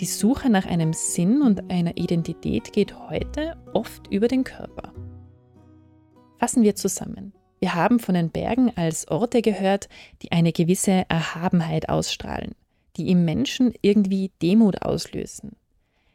Die 0.00 0.06
Suche 0.06 0.50
nach 0.50 0.66
einem 0.66 0.92
Sinn 0.92 1.42
und 1.42 1.70
einer 1.70 1.96
Identität 1.96 2.72
geht 2.72 2.98
heute 3.08 3.56
oft 3.72 4.10
über 4.10 4.26
den 4.26 4.42
Körper. 4.42 4.92
Fassen 6.38 6.62
wir 6.64 6.74
zusammen. 6.74 7.32
Wir 7.64 7.74
haben 7.74 7.98
von 7.98 8.14
den 8.14 8.28
Bergen 8.28 8.76
als 8.76 9.08
Orte 9.08 9.40
gehört, 9.40 9.88
die 10.20 10.32
eine 10.32 10.52
gewisse 10.52 11.06
Erhabenheit 11.08 11.88
ausstrahlen, 11.88 12.54
die 12.98 13.08
im 13.08 13.24
Menschen 13.24 13.72
irgendwie 13.80 14.32
Demut 14.42 14.82
auslösen. 14.82 15.56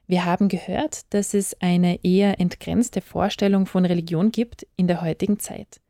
Wir 0.06 0.26
haben 0.26 0.48
gehört, 0.48 1.12
dass 1.12 1.34
es 1.34 1.60
eine 1.60 2.06
eher 2.06 2.40
entgrenzte 2.40 3.02
Vorstellung 3.02 3.66
von 3.66 3.84
Religion 3.86 4.32
gibt 4.32 4.68
in 4.76 4.86
der 4.86 5.02
heutigen 5.02 5.40
Zeit. 5.40 5.82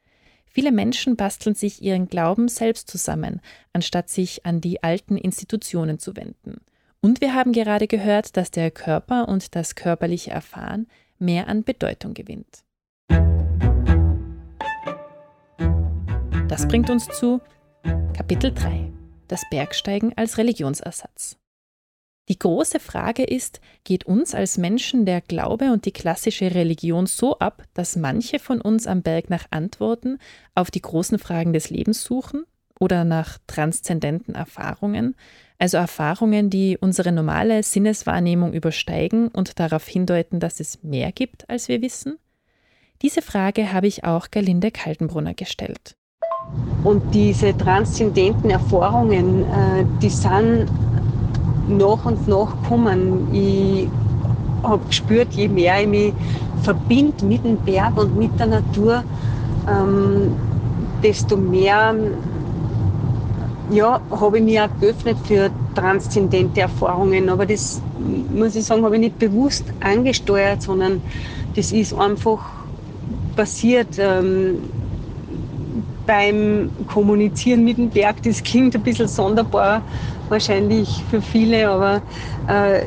Viele 0.45 0.72
Menschen 0.72 1.18
basteln 1.18 1.55
sich 1.55 1.82
ihren 1.82 2.07
Glauben 2.07 2.47
selbst 2.47 2.89
zusammen, 2.89 3.41
anstatt 3.74 4.07
sich 4.07 4.45
an 4.45 4.62
die 4.62 4.82
alten 4.82 5.18
Institutionen 5.18 5.99
zu 5.99 6.16
wenden. 6.16 6.62
Und 7.01 7.20
wir 7.20 7.34
haben 7.34 7.51
gerade 7.51 7.88
gehört, 7.88 8.38
dass 8.38 8.49
der 8.49 8.72
Körper 8.72 9.28
und 9.28 9.57
das 9.57 9.76
körperliche 9.76 10.32
Erfahren 10.32 10.88
mehr 11.18 11.49
an 11.49 11.66
Bedeutung 11.66 12.14
gewinnt. 12.14 12.64
Das 16.50 16.68
bringt 16.68 16.89
uns 16.89 17.08
zu 17.08 17.41
Kapitel 18.18 18.52
3. 18.52 18.91
Das 19.28 19.43
Bergsteigen 19.52 20.14
als 20.16 20.39
Religionsersatz. 20.39 21.38
Die 22.28 22.39
große 22.39 22.80
Frage 22.80 23.24
ist, 23.24 23.62
geht 23.84 24.08
uns 24.08 24.34
als 24.34 24.58
Menschen 24.58 25.06
der 25.06 25.22
Glaube 25.22 25.72
und 25.72 25.86
die 25.86 25.91
klassische 25.91 26.56
Religion 26.56 27.06
so 27.06 27.38
ab, 27.38 27.62
dass 27.76 27.95
manche 27.95 28.39
von 28.39 28.62
uns 28.62 28.88
am 28.88 29.04
Berg 29.04 29.30
nach 29.30 29.45
Antworten 29.52 30.18
auf 30.56 30.72
die 30.72 30.82
großen 30.82 31.20
Fragen 31.20 31.54
des 31.54 31.70
Lebens 31.70 32.04
suchen 32.04 32.45
oder 32.80 33.04
nach 33.04 33.38
transzendenten 33.45 34.34
Erfahrungen, 34.34 35.16
also 35.60 35.78
Erfahrungen, 35.78 36.50
die 36.50 36.80
unsere 36.80 37.12
normale 37.12 37.62
Sinneswahrnehmung 37.62 38.54
übersteigen 38.54 39.28
und 39.28 39.60
darauf 39.60 39.88
hindeuten, 39.88 40.39
dass 40.39 40.60
es 40.60 40.82
mehr 40.82 41.12
gibt, 41.12 41.47
als 41.47 41.68
wir 41.68 41.84
wissen? 41.84 42.18
Diese 43.04 43.22
Frage 43.22 43.72
habe 43.72 43.86
ich 43.86 44.04
auch 44.04 44.32
Galinde 44.32 44.72
Kaltenbrunner 44.72 45.36
gestellt. 45.36 45.95
Und 46.84 47.14
diese 47.14 47.56
transzendenten 47.58 48.50
Erfahrungen, 48.50 49.43
äh, 49.43 49.86
die 50.02 50.10
sind 50.10 50.66
nach 51.68 52.06
und 52.06 52.28
nach 52.28 52.56
kommen. 52.68 53.28
Ich 53.34 53.88
habe 54.64 54.86
gespürt, 54.88 55.34
je 55.34 55.47
mehr 55.47 55.82
ich 55.82 55.88
mich 55.88 56.14
verbinde 56.64 57.26
mit 57.26 57.43
dem 57.43 57.58
Berg 57.58 57.97
und 57.97 58.18
mit 58.18 58.38
der 58.39 58.47
Natur, 58.47 59.04
ähm, 59.68 60.32
desto 61.04 61.36
mehr 61.38 61.93
ja, 63.72 64.02
habe 64.10 64.38
ich 64.39 64.43
mich 64.43 64.60
auch 64.60 64.70
geöffnet 64.80 65.18
für 65.26 65.52
transzendente 65.76 66.62
Erfahrungen. 66.62 67.30
Aber 67.30 67.45
das, 67.45 67.82
muss 68.34 68.56
ich 68.56 68.66
sagen, 68.66 68.84
habe 68.84 68.95
ich 68.95 69.02
nicht 69.02 69.20
bewusst 69.20 69.66
angesteuert, 69.82 70.62
sondern 70.62 71.02
das 71.56 71.72
ist 71.72 71.93
einfach 71.93 72.39
passiert 73.36 73.88
ähm, 74.00 74.58
beim 76.10 76.72
Kommunizieren 76.88 77.64
mit 77.64 77.78
dem 77.78 77.91
Berg. 77.91 78.24
Das 78.24 78.41
klingt 78.41 78.76
ein 78.76 78.82
bisschen 78.82 79.07
sonderbar, 79.07 79.84
wahrscheinlich 80.28 81.05
für 81.07 81.22
viele, 81.22 81.70
aber 81.70 82.01
äh, 82.47 82.82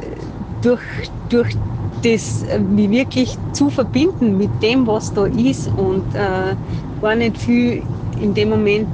durch, 0.61 0.81
durch 1.29 1.57
das, 2.03 2.43
äh, 2.43 2.59
mich 2.59 2.91
wirklich 2.91 3.39
zu 3.53 3.71
verbinden 3.71 4.37
mit 4.37 4.61
dem, 4.61 4.89
was 4.89 5.13
da 5.15 5.27
ist 5.27 5.69
und 5.69 6.13
äh, 6.17 6.57
gar 7.01 7.15
nicht 7.15 7.39
viel 7.39 7.85
in 8.21 8.35
dem 8.35 8.49
Moment 8.51 8.89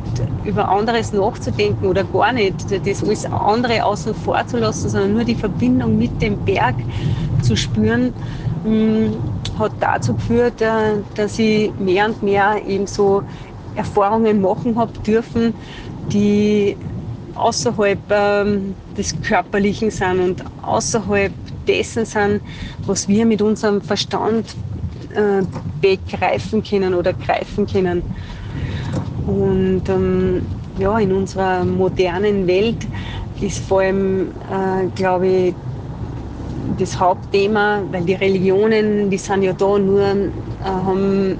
über 0.45 0.69
anderes 0.69 1.11
nachzudenken 1.15 1.87
oder 1.87 2.05
gar 2.05 2.33
nicht, 2.35 2.71
das 2.71 3.03
alles 3.03 3.25
andere 3.25 3.83
außen 3.83 4.15
vor 4.15 4.47
zu 4.47 4.59
lassen, 4.59 4.91
sondern 4.91 5.15
nur 5.15 5.25
die 5.25 5.37
Verbindung 5.37 5.97
mit 5.97 6.21
dem 6.21 6.45
Berg 6.45 6.77
zu 7.41 7.57
spüren, 7.57 8.13
hm, 8.63 9.15
hat 9.59 9.73
dazu 9.81 10.15
geführt, 10.15 10.61
äh, 10.61 11.03
dass 11.15 11.39
ich 11.39 11.73
mehr 11.79 12.07
und 12.07 12.23
mehr 12.23 12.57
eben 12.67 12.87
so 12.87 13.23
Erfahrungen 13.79 14.41
machen 14.41 14.77
habe 14.77 14.93
dürfen, 15.07 15.55
die 16.13 16.77
außerhalb 17.35 17.99
ähm, 18.11 18.75
des 18.97 19.15
Körperlichen 19.23 19.91
sind 19.91 20.21
und 20.21 20.45
außerhalb 20.63 21.33
dessen 21.67 22.05
sind, 22.05 22.41
was 22.87 23.07
wir 23.07 23.25
mit 23.25 23.41
unserem 23.41 23.81
Verstand 23.81 24.47
äh, 25.15 25.43
begreifen 25.81 26.63
können 26.63 26.95
oder 26.95 27.13
greifen 27.13 27.67
können. 27.67 28.03
Und 29.27 29.83
ähm, 29.89 30.43
ja, 30.79 30.99
in 30.99 31.13
unserer 31.13 31.65
modernen 31.65 32.47
Welt 32.47 32.87
ist 33.41 33.61
vor 33.61 33.81
allem, 33.81 34.29
äh, 34.51 34.87
glaube 34.97 35.27
ich, 35.29 35.55
das 36.79 36.99
Hauptthema, 36.99 37.83
weil 37.91 38.05
die 38.05 38.15
Religionen, 38.15 39.11
die 39.11 39.19
sind 39.19 39.43
ja 39.43 39.53
da, 39.53 39.79
nur 39.79 40.03
äh, 40.03 40.31
haben 40.65 41.39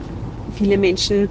viele 0.55 0.79
Menschen 0.79 1.29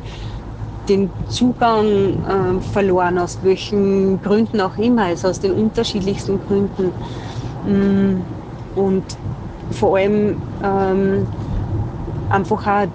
den 0.87 1.09
Zugang 1.29 1.85
äh, 1.85 2.61
verloren, 2.71 3.17
aus 3.17 3.37
welchen 3.43 4.21
Gründen 4.21 4.61
auch 4.61 4.77
immer, 4.77 5.03
also 5.03 5.29
aus 5.29 5.39
den 5.39 5.53
unterschiedlichsten 5.53 6.39
Gründen. 6.47 6.91
Mm, 7.65 8.21
und 8.79 9.03
vor 9.71 9.97
allem 9.97 10.35
ähm, 10.63 11.27
einfach 12.29 12.67
auch 12.67 12.87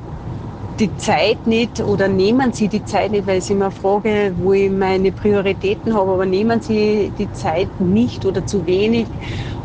die 0.78 0.96
Zeit 0.96 1.46
nicht 1.46 1.80
oder 1.80 2.08
nehmen 2.08 2.52
Sie 2.52 2.68
die 2.68 2.84
Zeit 2.84 3.10
nicht, 3.10 3.26
weil 3.26 3.38
ich 3.38 3.50
immer 3.50 3.70
frage, 3.70 4.32
wo 4.38 4.52
ich 4.52 4.70
meine 4.70 5.12
Prioritäten 5.12 5.94
habe, 5.94 6.12
aber 6.12 6.26
nehmen 6.26 6.60
Sie 6.60 7.12
die 7.18 7.30
Zeit 7.32 7.68
nicht 7.78 8.24
oder 8.24 8.44
zu 8.46 8.66
wenig, 8.66 9.06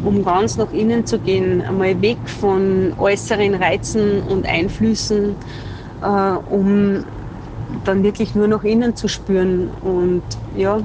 um 0.04 0.24
ganz 0.24 0.58
nach 0.58 0.72
innen 0.72 1.06
zu 1.06 1.18
gehen, 1.18 1.62
einmal 1.62 2.00
weg 2.02 2.18
von 2.26 2.94
äußeren 2.98 3.56
Reizen 3.56 4.22
und 4.24 4.46
Einflüssen, 4.46 5.36
äh, 6.04 6.08
um 6.08 7.06
dann 7.88 8.04
wirklich 8.04 8.36
nur 8.36 8.48
nach 8.48 8.64
innen 8.64 8.96
zu 8.96 9.08
spüren 9.08 9.70
und 9.82 10.24
ja, 10.56 10.80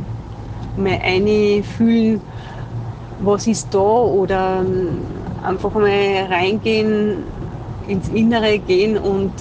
mal 0.77 0.99
einfühlen, 1.03 2.21
was 3.21 3.47
ist 3.47 3.75
da 3.75 3.79
oder 3.79 4.65
einfach 5.45 5.75
mal 5.75 6.27
reingehen, 6.31 7.25
ins 7.89 8.09
Innere 8.09 8.59
gehen 8.59 8.97
und 8.97 9.33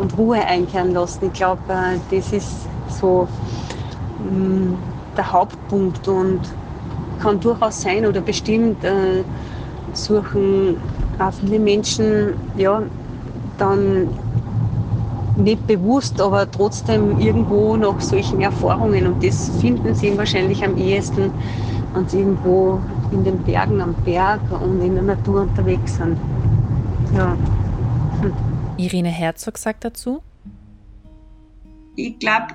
und 0.00 0.16
Ruhe 0.16 0.44
einkehren 0.44 0.92
lassen. 0.92 1.26
Ich 1.26 1.32
glaube, 1.34 1.60
äh, 1.68 1.98
das 2.10 2.32
ist 2.32 2.66
so 2.88 3.28
mm, 4.18 4.74
der 5.16 5.32
Hauptpunkt 5.32 6.08
und 6.08 6.40
kann 7.20 7.38
durchaus 7.38 7.82
sein 7.82 8.06
oder 8.06 8.20
bestimmt 8.20 8.82
äh, 8.82 9.22
suchen 9.92 10.78
auch 11.18 11.32
viele 11.32 11.58
Menschen 11.58 12.32
ja 12.56 12.82
dann 13.58 14.08
nicht 15.42 15.66
bewusst, 15.66 16.20
aber 16.20 16.50
trotzdem 16.50 17.18
irgendwo 17.18 17.76
nach 17.76 18.00
solchen 18.00 18.40
Erfahrungen 18.40 19.06
und 19.06 19.24
das 19.24 19.50
finden 19.60 19.94
sie 19.94 20.16
wahrscheinlich 20.16 20.64
am 20.64 20.76
ehesten, 20.76 21.32
wenn 21.94 22.08
sie 22.08 22.18
irgendwo 22.18 22.80
in 23.12 23.24
den 23.24 23.38
Bergen 23.38 23.80
am 23.80 23.94
Berg 24.04 24.40
und 24.62 24.80
in 24.80 24.94
der 24.94 25.02
Natur 25.02 25.42
unterwegs 25.42 25.96
sind. 25.96 26.16
Ja. 27.14 27.36
Hm. 28.20 28.32
Irene 28.76 29.08
Herzog 29.08 29.58
sagt 29.58 29.84
dazu. 29.84 30.22
Ich 31.96 32.18
glaube, 32.18 32.54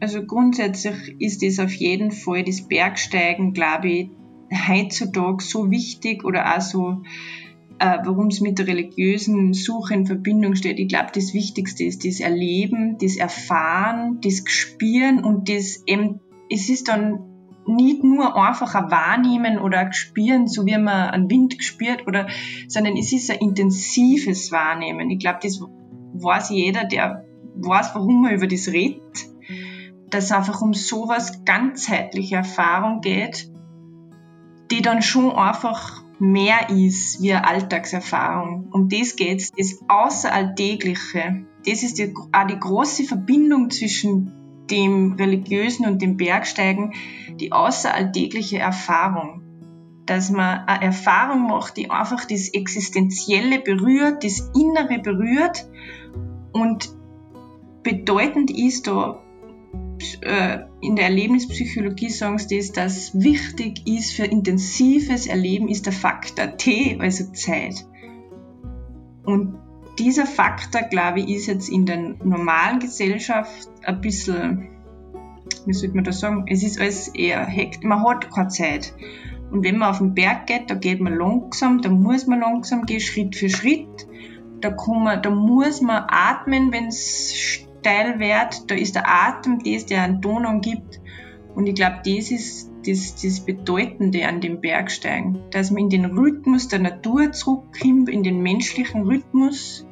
also 0.00 0.22
grundsätzlich 0.24 1.20
ist 1.20 1.42
es 1.42 1.58
auf 1.58 1.72
jeden 1.72 2.10
Fall 2.10 2.44
das 2.44 2.62
Bergsteigen, 2.62 3.54
glaube 3.54 3.88
ich, 3.88 4.10
heutzutage 4.68 5.42
so 5.42 5.70
wichtig 5.70 6.24
oder 6.24 6.56
auch 6.56 6.60
so, 6.60 7.02
äh, 7.82 7.98
warum 8.04 8.28
es 8.28 8.40
mit 8.40 8.60
der 8.60 8.68
religiösen 8.68 9.54
Suche 9.54 9.94
in 9.94 10.06
Verbindung 10.06 10.54
steht. 10.54 10.78
Ich 10.78 10.86
glaube, 10.86 11.08
das 11.12 11.34
Wichtigste 11.34 11.82
ist 11.82 12.04
das 12.04 12.20
Erleben, 12.20 12.96
das 12.98 13.16
Erfahren, 13.16 14.20
das 14.22 14.44
Spüren 14.46 15.24
und 15.24 15.48
das 15.48 15.82
eben, 15.86 16.20
es 16.48 16.68
ist 16.68 16.86
dann 16.86 17.24
nicht 17.66 18.04
nur 18.04 18.36
einfach 18.36 18.76
ein 18.76 18.92
Wahrnehmen 18.92 19.58
oder 19.58 19.80
ein 19.80 19.92
Spüren, 19.92 20.46
so 20.46 20.64
wie 20.64 20.78
man 20.78 21.10
einen 21.10 21.28
Wind 21.28 21.56
spürt, 21.60 22.06
oder, 22.06 22.28
sondern 22.68 22.96
es 22.96 23.12
ist 23.12 23.32
ein 23.32 23.38
intensives 23.38 24.52
Wahrnehmen. 24.52 25.10
Ich 25.10 25.18
glaube, 25.18 25.40
das 25.42 25.60
weiß 26.12 26.50
jeder, 26.50 26.84
der 26.84 27.24
weiß, 27.56 27.96
warum 27.96 28.22
man 28.22 28.34
über 28.34 28.46
das 28.46 28.68
redet, 28.68 29.26
dass 30.08 30.26
es 30.26 30.32
einfach 30.32 30.62
um 30.62 30.72
sowas 30.72 31.44
ganzheitliche 31.44 32.36
Erfahrung 32.36 33.00
geht, 33.00 33.50
die 34.70 34.82
dann 34.82 35.02
schon 35.02 35.32
einfach 35.32 36.04
mehr 36.22 36.70
ist 36.70 37.20
wie 37.20 37.32
eine 37.32 37.48
Alltagserfahrung. 37.48 38.68
Um 38.70 38.88
das 38.88 39.16
geht's, 39.16 39.50
das 39.50 39.80
Außeralltägliche. 39.88 41.46
Das 41.66 41.82
ist 41.82 41.98
die, 41.98 42.14
auch 42.14 42.46
die 42.46 42.58
große 42.58 43.04
Verbindung 43.04 43.70
zwischen 43.70 44.30
dem 44.70 45.14
Religiösen 45.14 45.84
und 45.84 46.00
dem 46.00 46.16
Bergsteigen 46.16 46.92
die 47.40 47.50
außeralltägliche 47.50 48.58
Erfahrung. 48.58 49.42
Dass 50.06 50.30
man 50.30 50.60
eine 50.66 50.84
Erfahrung 50.84 51.48
macht, 51.48 51.76
die 51.76 51.90
einfach 51.90 52.24
das 52.24 52.50
Existenzielle 52.50 53.58
berührt, 53.58 54.22
das 54.22 54.48
Innere 54.54 55.00
berührt 55.00 55.68
und 56.52 56.88
bedeutend 57.82 58.52
ist 58.52 58.86
da 58.86 59.20
äh, 60.20 60.60
in 60.82 60.96
der 60.96 61.06
Erlebnispsychologie 61.06 62.10
sagen 62.10 62.38
sie 62.38 62.58
das, 62.58 62.72
dass 62.72 63.22
wichtig 63.22 63.86
ist 63.86 64.14
für 64.14 64.24
intensives 64.24 65.28
Erleben 65.28 65.68
ist 65.68 65.86
der 65.86 65.92
Faktor 65.92 66.56
T, 66.56 66.98
also 67.00 67.32
Zeit. 67.32 67.86
Und 69.24 69.54
dieser 70.00 70.26
Faktor, 70.26 70.82
glaube 70.82 71.20
ich, 71.20 71.28
ist 71.28 71.46
jetzt 71.46 71.68
in 71.68 71.86
der 71.86 72.16
normalen 72.24 72.80
Gesellschaft 72.80 73.70
ein 73.84 74.00
bisschen, 74.00 74.70
wie 75.66 75.72
sollte 75.72 75.94
man 75.94 76.04
das 76.04 76.18
sagen, 76.18 76.46
es 76.48 76.64
ist 76.64 76.80
alles 76.80 77.06
eher 77.08 77.46
hekt, 77.46 77.84
man 77.84 78.02
hat 78.04 78.32
keine 78.34 78.48
Zeit. 78.48 78.92
Und 79.52 79.62
wenn 79.62 79.78
man 79.78 79.90
auf 79.90 79.98
den 79.98 80.14
Berg 80.14 80.48
geht, 80.48 80.68
da 80.68 80.74
geht 80.74 81.00
man 81.00 81.14
langsam, 81.14 81.80
da 81.80 81.90
muss 81.90 82.26
man 82.26 82.40
langsam 82.40 82.86
gehen, 82.86 83.00
Schritt 83.00 83.36
für 83.36 83.48
Schritt. 83.48 84.08
Da, 84.60 84.70
kann 84.70 85.04
man, 85.04 85.22
da 85.22 85.30
muss 85.30 85.80
man 85.80 86.04
atmen, 86.08 86.72
wenn 86.72 86.86
es 86.86 87.66
steil 87.82 88.18
wird. 88.20 88.70
Da 88.70 88.74
ist 88.74 88.94
der 88.94 89.08
Atem 89.08 89.58
das, 89.64 89.86
der 89.86 90.02
einen 90.02 90.22
Ton 90.22 90.60
gibt. 90.60 91.00
Und 91.54 91.66
ich 91.66 91.74
glaube, 91.74 92.00
das 92.04 92.30
ist 92.30 92.70
das, 92.86 93.20
das 93.20 93.40
Bedeutende 93.40 94.26
an 94.26 94.40
dem 94.40 94.60
Bergsteigen, 94.60 95.38
dass 95.50 95.70
man 95.70 95.84
in 95.84 95.90
den 95.90 96.04
Rhythmus 96.06 96.68
der 96.68 96.78
Natur 96.78 97.32
zurückkommt, 97.32 98.08
in 98.08 98.22
den 98.22 98.40
menschlichen 98.40 99.02
Rhythmus. 99.02 99.86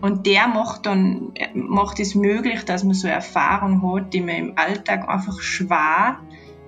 Und 0.00 0.26
der 0.26 0.46
macht 0.46 0.86
dann, 0.86 1.32
macht 1.54 1.98
es 1.98 2.14
möglich, 2.14 2.64
dass 2.64 2.84
man 2.84 2.94
so 2.94 3.08
eine 3.08 3.16
Erfahrung 3.16 3.82
hat, 3.82 4.14
die 4.14 4.20
man 4.20 4.36
im 4.36 4.52
Alltag 4.56 5.08
einfach 5.08 5.40
schwer 5.40 6.20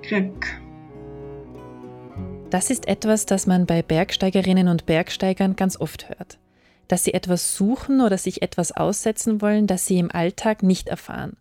kriegt. 0.03 0.61
Das 2.51 2.71
ist 2.71 2.89
etwas, 2.89 3.27
das 3.27 3.47
man 3.47 3.67
bei 3.67 3.83
Bergsteigerinnen 3.83 4.67
und 4.67 4.85
Bergsteigern 4.85 5.55
ganz 5.55 5.81
oft 5.81 6.09
hört. 6.09 6.40
Dass 6.91 7.05
sie 7.05 7.15
etwas 7.15 7.55
suchen 7.55 8.01
oder 8.01 8.19
sich 8.19 8.43
etwas 8.43 8.73
aussetzen 8.73 9.41
wollen, 9.41 9.69
das 9.69 9.87
sie 9.87 10.01
im 10.01 10.11
Alltag 10.11 10.65
nicht 10.65 10.89
erfahren. 10.89 11.37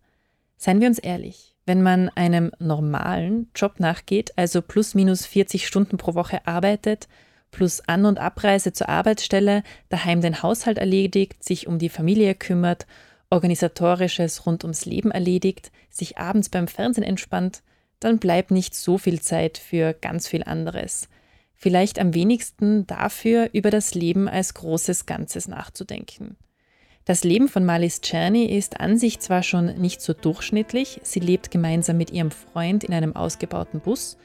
Seien 0.57 0.79
wir 0.79 0.87
uns 0.87 0.99
ehrlich, 0.99 1.55
wenn 1.65 1.81
man 1.81 2.09
einem 2.09 2.51
normalen 2.59 3.49
Job 3.55 3.79
nachgeht, 3.79 4.31
also 4.35 4.61
plus 4.61 4.93
minus 4.93 5.25
40 5.25 5.65
Stunden 5.65 5.97
pro 5.97 6.13
Woche 6.13 6.45
arbeitet, 6.45 7.07
plus 7.49 7.81
An- 7.87 8.05
und 8.05 8.19
Abreise 8.19 8.73
zur 8.73 8.89
Arbeitsstelle, 8.89 9.63
daheim 9.89 10.21
den 10.21 10.43
Haushalt 10.43 10.77
erledigt, 10.77 11.43
sich 11.43 11.65
um 11.65 11.79
die 11.79 11.89
Familie 11.89 12.35
kümmert, 12.35 12.85
organisatorisches 13.31 14.45
rund 14.45 14.63
ums 14.63 14.85
Leben 14.85 15.09
erledigt, 15.09 15.71
sich 15.89 16.19
abends 16.19 16.49
beim 16.49 16.67
Fernsehen 16.67 17.03
entspannt, 17.03 17.63
dann 17.99 18.19
bleibt 18.19 18.51
nicht 18.51 18.75
so 18.75 18.99
viel 18.99 19.19
Zeit 19.19 19.57
für 19.57 19.93
ganz 19.93 20.27
viel 20.27 20.43
anderes. 20.43 21.09
Vielleicht 21.61 21.99
am 21.99 22.13
wenigsten 22.13 22.87
dafür, 22.87 23.49
über 23.51 23.69
das 23.69 23.93
Leben 23.93 24.29
als 24.29 24.53
großes 24.53 25.05
Ganzes 25.05 25.49
nachzudenken. 25.49 26.37
Das 27.03 27.25
Leben 27.25 27.49
von 27.49 27.65
Marlies 27.65 27.99
Czerny 27.99 28.45
ist 28.45 28.79
an 28.79 28.97
sich 28.97 29.19
zwar 29.19 29.43
schon 29.43 29.65
nicht 29.75 29.99
so 29.99 30.13
durchschnittlich, 30.13 31.01
sie 31.03 31.19
lebt 31.19 31.51
gemeinsam 31.51 31.97
mit 31.97 32.11
ihrem 32.11 32.31
Freund 32.31 32.85
in 32.85 32.93
einem 32.93 33.13
ausgebauten 33.13 33.81
Bus, 33.81 34.17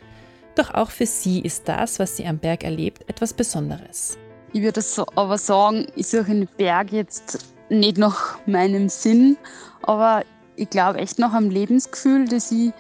doch 0.55 0.75
auch 0.75 0.91
für 0.91 1.07
sie 1.07 1.41
ist 1.41 1.69
das, 1.69 1.99
was 1.99 2.17
sie 2.17 2.25
am 2.25 2.39
Berg 2.39 2.63
erlebt, 2.63 3.09
etwas 3.09 3.33
Besonderes. 3.33 4.17
Ich 4.53 4.63
würde 4.63 4.81
aber 5.17 5.37
sagen, 5.37 5.89
ich 5.97 6.07
suche 6.07 6.27
den 6.27 6.49
Berg 6.57 6.93
jetzt 6.93 7.53
nicht 7.69 7.99
nach 7.99 8.39
meinem 8.47 8.89
Sinn, 8.89 9.37
aber 9.83 10.23
ich 10.55 10.71
glaube 10.71 11.01
echt 11.01 11.19
nach 11.19 11.33
einem 11.33 11.51
Lebensgefühl, 11.51 12.29
das 12.29 12.53
ich 12.53 12.71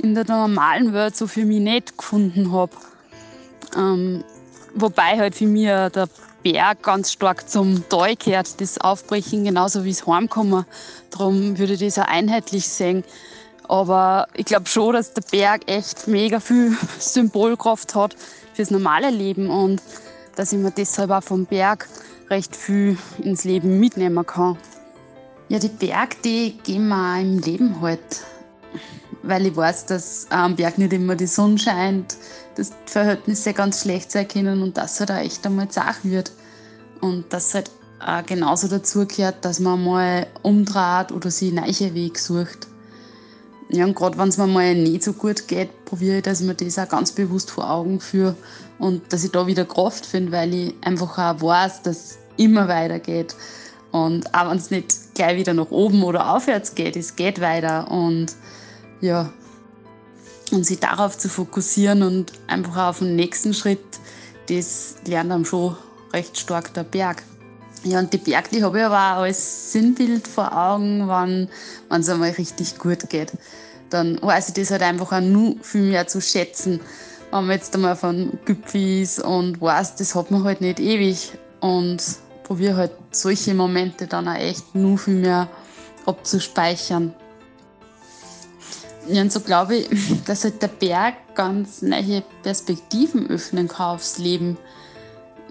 in 0.00 0.14
der 0.14 0.26
normalen 0.26 0.92
Welt 0.92 1.16
so 1.16 1.26
für 1.26 1.46
mich 1.46 1.60
nicht 1.60 1.96
gefunden 1.96 2.52
habe. 2.52 2.72
Ähm, 3.76 4.24
wobei 4.74 5.18
halt 5.18 5.34
für 5.34 5.46
mich 5.46 5.66
der 5.66 6.08
Berg 6.42 6.82
ganz 6.82 7.12
stark 7.12 7.48
zum 7.48 7.88
Tal 7.88 8.16
gehört, 8.16 8.60
das 8.60 8.78
Aufbrechen 8.78 9.44
genauso 9.44 9.84
wie 9.84 9.90
es 9.90 10.06
Heimkommen. 10.06 10.64
Darum 11.10 11.58
würde 11.58 11.74
ich 11.74 11.80
das 11.80 11.98
auch 11.98 12.08
einheitlich 12.08 12.68
sehen. 12.68 13.04
Aber 13.68 14.26
ich 14.34 14.46
glaube 14.46 14.66
schon, 14.66 14.94
dass 14.94 15.14
der 15.14 15.22
Berg 15.30 15.62
echt 15.70 16.08
mega 16.08 16.40
viel 16.40 16.76
Symbolkraft 16.98 17.94
hat 17.94 18.16
fürs 18.54 18.70
normale 18.70 19.10
Leben 19.10 19.50
und 19.50 19.80
dass 20.36 20.52
ich 20.52 20.58
mir 20.58 20.70
deshalb 20.70 21.10
auch 21.10 21.22
vom 21.22 21.46
Berg 21.46 21.88
recht 22.28 22.56
viel 22.56 22.96
ins 23.18 23.44
Leben 23.44 23.78
mitnehmen 23.78 24.26
kann. 24.26 24.58
Ja, 25.48 25.58
die 25.58 25.68
Berg, 25.68 26.20
die 26.22 26.58
gehen 26.64 26.88
mir 26.88 26.96
auch 26.96 27.20
im 27.20 27.38
Leben 27.38 27.80
halt 27.80 28.00
weil 29.22 29.46
ich 29.46 29.56
weiß, 29.56 29.86
dass 29.86 30.26
am 30.30 30.56
Berg 30.56 30.78
nicht 30.78 30.92
immer 30.92 31.16
die 31.16 31.26
Sonne 31.26 31.58
scheint, 31.58 32.16
dass 32.56 32.70
die 32.70 32.92
Verhältnisse 32.92 33.52
ganz 33.52 33.82
schlecht 33.82 34.10
sein 34.10 34.28
können 34.28 34.62
und 34.62 34.76
dass 34.76 35.00
halt 35.00 35.10
auch 35.10 35.16
echt 35.16 35.46
einmal 35.46 35.68
zach 35.68 35.98
wird. 36.02 36.32
Und 37.00 37.32
dass 37.32 37.54
halt 37.54 37.70
auch 38.00 38.24
genauso 38.26 38.68
dazu 38.68 39.06
gehört, 39.06 39.44
dass 39.44 39.60
man 39.60 39.84
mal 39.84 40.26
umdreht 40.42 41.12
oder 41.12 41.30
sich 41.30 41.52
neuen 41.52 41.94
Weg 41.94 42.18
sucht. 42.18 42.68
Ja, 43.70 43.86
und 43.86 43.94
gerade 43.94 44.18
wenn 44.18 44.28
es 44.28 44.36
mir 44.36 44.46
mal 44.46 44.74
nicht 44.74 45.02
so 45.02 45.14
gut 45.14 45.48
geht, 45.48 45.84
probiere 45.86 46.18
ich, 46.18 46.22
dass 46.22 46.40
ich 46.40 46.46
mir 46.46 46.54
das 46.54 46.78
auch 46.78 46.88
ganz 46.88 47.10
bewusst 47.10 47.50
vor 47.50 47.70
Augen 47.70 48.00
führe 48.00 48.36
und 48.78 49.10
dass 49.12 49.24
ich 49.24 49.30
da 49.30 49.46
wieder 49.46 49.64
Kraft 49.64 50.04
finde, 50.04 50.30
weil 50.32 50.52
ich 50.52 50.74
einfach 50.82 51.16
auch 51.16 51.40
weiß, 51.40 51.82
dass 51.82 51.96
es 51.96 52.18
immer 52.36 52.68
weitergeht. 52.68 53.34
Und 53.90 54.34
auch 54.34 54.50
wenn 54.50 54.58
es 54.58 54.70
nicht 54.70 55.14
gleich 55.14 55.38
wieder 55.38 55.54
nach 55.54 55.70
oben 55.70 56.02
oder 56.02 56.34
aufwärts 56.34 56.74
geht, 56.74 56.96
es 56.96 57.16
geht 57.16 57.40
weiter. 57.40 57.90
Und 57.90 58.34
ja, 59.02 59.30
und 60.50 60.64
sich 60.64 60.80
darauf 60.80 61.18
zu 61.18 61.28
fokussieren 61.28 62.02
und 62.02 62.32
einfach 62.46 62.88
auf 62.88 62.98
den 63.00 63.16
nächsten 63.16 63.52
Schritt, 63.52 63.84
das 64.48 64.94
lernt 65.06 65.30
einem 65.30 65.44
schon 65.44 65.76
recht 66.12 66.38
stark 66.38 66.72
der 66.74 66.84
Berg. 66.84 67.22
Ja, 67.84 67.98
und 67.98 68.12
die 68.12 68.18
Berg, 68.18 68.50
die 68.50 68.62
habe 68.62 68.78
ich 68.78 68.84
aber 68.84 68.96
auch 68.96 69.22
als 69.22 69.72
Sinnbild 69.72 70.28
vor 70.28 70.56
Augen, 70.56 71.08
wenn 71.08 71.48
es 71.90 72.08
einmal 72.08 72.30
richtig 72.30 72.78
gut 72.78 73.08
geht. 73.10 73.32
Dann 73.90 74.22
weiß 74.22 74.48
ich 74.48 74.54
das 74.54 74.70
halt 74.70 74.82
einfach 74.82 75.12
auch 75.12 75.20
nur 75.20 75.56
viel 75.62 75.82
mehr 75.82 76.06
zu 76.06 76.20
schätzen, 76.20 76.80
wenn 77.32 77.46
man 77.46 77.56
jetzt 77.56 77.74
einmal 77.74 77.96
von 77.96 78.38
Gipfel 78.44 79.02
ist 79.02 79.18
und 79.20 79.60
weiß, 79.60 79.96
das 79.96 80.14
hat 80.14 80.30
man 80.30 80.44
halt 80.44 80.60
nicht 80.60 80.78
ewig. 80.78 81.32
Und 81.60 82.02
probiere 82.44 82.76
halt 82.76 82.92
solche 83.10 83.54
Momente 83.54 84.06
dann 84.06 84.28
auch 84.28 84.34
echt 84.34 84.74
nur 84.74 84.98
viel 84.98 85.14
mehr 85.14 85.48
abzuspeichern. 86.06 87.14
Ja, 89.08 89.22
und 89.22 89.32
so 89.32 89.40
glaube 89.40 89.76
ich, 89.76 89.88
dass 90.26 90.44
halt 90.44 90.62
der 90.62 90.68
Berg 90.68 91.34
ganz 91.34 91.82
neue 91.82 92.22
Perspektiven 92.42 93.28
öffnen 93.28 93.68
kann 93.68 93.96
aufs 93.96 94.18
Leben. 94.18 94.56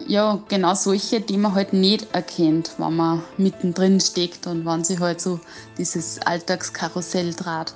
Ja, 0.07 0.43
genau 0.47 0.73
solche, 0.73 1.21
die 1.21 1.37
man 1.37 1.53
halt 1.53 1.73
nicht 1.73 2.13
erkennt, 2.13 2.71
wenn 2.77 2.95
man 2.95 3.23
mittendrin 3.37 3.99
steckt 3.99 4.47
und 4.47 4.65
wenn 4.65 4.83
sich 4.83 4.99
halt 4.99 5.21
so 5.21 5.39
dieses 5.77 6.19
Alltagskarussell 6.19 7.33
dreht. 7.33 7.75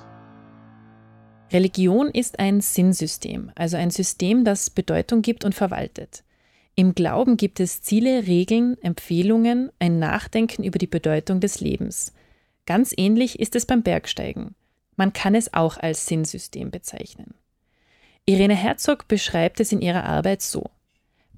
Religion 1.52 2.08
ist 2.08 2.40
ein 2.40 2.60
Sinnsystem, 2.60 3.52
also 3.54 3.76
ein 3.76 3.90
System, 3.90 4.44
das 4.44 4.70
Bedeutung 4.70 5.22
gibt 5.22 5.44
und 5.44 5.54
verwaltet. 5.54 6.24
Im 6.74 6.94
Glauben 6.94 7.36
gibt 7.36 7.60
es 7.60 7.80
Ziele, 7.80 8.26
Regeln, 8.26 8.76
Empfehlungen, 8.82 9.70
ein 9.78 9.98
Nachdenken 10.00 10.64
über 10.64 10.78
die 10.78 10.88
Bedeutung 10.88 11.40
des 11.40 11.60
Lebens. 11.60 12.12
Ganz 12.66 12.92
ähnlich 12.96 13.38
ist 13.38 13.54
es 13.54 13.64
beim 13.64 13.82
Bergsteigen. 13.82 14.56
Man 14.96 15.12
kann 15.12 15.34
es 15.34 15.54
auch 15.54 15.76
als 15.76 16.06
Sinnsystem 16.06 16.70
bezeichnen. 16.70 17.34
Irene 18.24 18.56
Herzog 18.56 19.06
beschreibt 19.06 19.60
es 19.60 19.70
in 19.70 19.80
ihrer 19.80 20.04
Arbeit 20.04 20.42
so. 20.42 20.70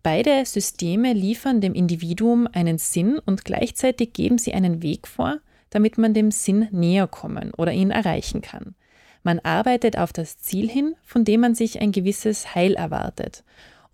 Beide 0.02 0.46
Systeme 0.46 1.12
liefern 1.12 1.60
dem 1.60 1.74
Individuum 1.74 2.48
einen 2.50 2.78
Sinn 2.78 3.18
und 3.18 3.44
gleichzeitig 3.44 4.12
geben 4.12 4.38
sie 4.38 4.54
einen 4.54 4.82
Weg 4.82 5.06
vor, 5.06 5.40
damit 5.70 5.98
man 5.98 6.14
dem 6.14 6.30
Sinn 6.30 6.68
näher 6.70 7.06
kommen 7.06 7.52
oder 7.54 7.72
ihn 7.72 7.90
erreichen 7.90 8.40
kann. 8.40 8.74
Man 9.22 9.40
arbeitet 9.40 9.98
auf 9.98 10.12
das 10.12 10.38
Ziel 10.38 10.70
hin, 10.70 10.94
von 11.02 11.24
dem 11.24 11.40
man 11.40 11.54
sich 11.54 11.80
ein 11.80 11.92
gewisses 11.92 12.54
Heil 12.54 12.74
erwartet. 12.74 13.44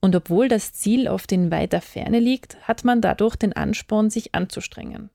Und 0.01 0.15
obwohl 0.15 0.49
das 0.49 0.73
Ziel 0.73 1.09
oft 1.09 1.33
in 1.33 1.51
weiter 1.51 1.81
Ferne 1.81 2.21
liegt, 2.21 2.57
hat 2.69 2.85
man 2.85 3.01
dadurch 3.01 3.37
den 3.37 3.55
Ansporn, 3.55 4.11
sich 4.11 4.35
anzustrengen. 4.35 5.11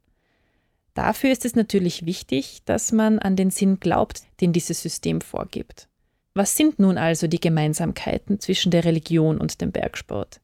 Dafür 0.93 1.31
ist 1.31 1.45
es 1.45 1.55
natürlich 1.55 2.05
wichtig, 2.05 2.61
dass 2.65 2.91
man 2.91 3.19
an 3.19 3.35
den 3.35 3.51
Sinn 3.51 3.79
glaubt, 3.79 4.23
den 4.41 4.53
dieses 4.53 4.81
System 4.81 5.21
vorgibt. 5.21 5.87
Was 6.33 6.55
sind 6.55 6.79
nun 6.79 6.97
also 6.97 7.27
die 7.27 7.39
Gemeinsamkeiten 7.39 8.39
zwischen 8.39 8.71
der 8.71 8.85
Religion 8.85 9.37
und 9.39 9.61
dem 9.61 9.71
Bergsport? 9.71 10.39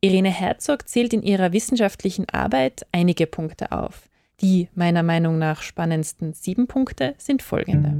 Irene 0.00 0.30
Herzog 0.30 0.88
zählt 0.88 1.12
in 1.12 1.22
ihrer 1.22 1.52
wissenschaftlichen 1.52 2.28
Arbeit 2.28 2.86
einige 2.92 3.26
Punkte 3.26 3.72
auf. 3.72 4.08
Die 4.40 4.68
meiner 4.74 5.02
Meinung 5.02 5.38
nach 5.38 5.62
spannendsten 5.62 6.32
sieben 6.32 6.68
Punkte 6.68 7.14
sind 7.18 7.42
folgende. 7.42 7.94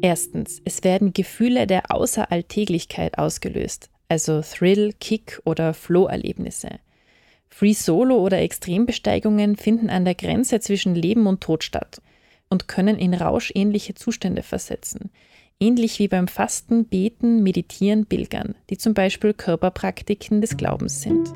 Erstens, 0.00 0.62
es 0.64 0.84
werden 0.84 1.12
Gefühle 1.12 1.66
der 1.66 1.90
Außeralltäglichkeit 1.90 3.18
ausgelöst, 3.18 3.90
also 4.08 4.40
Thrill, 4.40 4.94
Kick 5.00 5.40
oder 5.44 5.74
Flow-Erlebnisse. 5.74 6.78
Free 7.56 7.72
Solo 7.72 8.18
oder 8.18 8.40
Extrembesteigungen 8.40 9.54
finden 9.54 9.88
an 9.88 10.04
der 10.04 10.16
Grenze 10.16 10.58
zwischen 10.58 10.96
Leben 10.96 11.28
und 11.28 11.40
Tod 11.40 11.62
statt 11.62 12.02
und 12.50 12.66
können 12.66 12.98
in 12.98 13.14
rauschähnliche 13.14 13.94
Zustände 13.94 14.42
versetzen, 14.42 15.12
ähnlich 15.60 16.00
wie 16.00 16.08
beim 16.08 16.26
Fasten, 16.26 16.86
Beten, 16.86 17.44
Meditieren, 17.44 18.06
Pilgern, 18.06 18.56
die 18.70 18.76
zum 18.76 18.92
Beispiel 18.92 19.34
Körperpraktiken 19.34 20.40
des 20.40 20.56
Glaubens 20.56 21.02
sind. 21.02 21.32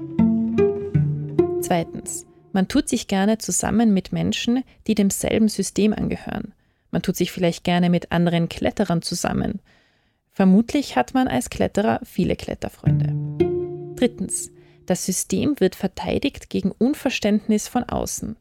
Zweitens. 1.61 2.27
Man 2.51 2.67
tut 2.67 2.89
sich 2.89 3.07
gerne 3.07 3.39
zusammen 3.39 3.95
mit 3.95 4.11
Menschen, 4.11 4.65
die 4.89 4.97
demselben 4.97 5.47
System 5.47 5.93
angehören. 5.93 6.53
Man 6.91 7.03
tut 7.03 7.15
sich 7.15 7.31
vielleicht 7.31 7.63
gerne 7.63 7.91
mit 7.91 8.11
anderen 8.11 8.49
Kletterern 8.49 9.03
zusammen. 9.03 9.61
Vermutlich 10.33 10.97
hat 10.97 11.15
man 11.15 11.29
als 11.29 11.49
Kletterer 11.49 12.01
viele 12.03 12.35
Kletterfreunde. 12.35 13.95
Drittens. 13.95 14.51
Das 14.89 15.05
System 15.05 15.61
wird 15.61 15.75
verteidigt 15.75 16.49
gegen 16.49 16.71
Unverständnis 16.71 17.69
von 17.69 17.85
außen. 17.85 18.37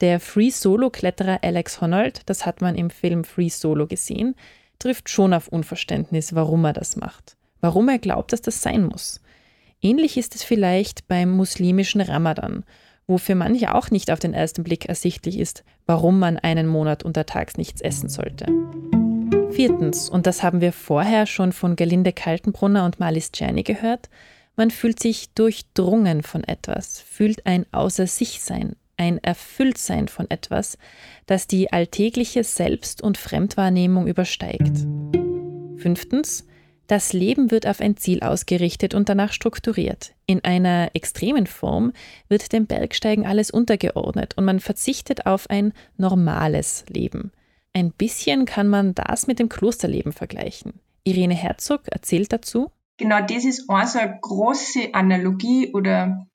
Der 0.00 0.18
Free-Solo-Kletterer 0.18 1.38
Alex 1.42 1.80
Honnold, 1.80 2.22
das 2.26 2.44
hat 2.44 2.60
man 2.60 2.74
im 2.74 2.90
Film 2.90 3.22
Free 3.22 3.50
Solo 3.50 3.86
gesehen, 3.86 4.34
trifft 4.80 5.08
schon 5.08 5.32
auf 5.32 5.46
Unverständnis, 5.46 6.34
warum 6.34 6.64
er 6.64 6.72
das 6.72 6.96
macht. 6.96 7.36
Warum 7.60 7.88
er 7.88 8.00
glaubt, 8.00 8.32
dass 8.32 8.42
das 8.42 8.62
sein 8.62 8.84
muss. 8.84 9.20
Ähnlich 9.80 10.16
ist 10.16 10.34
es 10.34 10.42
vielleicht 10.42 11.06
beim 11.06 11.30
muslimischen 11.30 12.00
Ramadan, 12.00 12.64
wo 13.06 13.16
für 13.16 13.36
manche 13.36 13.72
auch 13.72 13.92
nicht 13.92 14.10
auf 14.10 14.18
den 14.18 14.34
ersten 14.34 14.64
Blick 14.64 14.86
ersichtlich 14.86 15.38
ist, 15.38 15.62
warum 15.86 16.18
man 16.18 16.36
einen 16.36 16.66
Monat 16.66 17.04
untertags 17.04 17.58
nichts 17.58 17.80
essen 17.80 18.08
sollte. 18.08 18.46
Viertens, 19.52 20.08
und 20.08 20.26
das 20.26 20.42
haben 20.42 20.60
wir 20.60 20.72
vorher 20.72 21.26
schon 21.26 21.52
von 21.52 21.76
Gelinde 21.76 22.12
Kaltenbrunner 22.12 22.84
und 22.84 22.98
Malis 22.98 23.30
Czerny 23.30 23.62
gehört, 23.62 24.10
man 24.56 24.70
fühlt 24.70 25.00
sich 25.00 25.32
durchdrungen 25.34 26.22
von 26.22 26.42
etwas, 26.44 27.00
fühlt 27.00 27.46
ein 27.46 27.66
Außer 27.72 28.06
sich 28.06 28.40
sein, 28.40 28.76
ein 28.96 29.18
Erfülltsein 29.18 30.08
von 30.08 30.30
etwas, 30.30 30.78
das 31.26 31.46
die 31.46 31.72
alltägliche 31.72 32.42
Selbst- 32.42 33.02
und 33.02 33.18
Fremdwahrnehmung 33.18 34.06
übersteigt. 34.06 34.86
Fünftens, 35.76 36.46
das 36.86 37.12
Leben 37.12 37.50
wird 37.50 37.66
auf 37.66 37.80
ein 37.80 37.96
Ziel 37.96 38.20
ausgerichtet 38.20 38.94
und 38.94 39.08
danach 39.08 39.32
strukturiert. 39.32 40.14
In 40.26 40.44
einer 40.44 40.90
extremen 40.94 41.46
Form 41.46 41.92
wird 42.28 42.52
dem 42.52 42.66
Bergsteigen 42.66 43.26
alles 43.26 43.50
untergeordnet 43.50 44.34
und 44.36 44.44
man 44.44 44.60
verzichtet 44.60 45.26
auf 45.26 45.50
ein 45.50 45.72
normales 45.96 46.84
Leben. 46.88 47.32
Ein 47.72 47.90
bisschen 47.90 48.44
kann 48.46 48.68
man 48.68 48.94
das 48.94 49.26
mit 49.26 49.38
dem 49.38 49.48
Klosterleben 49.48 50.12
vergleichen. 50.12 50.74
Irene 51.04 51.34
Herzog 51.34 51.82
erzählt 51.88 52.32
dazu. 52.32 52.70
Genau, 52.98 53.20
das 53.20 53.44
ist 53.44 53.68
also 53.68 53.98
eine 53.98 54.18
große 54.20 54.94
Analogie 54.94 55.72
oder 55.72 56.26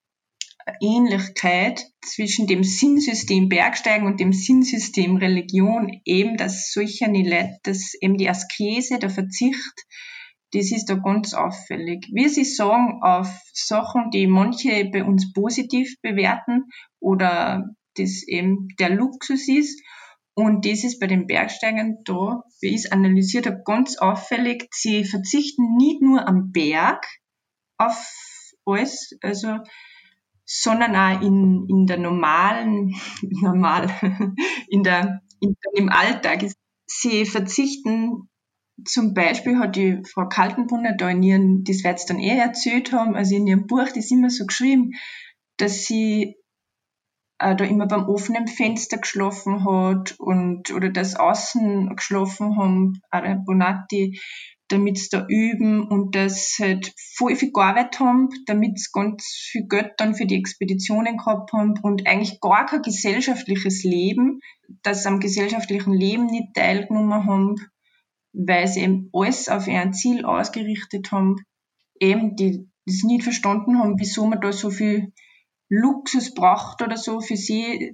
Ähnlichkeit 0.80 1.88
zwischen 2.06 2.46
dem 2.48 2.64
Sinnsystem 2.64 3.50
Bergsteigen 3.50 4.06
und 4.06 4.20
dem 4.20 4.32
Sinnsystem 4.32 5.18
Religion, 5.18 6.02
eben 6.06 6.38
dass 6.38 6.72
solche 6.72 7.06
Leute, 7.08 7.58
dass 7.64 7.94
eben 8.00 8.18
die 8.18 8.30
Askese, 8.30 9.00
der 9.00 9.10
Verzicht, 9.10 9.86
das 10.54 10.72
ist 10.72 10.86
da 10.86 10.96
ganz 10.96 11.34
auffällig. 11.34 12.08
Wie 12.12 12.28
Sie 12.28 12.44
sagen, 12.44 13.02
auf 13.02 13.30
Sachen, 13.54 14.12
die 14.12 14.28
manche 14.28 14.86
bei 14.86 15.04
uns 15.04 15.32
positiv 15.34 15.96
bewerten 16.02 16.66
oder 17.00 17.70
das 17.96 18.24
eben 18.28 18.68
der 18.80 18.90
Luxus 18.90 19.48
ist. 19.48 19.82
Und 20.34 20.66
das 20.66 20.84
ist 20.84 21.00
bei 21.00 21.08
den 21.08 21.28
Bergsteigern 21.28 21.98
da, 22.06 22.44
wie 22.62 22.70
ich 22.70 22.86
es 22.86 22.92
analysiert 22.92 23.48
habe, 23.48 23.62
ganz 23.66 23.98
auffällig. 23.98 24.68
Sie 24.72 25.04
verzichten 25.04 25.76
nicht 25.76 26.02
nur 26.02 26.28
am 26.28 26.52
Berg 26.52 27.06
auf 27.78 28.12
alles, 28.66 29.18
also, 29.22 29.58
sondern 30.46 30.96
auch 30.96 31.22
in, 31.22 31.66
in 31.68 31.86
der 31.86 31.98
normalen, 31.98 32.96
normal, 33.22 33.90
in 34.70 34.84
der, 34.84 35.22
in, 35.42 35.56
im 35.74 35.90
Alltag. 35.90 36.46
Sie 36.88 37.26
verzichten 37.26 38.30
zum 38.86 39.14
Beispiel 39.14 39.60
hat 39.60 39.76
die 39.76 40.02
Frau 40.12 40.28
Kaltenbrunner 40.28 40.96
da 40.96 41.10
in 41.10 41.24
ihren, 41.24 41.64
das 41.64 41.84
wird 41.84 42.10
dann 42.10 42.20
eh 42.20 42.38
erzählt 42.38 42.92
haben, 42.92 43.16
also 43.16 43.36
in 43.36 43.48
ihrem 43.48 43.68
Buch, 43.68 43.86
das 43.86 43.98
ist 43.98 44.12
immer 44.12 44.30
so 44.30 44.46
geschrieben, 44.46 44.94
dass 45.58 45.86
sie 45.86 46.36
äh, 47.42 47.56
da 47.56 47.66
immer 47.66 47.88
beim 47.88 48.08
offenen 48.08 48.48
Fenster 48.48 48.98
geschlafen 48.98 49.66
hat 49.66 50.16
und 50.20 50.72
oder 50.72 50.90
das 50.90 51.16
außen 51.16 51.96
geschlafen 51.96 52.58
haben, 52.58 53.02
Bonatti, 53.46 54.20
damit 54.68 54.98
sie 54.98 55.10
da 55.12 55.26
üben 55.28 55.86
und 55.86 56.16
das 56.16 56.56
halt 56.60 56.94
voll 57.16 57.36
viel 57.36 57.52
gearbeitet 57.52 58.00
haben, 58.00 58.30
damit 58.46 58.80
sie 58.80 58.88
ganz 58.94 59.26
viel 59.52 59.68
Geld 59.68 59.94
dann 59.98 60.16
für 60.16 60.26
die 60.26 60.38
Expeditionen 60.38 61.18
gehabt 61.18 61.52
haben 61.52 61.74
und 61.82 62.08
eigentlich 62.08 62.40
gar 62.40 62.66
kein 62.66 62.82
gesellschaftliches 62.82 63.84
Leben, 63.84 64.40
sie 64.86 65.08
am 65.08 65.20
gesellschaftlichen 65.20 65.94
Leben 65.94 66.28
nicht 66.28 66.54
teilgenommen 66.56 67.26
haben 67.26 67.56
weil 68.34 68.68
sie 68.68 68.82
eben 68.82 69.10
alles 69.14 69.50
auf 69.50 69.68
ihr 69.68 69.92
Ziel 69.92 70.26
ausgerichtet 70.26 71.12
haben, 71.12 71.38
eben 72.00 72.36
die 72.36 72.68
das 72.86 73.04
nicht 73.04 73.24
verstanden 73.24 73.78
haben, 73.78 74.00
wieso 74.00 74.26
man 74.26 74.42
da 74.42 74.52
so 74.52 74.72
viel 74.72 75.14
Luxus 75.72 76.34
braucht 76.34 76.82
oder 76.82 76.98
so 76.98 77.22
für 77.22 77.38
sie, 77.38 77.94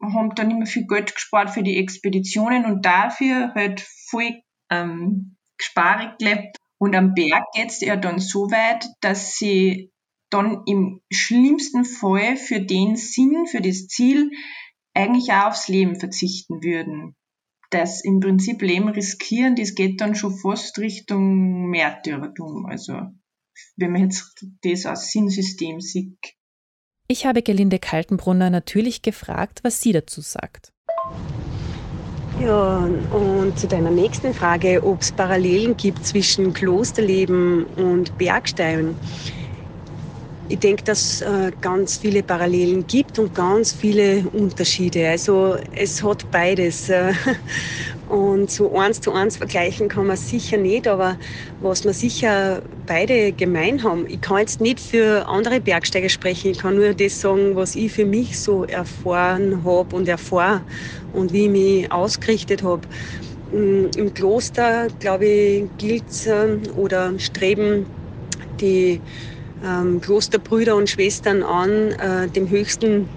haben 0.00 0.34
dann 0.34 0.50
immer 0.50 0.66
viel 0.66 0.86
Geld 0.86 1.14
gespart 1.14 1.50
für 1.50 1.62
die 1.62 1.76
Expeditionen 1.76 2.64
und 2.64 2.84
dafür 2.84 3.52
halt 3.54 3.80
voll 4.10 4.40
ähm, 4.70 5.36
gesparig 5.58 6.18
gelebt. 6.18 6.56
Und 6.78 6.94
am 6.94 7.14
Berg 7.14 7.44
geht's 7.54 7.80
ja 7.80 7.96
dann 7.96 8.18
so 8.18 8.50
weit, 8.50 8.86
dass 9.00 9.36
sie 9.36 9.90
dann 10.30 10.62
im 10.66 11.00
schlimmsten 11.10 11.84
Fall 11.84 12.36
für 12.36 12.60
den 12.60 12.96
Sinn, 12.96 13.46
für 13.46 13.60
das 13.60 13.86
Ziel 13.86 14.30
eigentlich 14.92 15.32
auch 15.32 15.48
aufs 15.48 15.68
Leben 15.68 15.98
verzichten 15.98 16.62
würden 16.62 17.14
das 17.70 18.04
im 18.04 18.20
Prinzip 18.20 18.62
Leben 18.62 18.88
riskieren, 18.88 19.56
das 19.56 19.74
geht 19.74 20.00
dann 20.00 20.14
schon 20.14 20.36
fast 20.36 20.78
Richtung 20.78 21.68
Märtyrertum. 21.68 22.66
Also 22.66 23.00
wenn 23.76 23.92
man 23.92 24.02
jetzt 24.02 24.46
das 24.62 24.86
als 24.86 25.10
Sinnsystem 25.10 25.80
sieht. 25.80 26.18
Ich 27.08 27.24
habe 27.24 27.42
Gelinde 27.42 27.78
Kaltenbrunner 27.78 28.50
natürlich 28.50 29.00
gefragt, 29.02 29.60
was 29.62 29.80
sie 29.80 29.92
dazu 29.92 30.20
sagt. 30.20 30.72
Ja, 32.40 32.78
und 32.78 33.56
zu 33.56 33.68
deiner 33.68 33.90
nächsten 33.90 34.34
Frage, 34.34 34.82
ob 34.84 35.00
es 35.00 35.12
Parallelen 35.12 35.76
gibt 35.76 36.04
zwischen 36.04 36.52
Klosterleben 36.52 37.64
und 37.76 38.18
Bergsteigen 38.18 38.96
ich 40.48 40.60
denke, 40.60 40.84
dass 40.84 41.20
äh, 41.20 41.52
ganz 41.60 41.96
viele 41.96 42.22
Parallelen 42.22 42.86
gibt 42.86 43.18
und 43.18 43.34
ganz 43.34 43.72
viele 43.72 44.28
Unterschiede. 44.30 45.08
Also 45.08 45.56
es 45.72 46.02
hat 46.02 46.30
beides. 46.30 46.88
Äh, 46.88 47.12
und 48.06 48.50
so 48.50 48.72
eins 48.78 49.00
zu 49.00 49.12
eins 49.12 49.36
vergleichen 49.36 49.88
kann 49.88 50.06
man 50.06 50.16
sicher 50.16 50.56
nicht, 50.58 50.86
aber 50.86 51.18
was 51.58 51.84
wir 51.84 51.92
sicher 51.92 52.62
beide 52.86 53.32
gemein 53.32 53.82
haben, 53.82 54.06
ich 54.08 54.20
kann 54.20 54.38
jetzt 54.38 54.60
nicht 54.60 54.80
für 54.80 55.26
andere 55.28 55.60
Bergsteiger 55.60 56.08
sprechen, 56.08 56.52
ich 56.52 56.58
kann 56.58 56.76
nur 56.76 56.94
das 56.94 57.20
sagen, 57.20 57.56
was 57.56 57.74
ich 57.74 57.92
für 57.92 58.06
mich 58.06 58.38
so 58.38 58.64
erfahren 58.64 59.64
habe 59.64 59.96
und 59.96 60.06
erfahre 60.08 60.64
und 61.10 61.32
wie 61.32 61.44
ich 61.46 61.50
mich 61.50 61.92
ausgerichtet 61.92 62.62
habe. 62.62 62.86
Mm, 63.50 63.86
Im 63.96 64.14
Kloster, 64.14 64.88
glaube 65.00 65.26
ich, 65.26 65.76
gilt 65.76 66.26
äh, 66.26 66.68
oder 66.70 67.18
streben 67.18 67.88
die 68.60 69.02
ähm, 69.64 70.00
Klosterbrüder 70.00 70.76
und 70.76 70.88
Schwestern 70.88 71.42
an, 71.42 71.92
äh, 71.92 72.28
dem 72.28 72.48
Höchsten 72.48 73.08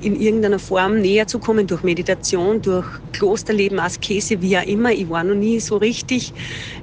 in 0.00 0.20
irgendeiner 0.20 0.58
Form 0.58 1.00
näher 1.00 1.26
zu 1.26 1.38
kommen, 1.38 1.66
durch 1.66 1.82
Meditation, 1.82 2.60
durch 2.60 2.86
Klosterleben, 3.12 3.78
Askese, 3.78 4.42
wie 4.42 4.58
auch 4.58 4.66
immer. 4.66 4.92
Ich 4.92 5.08
war 5.08 5.24
noch 5.24 5.34
nie 5.34 5.60
so 5.60 5.76
richtig 5.76 6.34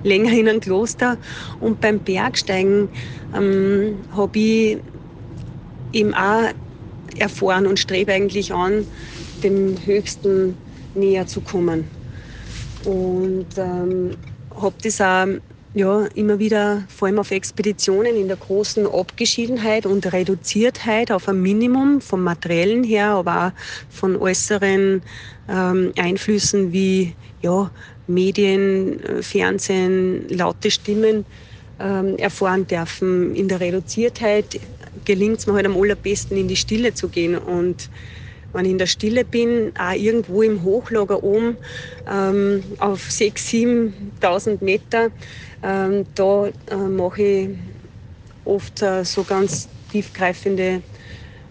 länger 0.04 0.32
in 0.32 0.50
einem 0.50 0.60
Kloster. 0.60 1.18
Und 1.60 1.80
beim 1.82 2.00
Bergsteigen 2.00 2.90
ähm, 3.36 4.00
habe 4.16 4.40
ich 4.40 4.78
eben 5.94 6.14
auch 6.14 6.52
erfahren 7.18 7.68
und 7.68 7.80
strebe 7.80 8.14
eigentlich 8.14 8.54
an, 8.54 8.88
dem 9.44 9.76
Höchsten 9.86 10.58
näher 10.96 11.28
zu 11.28 11.42
kommen. 11.42 11.86
Und 12.86 13.48
ähm, 13.58 14.16
habe 14.56 14.76
das 14.82 15.00
auch 15.00 15.28
ja, 15.74 16.06
immer 16.16 16.40
wieder, 16.40 16.86
vor 16.90 17.08
allem 17.08 17.20
auf 17.20 17.32
Expeditionen, 17.32 18.16
in 18.16 18.28
der 18.28 18.38
großen 18.38 18.86
Abgeschiedenheit 18.86 19.86
und 19.86 20.12
Reduziertheit 20.12 21.12
auf 21.12 21.30
ein 21.30 21.42
Minimum 21.42 22.02
vom 22.02 22.24
Materiellen 22.24 22.84
her, 22.84 23.12
aber 23.12 23.48
auch 23.48 23.62
von 23.90 24.18
äußeren 24.18 25.02
ähm, 25.48 25.94
Einflüssen 25.98 26.74
wie 26.74 27.16
ja, 27.40 27.72
Medien, 28.06 29.02
äh, 29.04 29.24
Fernsehen, 29.24 30.28
laute 30.28 30.72
Stimmen 30.72 31.26
ähm, 31.80 32.18
erfahren 32.18 32.68
dürfen. 32.68 33.34
In 33.36 33.48
der 33.48 33.62
Reduziertheit 33.62 34.60
gelingt 35.06 35.40
es 35.40 35.48
mir 35.48 35.54
halt 35.54 35.66
am 35.66 35.78
allerbesten, 35.78 36.36
in 36.38 36.50
die 36.50 36.58
Stille 36.58 36.94
zu 36.94 37.08
gehen 37.08 37.38
und 37.38 37.90
wenn 38.54 38.66
ich 38.66 38.72
in 38.72 38.78
der 38.78 38.88
Stille 38.88 39.26
bin, 39.26 39.72
auch 39.78 39.94
irgendwo 39.94 40.42
im 40.42 40.64
Hochlager 40.64 41.24
oben 41.24 41.58
ähm, 42.10 42.64
auf 42.80 43.10
6.000, 43.10 43.94
7.000 44.22 44.64
Meter, 44.64 45.12
ähm, 45.64 46.06
da 46.16 46.48
äh, 46.70 46.76
mache 46.76 47.22
ich 47.22 47.50
oft 48.46 48.82
äh, 48.82 49.04
so 49.06 49.24
ganz 49.24 49.70
tiefgreifende 49.92 50.82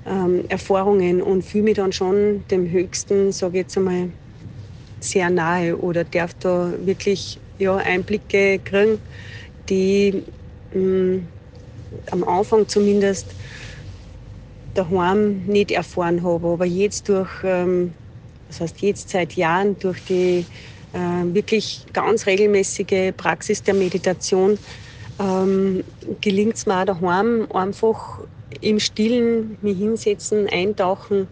ähm, 0.07 0.44
Erfahrungen 0.48 1.22
und 1.22 1.42
fühle 1.42 1.64
mich 1.64 1.76
dann 1.76 1.92
schon 1.92 2.44
dem 2.51 2.70
Höchsten, 2.70 3.32
sage 3.32 3.59
ich 3.59 3.62
jetzt 3.64 3.76
einmal, 3.76 4.12
sehr 5.01 5.30
nahe 5.30 5.76
oder 5.76 6.05
darf 6.05 6.34
da 6.40 6.72
wirklich 6.84 7.40
ja, 7.59 7.76
Einblicke 7.76 8.59
kriegen, 8.59 9.01
die 9.68 10.22
mh, 10.72 10.80
mm, 10.80 11.28
am 12.11 12.24
Anfang 12.24 12.68
zumindest 12.68 13.34
daheim 14.74 15.44
nicht 15.46 15.70
erfahren 15.70 16.22
habe, 16.22 16.48
aber 16.48 16.64
jetzt 16.64 17.08
durch 17.08 17.30
ähm, 17.44 17.92
Das 18.48 18.60
heißt, 18.60 18.80
jetzt 18.82 19.10
seit 19.10 19.34
Jahren 19.34 19.78
durch 19.78 20.02
die 20.04 20.44
äh, 20.92 21.34
wirklich 21.34 21.84
ganz 21.92 22.26
regelmäßige 22.26 23.12
Praxis 23.16 23.62
der 23.62 23.74
Meditation 23.74 24.58
ähm, 25.20 25.84
gelingt 26.20 26.54
es 26.54 26.66
mir 26.66 26.80
auch 26.80 26.86
daheim 26.86 27.46
einfach 27.52 28.20
im 28.60 28.80
Stillen 28.80 29.56
mich 29.62 29.78
hinsetzen, 29.78 30.48
eintauchen 30.48 31.28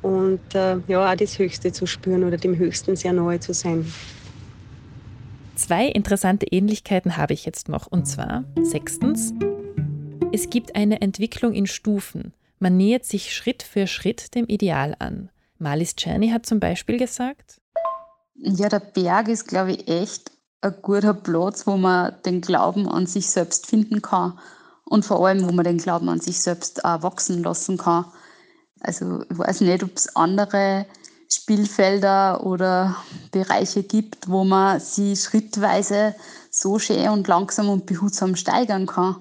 und 0.00 0.40
äh, 0.54 0.78
ja, 0.88 1.12
auch 1.12 1.16
das 1.16 1.38
Höchste 1.38 1.72
zu 1.72 1.86
spüren 1.86 2.24
oder 2.24 2.36
dem 2.36 2.56
Höchsten 2.56 2.96
sehr 2.96 3.12
nahe 3.12 3.38
zu 3.40 3.52
sein. 3.52 3.86
Zwei 5.54 5.86
interessante 5.86 6.46
Ähnlichkeiten 6.46 7.16
habe 7.16 7.34
ich 7.34 7.44
jetzt 7.44 7.68
noch. 7.68 7.86
Und 7.86 8.06
zwar, 8.06 8.44
sechstens, 8.62 9.32
es 10.32 10.50
gibt 10.50 10.74
eine 10.74 11.00
Entwicklung 11.02 11.52
in 11.52 11.66
Stufen. 11.66 12.32
Man 12.62 12.76
nähert 12.76 13.04
sich 13.04 13.34
Schritt 13.34 13.64
für 13.64 13.88
Schritt 13.88 14.36
dem 14.36 14.46
Ideal 14.46 14.94
an. 15.00 15.30
Marlies 15.58 15.96
Czerny 15.96 16.28
hat 16.28 16.46
zum 16.46 16.60
Beispiel 16.60 16.96
gesagt, 16.96 17.60
ja, 18.36 18.68
der 18.68 18.78
Berg 18.78 19.26
ist, 19.26 19.48
glaube 19.48 19.72
ich, 19.72 19.88
echt 19.88 20.30
ein 20.60 20.72
guter 20.80 21.12
Platz, 21.12 21.66
wo 21.66 21.76
man 21.76 22.14
den 22.24 22.40
Glauben 22.40 22.88
an 22.88 23.06
sich 23.06 23.26
selbst 23.26 23.66
finden 23.66 24.00
kann 24.00 24.38
und 24.84 25.04
vor 25.04 25.26
allem, 25.26 25.44
wo 25.44 25.50
man 25.50 25.64
den 25.64 25.78
Glauben 25.78 26.08
an 26.08 26.20
sich 26.20 26.40
selbst 26.40 26.84
auch 26.84 27.02
wachsen 27.02 27.42
lassen 27.42 27.78
kann. 27.78 28.04
Also 28.78 29.24
ich 29.28 29.38
weiß 29.38 29.62
nicht, 29.62 29.82
ob 29.82 29.96
es 29.96 30.14
andere 30.14 30.86
Spielfelder 31.28 32.46
oder 32.46 32.96
Bereiche 33.32 33.82
gibt, 33.82 34.28
wo 34.28 34.44
man 34.44 34.78
sie 34.78 35.16
schrittweise 35.16 36.14
so 36.48 36.78
schön 36.78 37.08
und 37.08 37.26
langsam 37.26 37.68
und 37.68 37.86
behutsam 37.86 38.36
steigern 38.36 38.86
kann. 38.86 39.16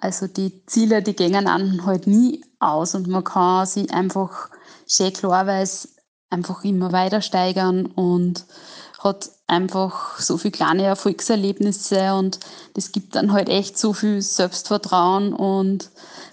Also 0.00 0.26
die 0.26 0.66
Ziele, 0.66 1.02
die 1.02 1.16
gehen 1.16 1.48
an 1.48 1.86
halt 1.86 2.06
nie 2.06 2.44
aus 2.60 2.94
und 2.94 3.06
man 3.08 3.24
kann 3.24 3.66
sie 3.66 3.90
einfach 3.90 4.50
schön 4.86 5.12
klarweise 5.12 5.88
einfach 6.30 6.64
immer 6.64 6.92
weiter 6.92 7.22
steigern 7.22 7.86
und 7.86 8.44
hat 8.98 9.30
einfach 9.46 10.18
so 10.18 10.36
viele 10.36 10.52
kleine 10.52 10.84
Erfolgserlebnisse 10.84 12.14
und 12.14 12.40
das 12.74 12.92
gibt 12.92 13.14
dann 13.14 13.32
halt 13.32 13.48
echt 13.48 13.78
so 13.78 13.92
viel 13.92 14.20
Selbstvertrauen 14.20 15.32
und 15.32 15.90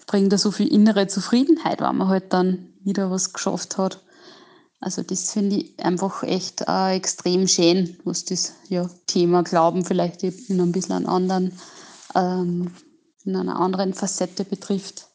bringt 0.07 0.33
da 0.33 0.37
so 0.37 0.51
viel 0.51 0.67
innere 0.67 1.07
Zufriedenheit, 1.07 1.81
wenn 1.81 1.97
man 1.97 2.07
halt 2.07 2.33
dann 2.33 2.73
wieder 2.83 3.09
was 3.11 3.33
geschafft 3.33 3.77
hat. 3.77 4.01
Also 4.81 5.01
das 5.01 5.31
finde 5.31 5.57
ich 5.57 5.79
einfach 5.83 6.23
echt 6.23 6.61
äh, 6.67 6.95
extrem 6.95 7.47
schön, 7.47 7.97
was 8.03 8.25
das 8.25 8.53
ja, 8.67 8.89
Thema 9.07 9.43
Glauben 9.43 9.85
vielleicht 9.85 10.23
in 10.23 10.59
ein 10.59 10.71
bisschen 10.71 10.95
einen 10.95 11.07
anderen, 11.07 11.59
ähm, 12.13 12.71
in 13.23 13.35
einer 13.35 13.59
anderen 13.59 13.93
Facette 13.93 14.43
betrifft. 14.43 15.07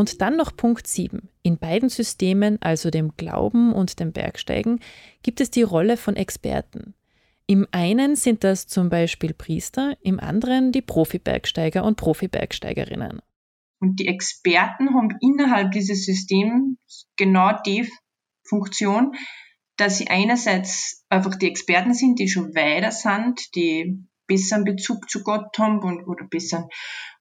Und 0.00 0.22
dann 0.22 0.38
noch 0.38 0.56
Punkt 0.56 0.86
7. 0.86 1.28
In 1.42 1.58
beiden 1.58 1.90
Systemen, 1.90 2.56
also 2.62 2.88
dem 2.88 3.18
Glauben 3.18 3.74
und 3.74 4.00
dem 4.00 4.12
Bergsteigen, 4.12 4.80
gibt 5.22 5.42
es 5.42 5.50
die 5.50 5.60
Rolle 5.60 5.98
von 5.98 6.16
Experten. 6.16 6.94
Im 7.46 7.68
einen 7.70 8.16
sind 8.16 8.42
das 8.42 8.66
zum 8.66 8.88
Beispiel 8.88 9.34
Priester, 9.34 9.98
im 10.00 10.18
anderen 10.18 10.72
die 10.72 10.80
Profi-Bergsteiger 10.80 11.84
und 11.84 11.98
Profi-Bergsteigerinnen. 11.98 13.20
Und 13.78 14.00
die 14.00 14.08
Experten 14.08 14.94
haben 14.94 15.18
innerhalb 15.20 15.72
dieses 15.72 16.06
Systems 16.06 16.78
genau 17.16 17.60
die 17.66 17.86
Funktion, 18.48 19.12
dass 19.76 19.98
sie 19.98 20.08
einerseits 20.08 21.04
einfach 21.10 21.34
die 21.34 21.48
Experten 21.48 21.92
sind, 21.92 22.18
die 22.18 22.28
schon 22.30 22.54
weiter 22.54 22.90
sind, 22.90 23.54
die 23.54 24.02
besseren 24.26 24.64
Bezug 24.64 25.10
zu 25.10 25.22
Gott 25.22 25.58
haben 25.58 25.80
und, 25.80 26.04
oder 26.06 26.26
besseren 26.26 26.70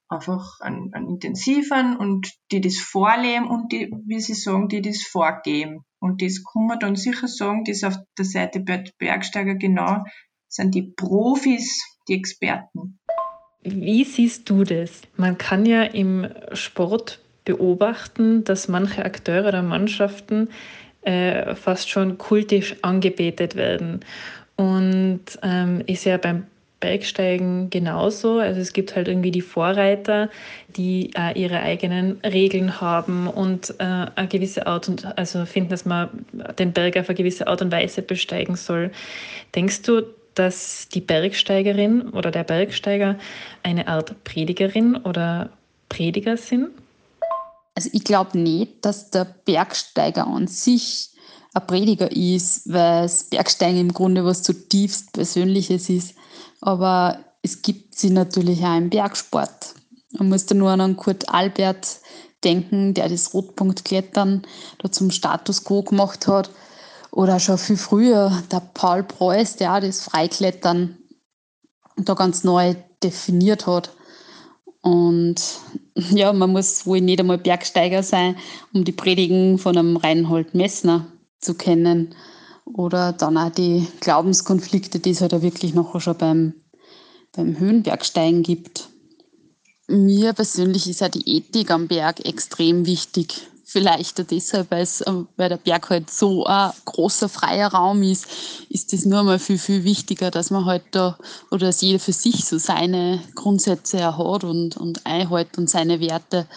einfach 0.10 0.60
an, 0.60 0.90
an 0.94 1.08
intensiveren 1.08 1.96
und 1.96 2.34
die 2.52 2.62
das 2.62 2.78
vorleben 2.78 3.48
und 3.48 3.72
die, 3.72 3.92
wie 4.06 4.20
sie 4.20 4.34
sagen, 4.34 4.68
die 4.68 4.82
das 4.82 5.04
vorgeben. 5.04 5.86
Und 6.00 6.22
das 6.22 6.44
kann 6.44 6.66
man 6.66 6.80
dann 6.80 6.96
sicher 6.96 7.28
sagen, 7.28 7.64
das 7.64 7.84
auf 7.84 7.96
der 8.18 8.26
Seite 8.26 8.60
Bergsteiger 8.60 9.56
genau 9.56 10.04
sind 10.48 10.74
die 10.74 10.94
Profis, 10.96 11.84
die 12.08 12.16
Experten. 12.16 13.00
Wie 13.62 14.04
siehst 14.04 14.50
du 14.50 14.64
das? 14.64 15.02
Man 15.16 15.38
kann 15.38 15.66
ja 15.66 15.84
im 15.84 16.28
Sport 16.54 17.20
beobachten, 17.46 18.44
dass 18.44 18.68
manche 18.68 19.06
Akteure 19.06 19.50
oder 19.50 19.62
Mannschaften 19.62 20.50
äh, 21.02 21.56
fast 21.56 21.90
schon 21.90 22.18
kultisch 22.18 22.78
angebetet 22.82 23.56
werden. 23.56 24.00
Und 24.56 25.22
ähm, 25.44 25.84
ist 25.86 26.06
ja 26.06 26.18
beim 26.18 26.48
Bergsteigen 26.80 27.70
genauso. 27.70 28.40
Also 28.40 28.62
es 28.62 28.74
gibt 28.74 28.96
halt 28.96 29.08
irgendwie 29.08 29.32
die 29.32 29.42
Vorreiter, 29.42 30.30
die 30.78 31.12
äh, 31.16 31.40
ihre 31.40 31.60
eigenen 31.60 32.20
Regeln 32.22 32.80
haben 32.80 33.28
und 33.28 33.76
äh, 33.80 33.84
eine 33.84 34.28
gewisse 34.30 34.68
Art 34.68 34.88
und 34.88 35.06
also 35.18 35.46
finden, 35.46 35.70
dass 35.70 35.86
man 35.86 36.10
den 36.58 36.72
Berg 36.72 36.98
auf 36.98 37.10
eine 37.10 37.16
gewisse 37.16 37.48
Art 37.48 37.62
und 37.62 37.72
Weise 37.72 38.02
besteigen 38.02 38.56
soll. 38.56 38.92
Denkst 39.56 39.82
du, 39.84 40.04
dass 40.36 40.88
die 40.88 41.02
Bergsteigerin 41.02 42.10
oder 42.10 42.32
der 42.32 42.44
Bergsteiger 42.44 43.18
eine 43.64 43.88
Art 43.88 44.24
Predigerin 44.24 44.96
oder 44.96 45.50
Prediger 45.90 46.38
sind? 46.38 46.70
Also 47.76 47.90
ich 47.94 48.04
glaube 48.04 48.38
nicht, 48.38 48.86
dass 48.86 49.10
der 49.10 49.26
Bergsteiger 49.46 50.28
an 50.28 50.48
sich 50.48 51.10
ein 51.54 51.66
Prediger 51.68 52.12
ist, 52.12 52.72
weil 52.72 53.10
Bergsteigen 53.30 53.80
im 53.80 53.94
Grunde 53.94 54.24
was 54.24 54.44
zutiefst 54.44 55.14
Persönliches 55.14 55.90
ist. 55.90 56.16
Aber 56.62 57.24
es 57.42 57.62
gibt 57.62 57.96
sie 57.96 58.10
natürlich 58.10 58.64
auch 58.64 58.78
im 58.78 58.90
Bergsport. 58.90 59.76
Man 60.12 60.30
muss 60.30 60.46
da 60.46 60.56
nur 60.56 60.72
an 60.72 60.98
Kurt 60.98 61.30
Albert 61.30 62.00
denken, 62.44 62.94
der 62.94 63.10
das 63.10 63.34
Rotpunktklettern 63.34 64.44
da 64.80 64.92
zum 64.92 65.12
Status 65.12 65.64
quo 65.64 65.84
gemacht 65.84 66.28
hat. 66.28 66.50
Oder 67.12 67.40
schon 67.40 67.58
viel 67.58 67.78
früher 67.78 68.44
der 68.52 68.62
Paul 68.74 69.04
Preuß, 69.04 69.56
der 69.56 69.76
auch 69.76 69.80
das 69.80 70.04
Freiklettern 70.04 70.98
da 71.98 72.14
ganz 72.14 72.44
neu 72.44 72.76
definiert 73.04 73.68
hat. 73.68 73.92
Und 74.82 75.42
ja, 75.96 76.32
man 76.34 76.52
muss 76.52 76.86
wohl 76.86 77.02
nicht 77.02 77.20
einmal 77.20 77.38
Bergsteiger 77.38 78.04
sein, 78.04 78.36
um 78.74 78.84
die 78.84 78.92
Predigen 78.92 79.58
von 79.58 79.78
einem 79.78 79.98
Reinhold 79.98 80.54
Messner 80.54 81.08
zu 81.40 81.54
kennen. 81.56 82.16
Oder 82.74 83.14
dann 83.14 83.38
auch 83.38 83.50
die 83.50 83.88
Glaubenskonflikte, 84.00 85.00
die 85.00 85.12
es 85.12 85.22
halt 85.22 85.34
auch 85.34 85.42
wirklich 85.42 85.74
noch 85.74 86.00
schon 86.00 86.18
beim, 86.18 86.54
beim 87.32 87.58
Höhenbergsteigen 87.60 88.44
gibt. 88.44 88.90
Mir 89.88 90.34
persönlich 90.34 90.88
ist 90.88 91.02
auch 91.02 91.10
die 91.10 91.28
Ethik 91.38 91.72
am 91.72 91.88
Berg 91.88 92.26
extrem 92.26 92.86
wichtig. 92.86 93.48
Vielleicht 93.72 94.32
deshalb, 94.32 94.72
weil, 94.72 94.82
es, 94.82 95.02
äh, 95.02 95.14
weil 95.38 95.50
der 95.50 95.58
Berg 95.58 95.92
halt 95.92 96.10
so 96.10 96.44
ein 96.44 96.72
großer 96.86 97.30
freier 97.30 97.68
Raum 97.68 98.02
ist, 98.02 98.26
ist 98.68 98.92
das 98.92 99.06
nur 99.06 99.22
mal 99.22 99.38
viel, 99.38 99.60
viel 99.60 99.84
wichtiger, 99.84 100.32
dass 100.32 100.50
man 100.50 100.66
halt 100.66 100.82
da 100.90 101.20
oder 101.52 101.68
dass 101.68 101.82
jeder 101.82 102.00
für 102.00 102.12
sich 102.12 102.46
so 102.46 102.58
seine 102.58 103.22
Grundsätze 103.36 104.18
hat 104.18 104.44
und, 104.44 104.76
und 104.76 105.06
einhält 105.06 105.56
und 105.60 105.70
seine 105.70 106.00
Werte. 106.00 106.48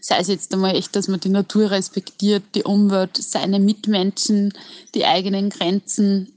Sei 0.00 0.16
es 0.16 0.28
jetzt 0.28 0.54
einmal 0.54 0.74
echt, 0.74 0.96
dass 0.96 1.08
man 1.08 1.20
die 1.20 1.28
Natur 1.28 1.70
respektiert, 1.70 2.42
die 2.54 2.64
Umwelt, 2.64 3.18
seine 3.18 3.60
Mitmenschen, 3.60 4.54
die 4.94 5.04
eigenen 5.04 5.50
Grenzen 5.50 6.32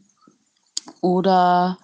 oder 1.00 1.78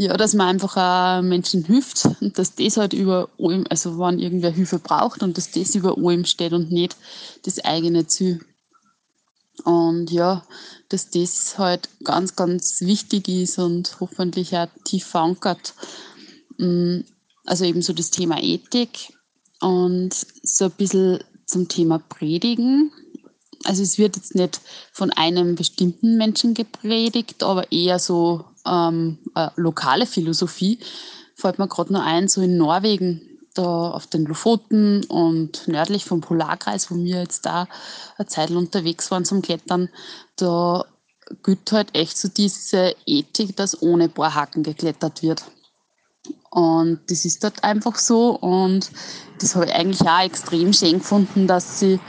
ja, 0.00 0.16
dass 0.16 0.32
man 0.32 0.48
einfach 0.48 0.78
auch 0.78 1.20
Menschen 1.20 1.62
hilft 1.62 2.08
und 2.22 2.38
dass 2.38 2.54
das 2.54 2.78
halt 2.78 2.94
über 2.94 3.28
allem, 3.38 3.66
also 3.68 3.98
wenn 3.98 4.18
irgendwer 4.18 4.50
Hilfe 4.50 4.78
braucht 4.78 5.22
und 5.22 5.36
dass 5.36 5.50
das 5.50 5.74
über 5.74 5.98
allem 5.98 6.24
steht 6.24 6.54
und 6.54 6.72
nicht 6.72 6.96
das 7.44 7.62
eigene 7.62 8.06
Ziel. 8.06 8.40
Und 9.64 10.10
ja, 10.10 10.42
dass 10.88 11.10
das 11.10 11.58
halt 11.58 11.90
ganz, 12.02 12.34
ganz 12.34 12.80
wichtig 12.80 13.28
ist 13.28 13.58
und 13.58 14.00
hoffentlich 14.00 14.56
auch 14.56 14.68
tief 14.84 15.04
verankert. 15.04 15.74
Mm, 16.56 17.00
also 17.44 17.66
eben 17.66 17.82
so 17.82 17.92
das 17.92 18.10
Thema 18.10 18.42
Ethik 18.42 19.12
und 19.60 20.14
so 20.42 20.64
ein 20.64 20.70
bisschen 20.78 21.22
zum 21.44 21.68
Thema 21.68 21.98
Predigen. 21.98 22.90
Also 23.64 23.82
es 23.82 23.98
wird 23.98 24.16
jetzt 24.16 24.34
nicht 24.34 24.60
von 24.92 25.10
einem 25.12 25.54
bestimmten 25.54 26.16
Menschen 26.16 26.54
gepredigt, 26.54 27.42
aber 27.42 27.70
eher 27.70 27.98
so 27.98 28.44
ähm, 28.66 29.18
äh, 29.34 29.48
lokale 29.56 30.06
Philosophie. 30.06 30.78
Fällt 31.34 31.58
mir 31.58 31.68
gerade 31.68 31.92
nur 31.92 32.02
ein, 32.02 32.28
so 32.28 32.40
in 32.40 32.56
Norwegen, 32.56 33.30
da 33.54 33.90
auf 33.90 34.06
den 34.06 34.24
Lofoten 34.24 35.04
und 35.04 35.66
nördlich 35.68 36.04
vom 36.04 36.20
Polarkreis, 36.20 36.90
wo 36.90 36.96
wir 36.96 37.20
jetzt 37.20 37.46
da 37.46 37.66
eine 38.16 38.26
Zeit 38.26 38.50
unterwegs 38.50 39.10
waren 39.10 39.24
zum 39.24 39.42
Klettern, 39.42 39.88
da 40.36 40.84
gilt 41.42 41.70
halt 41.72 41.94
echt 41.94 42.16
so 42.16 42.28
diese 42.28 42.94
Ethik, 43.06 43.56
dass 43.56 43.82
ohne 43.82 44.08
Bohrhaken 44.08 44.62
geklettert 44.62 45.22
wird. 45.22 45.42
Und 46.50 47.00
das 47.08 47.24
ist 47.24 47.44
dort 47.44 47.62
einfach 47.62 47.96
so 47.96 48.30
und 48.36 48.90
das 49.40 49.54
habe 49.54 49.66
ich 49.66 49.72
eigentlich 49.72 50.02
auch 50.02 50.20
extrem 50.20 50.72
schön 50.72 50.98
gefunden, 50.98 51.46
dass 51.46 51.78
sie 51.78 52.00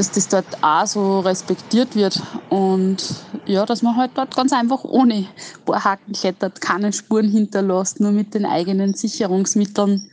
dass 0.00 0.10
das 0.12 0.28
dort 0.28 0.46
auch 0.62 0.86
so 0.86 1.20
respektiert 1.20 1.94
wird 1.94 2.22
und 2.48 3.04
ja, 3.44 3.66
dass 3.66 3.82
man 3.82 3.96
halt 3.96 4.12
dort 4.14 4.34
ganz 4.34 4.50
einfach 4.50 4.82
ohne 4.82 5.26
Bohrhaken 5.66 6.14
klettert, 6.14 6.62
keine 6.62 6.90
Spuren 6.94 7.28
hinterlässt, 7.28 8.00
nur 8.00 8.10
mit 8.10 8.32
den 8.32 8.46
eigenen 8.46 8.94
Sicherungsmitteln. 8.94 10.10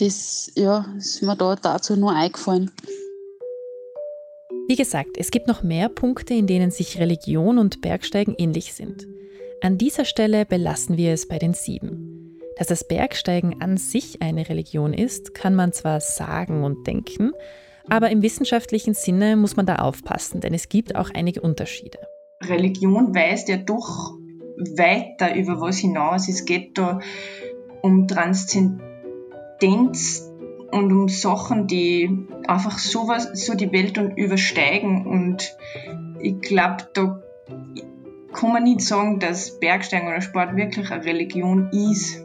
Das 0.00 0.50
ja, 0.56 0.86
ist 0.98 1.22
mir 1.22 1.36
da 1.36 1.54
dazu 1.54 1.94
nur 1.94 2.10
eingefallen. 2.10 2.72
Wie 4.66 4.74
gesagt, 4.74 5.10
es 5.18 5.30
gibt 5.30 5.46
noch 5.46 5.62
mehr 5.62 5.88
Punkte, 5.88 6.34
in 6.34 6.48
denen 6.48 6.72
sich 6.72 6.98
Religion 6.98 7.58
und 7.58 7.80
Bergsteigen 7.80 8.34
ähnlich 8.36 8.74
sind. 8.74 9.06
An 9.60 9.78
dieser 9.78 10.04
Stelle 10.04 10.46
belassen 10.46 10.96
wir 10.96 11.12
es 11.12 11.28
bei 11.28 11.38
den 11.38 11.54
sieben. 11.54 12.40
Dass 12.58 12.66
das 12.66 12.88
Bergsteigen 12.88 13.62
an 13.62 13.76
sich 13.76 14.20
eine 14.20 14.48
Religion 14.48 14.94
ist, 14.94 15.32
kann 15.32 15.54
man 15.54 15.72
zwar 15.72 16.00
sagen 16.00 16.64
und 16.64 16.88
denken, 16.88 17.30
aber 17.88 18.10
im 18.10 18.22
wissenschaftlichen 18.22 18.94
Sinne 18.94 19.36
muss 19.36 19.56
man 19.56 19.66
da 19.66 19.76
aufpassen, 19.76 20.40
denn 20.40 20.54
es 20.54 20.68
gibt 20.68 20.96
auch 20.96 21.10
einige 21.14 21.40
Unterschiede. 21.40 21.98
Religion 22.42 23.14
weist 23.14 23.48
ja 23.48 23.56
doch 23.56 24.14
weiter 24.76 25.34
über 25.34 25.60
was 25.60 25.78
hinaus. 25.78 26.28
Es 26.28 26.44
geht 26.44 26.78
da 26.78 27.00
um 27.82 28.06
Transzendenz 28.08 30.28
und 30.70 30.92
um 30.92 31.08
Sachen, 31.08 31.66
die 31.66 32.26
einfach 32.46 32.78
sowas, 32.78 33.30
so 33.34 33.54
die 33.54 33.72
Welt 33.72 33.98
übersteigen. 34.16 35.06
Und 35.06 35.56
ich 36.20 36.40
glaube, 36.40 36.88
da 36.94 37.22
kann 38.32 38.52
man 38.52 38.64
nicht 38.64 38.80
sagen, 38.80 39.20
dass 39.20 39.60
Bergsteigen 39.60 40.08
oder 40.08 40.20
Sport 40.20 40.56
wirklich 40.56 40.90
eine 40.90 41.04
Religion 41.04 41.70
ist. 41.72 42.24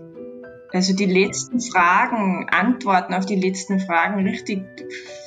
Also 0.74 0.94
die 0.94 1.06
letzten 1.06 1.62
Fragen, 1.62 2.48
Antworten 2.50 3.14
auf 3.14 3.26
die 3.26 3.36
letzten 3.36 3.80
Fragen, 3.80 4.28
richtig 4.28 4.64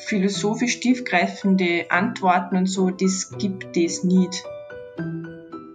philosophisch 0.04 0.80
tiefgreifende 0.80 1.86
Antworten 1.90 2.56
und 2.56 2.66
so, 2.66 2.90
das 2.90 3.32
gibt 3.38 3.76
es 3.76 4.04
nicht. 4.04 4.44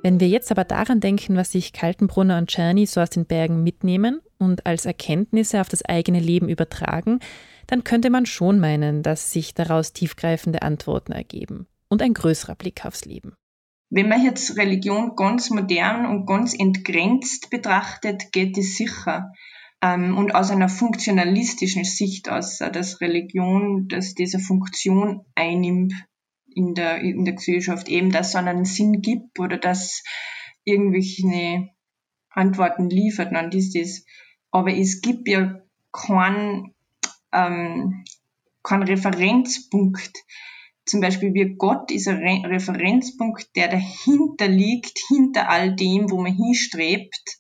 Wenn 0.04 0.20
wir 0.20 0.28
jetzt 0.28 0.52
aber 0.52 0.66
daran 0.66 1.00
denken, 1.00 1.36
was 1.36 1.52
sich 1.52 1.74
Kaltenbrunner 1.74 2.38
und 2.38 2.48
Czerny 2.48 2.86
so 2.86 3.02
aus 3.02 3.10
den 3.10 3.26
Bergen 3.26 3.64
mitnehmen 3.64 4.22
und 4.38 4.68
als 4.68 4.86
Erkenntnisse 4.86 5.62
auf 5.62 5.68
das 5.68 5.84
eigene 5.84 6.20
Leben 6.20 6.48
übertragen, 6.48 7.20
dann 7.66 7.84
könnte 7.84 8.12
man 8.12 8.28
schon 8.28 8.60
meinen, 8.60 9.02
dass 9.02 9.32
sich 9.32 9.56
daraus 9.56 9.94
tiefgreifende 9.94 10.62
Antworten 10.62 11.12
ergeben 11.12 11.66
und 11.90 12.04
ein 12.04 12.14
größerer 12.14 12.54
Blick 12.54 12.86
aufs 12.86 13.06
Leben. 13.06 13.34
Wenn 13.90 14.10
man 14.10 14.24
jetzt 14.24 14.58
Religion 14.58 15.16
ganz 15.16 15.50
modern 15.50 16.06
und 16.06 16.28
ganz 16.28 16.54
entgrenzt 16.54 17.50
betrachtet, 17.50 18.32
geht 18.32 18.58
es 18.58 18.78
sicher. 18.78 19.32
Ähm, 19.86 20.18
und 20.18 20.34
aus 20.34 20.50
einer 20.50 20.70
funktionalistischen 20.70 21.84
Sicht 21.84 22.28
aus, 22.28 22.58
dass 22.58 23.02
Religion, 23.02 23.88
dass 23.88 24.16
diese 24.16 24.40
Funktion 24.40 25.26
einnimmt, 25.36 25.94
in 26.48 26.74
der, 26.74 27.02
in 27.02 27.24
der 27.24 27.36
Gesellschaft 27.36 27.88
eben, 27.88 28.12
dass 28.12 28.30
es 28.30 28.36
einen 28.36 28.66
Sinn 28.66 29.02
gibt 29.02 29.40
oder 29.40 29.58
dass 29.58 30.04
irgendwelche 30.64 31.70
Antworten 32.30 32.90
liefert, 32.90 33.32
dann 33.34 33.52
ist 33.52 33.76
das. 33.76 34.06
Aber 34.52 34.74
es 34.74 35.02
gibt 35.02 35.28
ja 35.28 35.62
keinen 35.92 36.74
ähm, 37.32 38.06
kein 38.64 38.82
Referenzpunkt. 38.82 40.18
Zum 40.86 41.02
Beispiel 41.02 41.34
wie 41.34 41.56
Gott 41.58 41.92
ist 41.92 42.08
ein 42.08 42.18
Re 42.18 42.50
Referenzpunkt, 42.50 43.56
der 43.56 43.68
dahinter 43.68 44.48
liegt, 44.48 44.98
hinter 45.10 45.50
all 45.50 45.76
dem, 45.76 46.10
wo 46.10 46.22
man 46.22 46.34
hinstrebt. 46.34 47.38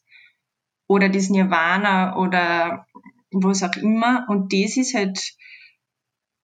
Oder 0.88 1.10
das 1.10 1.30
Nirvana 1.30 2.18
oder 2.18 2.86
was 3.32 3.64
auch 3.64 3.76
immer. 3.78 4.26
Und 4.30 4.54
das 4.54 4.78
ist 4.78 4.94
halt 4.94 5.36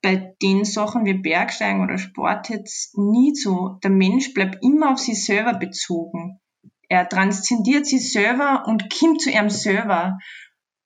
bei 0.01 0.35
den 0.41 0.65
Sachen 0.65 1.05
wie 1.05 1.13
Bergsteigen 1.13 1.83
oder 1.83 1.97
Sport 1.97 2.49
jetzt 2.49 2.97
nie 2.97 3.35
so. 3.35 3.77
Der 3.83 3.91
Mensch 3.91 4.33
bleibt 4.33 4.63
immer 4.63 4.91
auf 4.91 4.99
sich 4.99 5.23
selber 5.23 5.53
bezogen. 5.53 6.39
Er 6.89 7.07
transzendiert 7.07 7.85
sich 7.85 8.11
selber 8.11 8.65
und 8.67 8.93
kommt 8.93 9.21
zu 9.21 9.29
ihrem 9.29 9.49
selber 9.49 10.17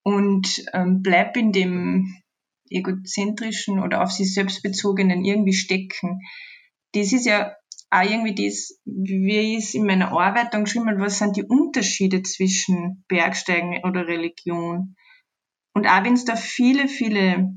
und 0.03 0.63
ähm, 0.73 1.01
bleibt 1.01 1.37
in 1.37 1.51
dem 1.51 2.21
egozentrischen 2.69 3.79
oder 3.79 4.03
auf 4.03 4.11
sich 4.11 4.33
selbst 4.33 4.61
bezogenen 4.61 5.23
irgendwie 5.23 5.53
stecken. 5.53 6.19
Das 6.93 7.13
ist 7.13 7.25
ja 7.25 7.55
auch 7.95 8.09
irgendwie 8.09 8.47
das, 8.47 8.79
wie 8.85 9.55
es 9.55 9.73
in 9.73 9.85
meiner 9.85 10.11
Arbeit 10.11 10.53
dann 10.53 10.65
geschrieben 10.65 10.89
habe, 10.89 11.01
was 11.01 11.19
sind 11.19 11.37
die 11.37 11.43
Unterschiede 11.43 12.21
zwischen 12.23 13.03
Bergsteigen 13.07 13.81
oder 13.83 14.07
Religion? 14.07 14.95
Und 15.73 15.87
auch 15.87 16.03
wenn 16.03 16.13
es 16.13 16.25
da 16.25 16.35
viele, 16.35 16.87
viele 16.87 17.55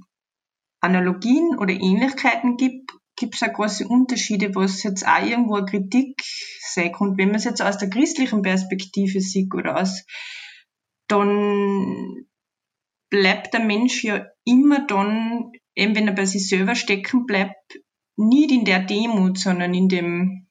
Analogien 0.81 1.59
oder 1.59 1.73
Ähnlichkeiten 1.73 2.57
gibt, 2.57 2.93
gibt 3.17 3.35
es 3.35 3.43
auch 3.43 3.53
große 3.53 3.87
Unterschiede, 3.89 4.55
was 4.55 4.83
jetzt 4.83 5.07
auch 5.07 5.23
irgendwo 5.23 5.57
eine 5.57 5.67
Kritik 5.67 6.21
sein 6.61 6.93
kann. 6.93 7.19
Wenn 7.19 7.29
man 7.29 7.37
es 7.37 7.45
jetzt 7.45 7.63
aus 7.63 7.79
der 7.79 7.91
christlichen 7.91 8.43
Perspektive 8.43 9.21
sieht 9.21 9.53
oder 9.55 9.81
aus, 9.81 10.05
dann 11.09 12.27
bleibt 13.11 13.55
der 13.55 13.61
Mensch 13.61 14.05
ja 14.05 14.27
immer 14.45 14.87
dann, 14.87 15.53
eben 15.75 15.97
wenn 15.97 16.07
er 16.07 16.15
bei 16.15 16.27
sich 16.27 16.49
selber 16.49 16.75
stecken 16.75 17.27
bleibt, 17.27 17.81
nicht 18.19 18.51
in 18.51 18.65
der 18.65 18.81
Demut, 18.81 19.39
sondern 19.39 19.73
in 19.75 19.89
dem 19.89 20.49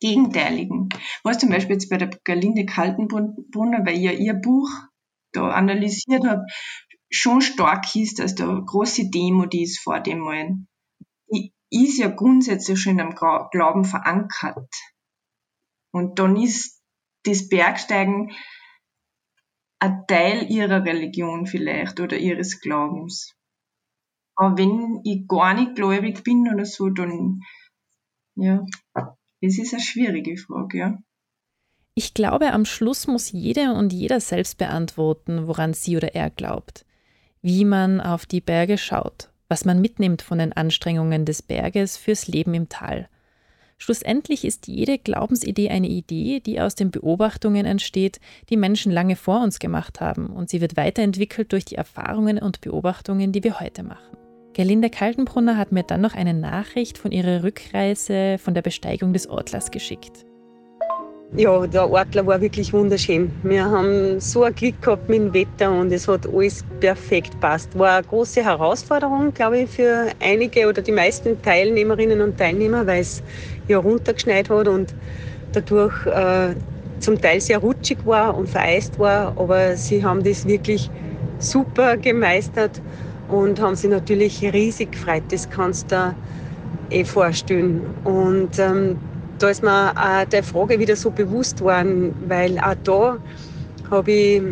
Gegenteiligen. 0.00 0.88
Was 1.22 1.38
zum 1.38 1.50
Beispiel 1.50 1.74
jetzt 1.74 1.88
bei 1.88 1.96
der 1.96 2.10
Galinde 2.24 2.66
Kaltenbrunner, 2.66 3.84
weil 3.84 3.96
ich 3.96 4.02
ja 4.02 4.12
ihr 4.12 4.34
Buch 4.34 4.68
da 5.32 5.50
analysiert 5.50 6.26
habe, 6.26 6.44
schon 7.10 7.42
stark 7.42 7.94
ist, 7.94 8.18
dass 8.18 8.34
da 8.34 8.46
große 8.46 9.10
die 9.10 9.62
ist 9.62 9.80
vor 9.80 10.00
dem 10.00 10.20
Malen, 10.20 10.68
die 11.32 11.52
ist 11.70 11.98
ja 11.98 12.08
grundsätzlich 12.08 12.80
schon 12.80 13.00
am 13.00 13.14
Glauben 13.14 13.84
verankert. 13.84 14.74
Und 15.92 16.18
dann 16.18 16.36
ist 16.36 16.82
das 17.24 17.48
Bergsteigen 17.48 18.32
ein 19.80 20.04
Teil 20.06 20.50
ihrer 20.50 20.84
Religion 20.84 21.46
vielleicht 21.46 22.00
oder 22.00 22.16
ihres 22.16 22.60
Glaubens. 22.60 23.34
Aber 24.40 24.56
wenn 24.56 25.00
ich 25.04 25.26
gar 25.28 25.54
nicht 25.54 25.74
gläubig 25.74 26.24
bin 26.24 26.48
oder 26.52 26.64
so, 26.64 26.88
dann, 26.88 27.42
ja, 28.36 28.64
es 29.40 29.58
ist 29.58 29.74
eine 29.74 29.82
schwierige 29.82 30.36
Frage, 30.36 30.78
ja. 30.78 30.98
Ich 31.94 32.14
glaube, 32.14 32.52
am 32.52 32.64
Schluss 32.64 33.06
muss 33.06 33.32
jede 33.32 33.74
und 33.74 33.92
jeder 33.92 34.20
selbst 34.20 34.56
beantworten, 34.56 35.46
woran 35.46 35.74
sie 35.74 35.96
oder 35.96 36.14
er 36.14 36.30
glaubt 36.30 36.86
wie 37.42 37.64
man 37.64 38.00
auf 38.00 38.26
die 38.26 38.40
Berge 38.40 38.78
schaut, 38.78 39.30
was 39.48 39.64
man 39.64 39.80
mitnimmt 39.80 40.22
von 40.22 40.38
den 40.38 40.52
Anstrengungen 40.52 41.24
des 41.24 41.42
Berges 41.42 41.96
fürs 41.96 42.28
Leben 42.28 42.54
im 42.54 42.68
Tal. 42.68 43.08
Schlussendlich 43.78 44.44
ist 44.44 44.68
jede 44.68 44.98
Glaubensidee 44.98 45.70
eine 45.70 45.88
Idee, 45.88 46.40
die 46.40 46.60
aus 46.60 46.74
den 46.74 46.90
Beobachtungen 46.90 47.64
entsteht, 47.64 48.20
die 48.50 48.58
Menschen 48.58 48.92
lange 48.92 49.16
vor 49.16 49.42
uns 49.42 49.58
gemacht 49.58 50.00
haben, 50.02 50.26
und 50.26 50.50
sie 50.50 50.60
wird 50.60 50.76
weiterentwickelt 50.76 51.50
durch 51.52 51.64
die 51.64 51.76
Erfahrungen 51.76 52.38
und 52.38 52.60
Beobachtungen, 52.60 53.32
die 53.32 53.42
wir 53.42 53.58
heute 53.58 53.82
machen. 53.82 54.18
Gerlinde 54.52 54.90
Kaltenbrunner 54.90 55.56
hat 55.56 55.70
mir 55.70 55.84
dann 55.84 56.00
noch 56.00 56.14
eine 56.14 56.34
Nachricht 56.34 56.98
von 56.98 57.12
ihrer 57.12 57.44
Rückreise 57.44 58.36
von 58.38 58.52
der 58.52 58.62
Besteigung 58.62 59.12
des 59.12 59.28
Ortlers 59.28 59.70
geschickt. 59.70 60.26
Ja, 61.36 61.64
der 61.68 61.88
Ortler 61.88 62.26
war 62.26 62.40
wirklich 62.40 62.72
wunderschön. 62.72 63.30
Wir 63.44 63.64
haben 63.64 64.18
so 64.18 64.42
ein 64.42 64.52
Glück 64.52 64.82
gehabt 64.82 65.08
mit 65.08 65.20
dem 65.20 65.32
Wetter 65.32 65.70
und 65.70 65.92
es 65.92 66.08
hat 66.08 66.26
alles 66.26 66.64
perfekt 66.80 67.38
passt. 67.38 67.78
War 67.78 67.98
eine 67.98 68.06
große 68.08 68.42
Herausforderung, 68.42 69.32
glaube 69.32 69.60
ich, 69.60 69.70
für 69.70 70.08
einige 70.18 70.68
oder 70.68 70.82
die 70.82 70.90
meisten 70.90 71.40
Teilnehmerinnen 71.40 72.20
und 72.20 72.36
Teilnehmer, 72.36 72.84
weil 72.84 73.02
es 73.02 73.22
ja 73.68 73.78
runtergeschneit 73.78 74.50
hat 74.50 74.66
und 74.66 74.92
dadurch 75.52 76.04
äh, 76.06 76.56
zum 76.98 77.20
Teil 77.20 77.40
sehr 77.40 77.58
rutschig 77.58 77.98
war 78.04 78.36
und 78.36 78.48
vereist 78.48 78.98
war. 78.98 79.32
Aber 79.36 79.76
sie 79.76 80.04
haben 80.04 80.24
das 80.24 80.44
wirklich 80.48 80.90
super 81.38 81.96
gemeistert 81.96 82.82
und 83.30 83.60
haben 83.60 83.76
sich 83.76 83.90
natürlich 83.90 84.42
riesig 84.52 84.92
gefreut. 84.92 85.22
Das 85.30 85.48
kannst 85.48 85.90
du 85.90 85.96
dir 85.96 86.16
eh 86.90 87.04
vorstellen. 87.04 87.82
Und 88.04 88.58
ähm, 88.58 88.96
da 89.38 89.48
ist 89.48 89.62
mir 89.62 89.92
auch 89.96 90.24
der 90.26 90.42
Frage 90.42 90.78
wieder 90.78 90.96
so 90.96 91.10
bewusst 91.10 91.60
worden, 91.60 92.14
weil 92.28 92.58
auch 92.58 92.74
da 92.84 93.18
habe 93.90 94.10
ich 94.10 94.42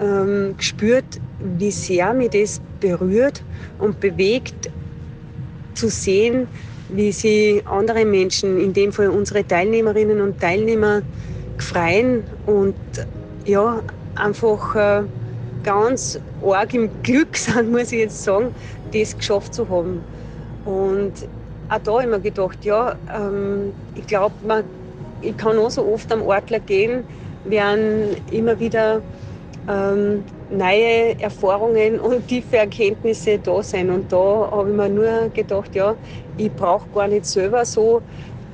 ähm, 0.00 0.54
gespürt, 0.56 1.20
wie 1.58 1.70
sehr 1.70 2.12
mich 2.14 2.30
das 2.30 2.60
berührt 2.80 3.42
und 3.78 4.00
bewegt, 4.00 4.70
zu 5.74 5.88
sehen, 5.88 6.46
wie 6.90 7.12
sie 7.12 7.62
andere 7.64 8.04
Menschen, 8.04 8.60
in 8.60 8.72
dem 8.72 8.92
Fall 8.92 9.08
unsere 9.08 9.46
Teilnehmerinnen 9.46 10.20
und 10.20 10.38
Teilnehmer, 10.40 11.02
freien 11.58 12.22
und 12.46 12.74
ja, 13.46 13.80
einfach 14.14 14.74
äh, 14.74 15.02
ganz 15.62 16.20
arg 16.42 16.74
im 16.74 16.90
Glück 17.02 17.36
sind, 17.36 17.70
muss 17.70 17.92
ich 17.92 18.00
jetzt 18.00 18.22
sagen, 18.22 18.52
das 18.92 19.16
geschafft 19.16 19.54
zu 19.54 19.68
haben. 19.68 20.04
Und 20.64 21.28
auch 21.68 21.78
da 21.78 22.00
immer 22.00 22.18
gedacht, 22.18 22.64
ja, 22.64 22.96
ähm, 23.14 23.74
ich 23.94 24.06
glaube, 24.06 24.64
ich 25.20 25.36
kann 25.36 25.58
auch 25.58 25.70
so 25.70 25.86
oft 25.86 26.10
am 26.12 26.22
Ortler 26.22 26.60
gehen, 26.60 27.04
werden 27.44 28.16
immer 28.30 28.58
wieder 28.58 29.02
ähm, 29.68 30.24
neue 30.50 31.18
Erfahrungen 31.20 32.00
und 32.00 32.26
tiefe 32.26 32.58
Erkenntnisse 32.58 33.38
da 33.38 33.62
sein. 33.62 33.90
Und 33.90 34.12
da 34.12 34.50
habe 34.50 34.70
ich 34.70 34.76
mir 34.76 34.88
nur 34.88 35.30
gedacht, 35.30 35.74
ja, 35.74 35.96
ich 36.36 36.54
brauche 36.54 36.88
gar 36.92 37.08
nicht 37.08 37.26
selber 37.26 37.64
so 37.64 38.02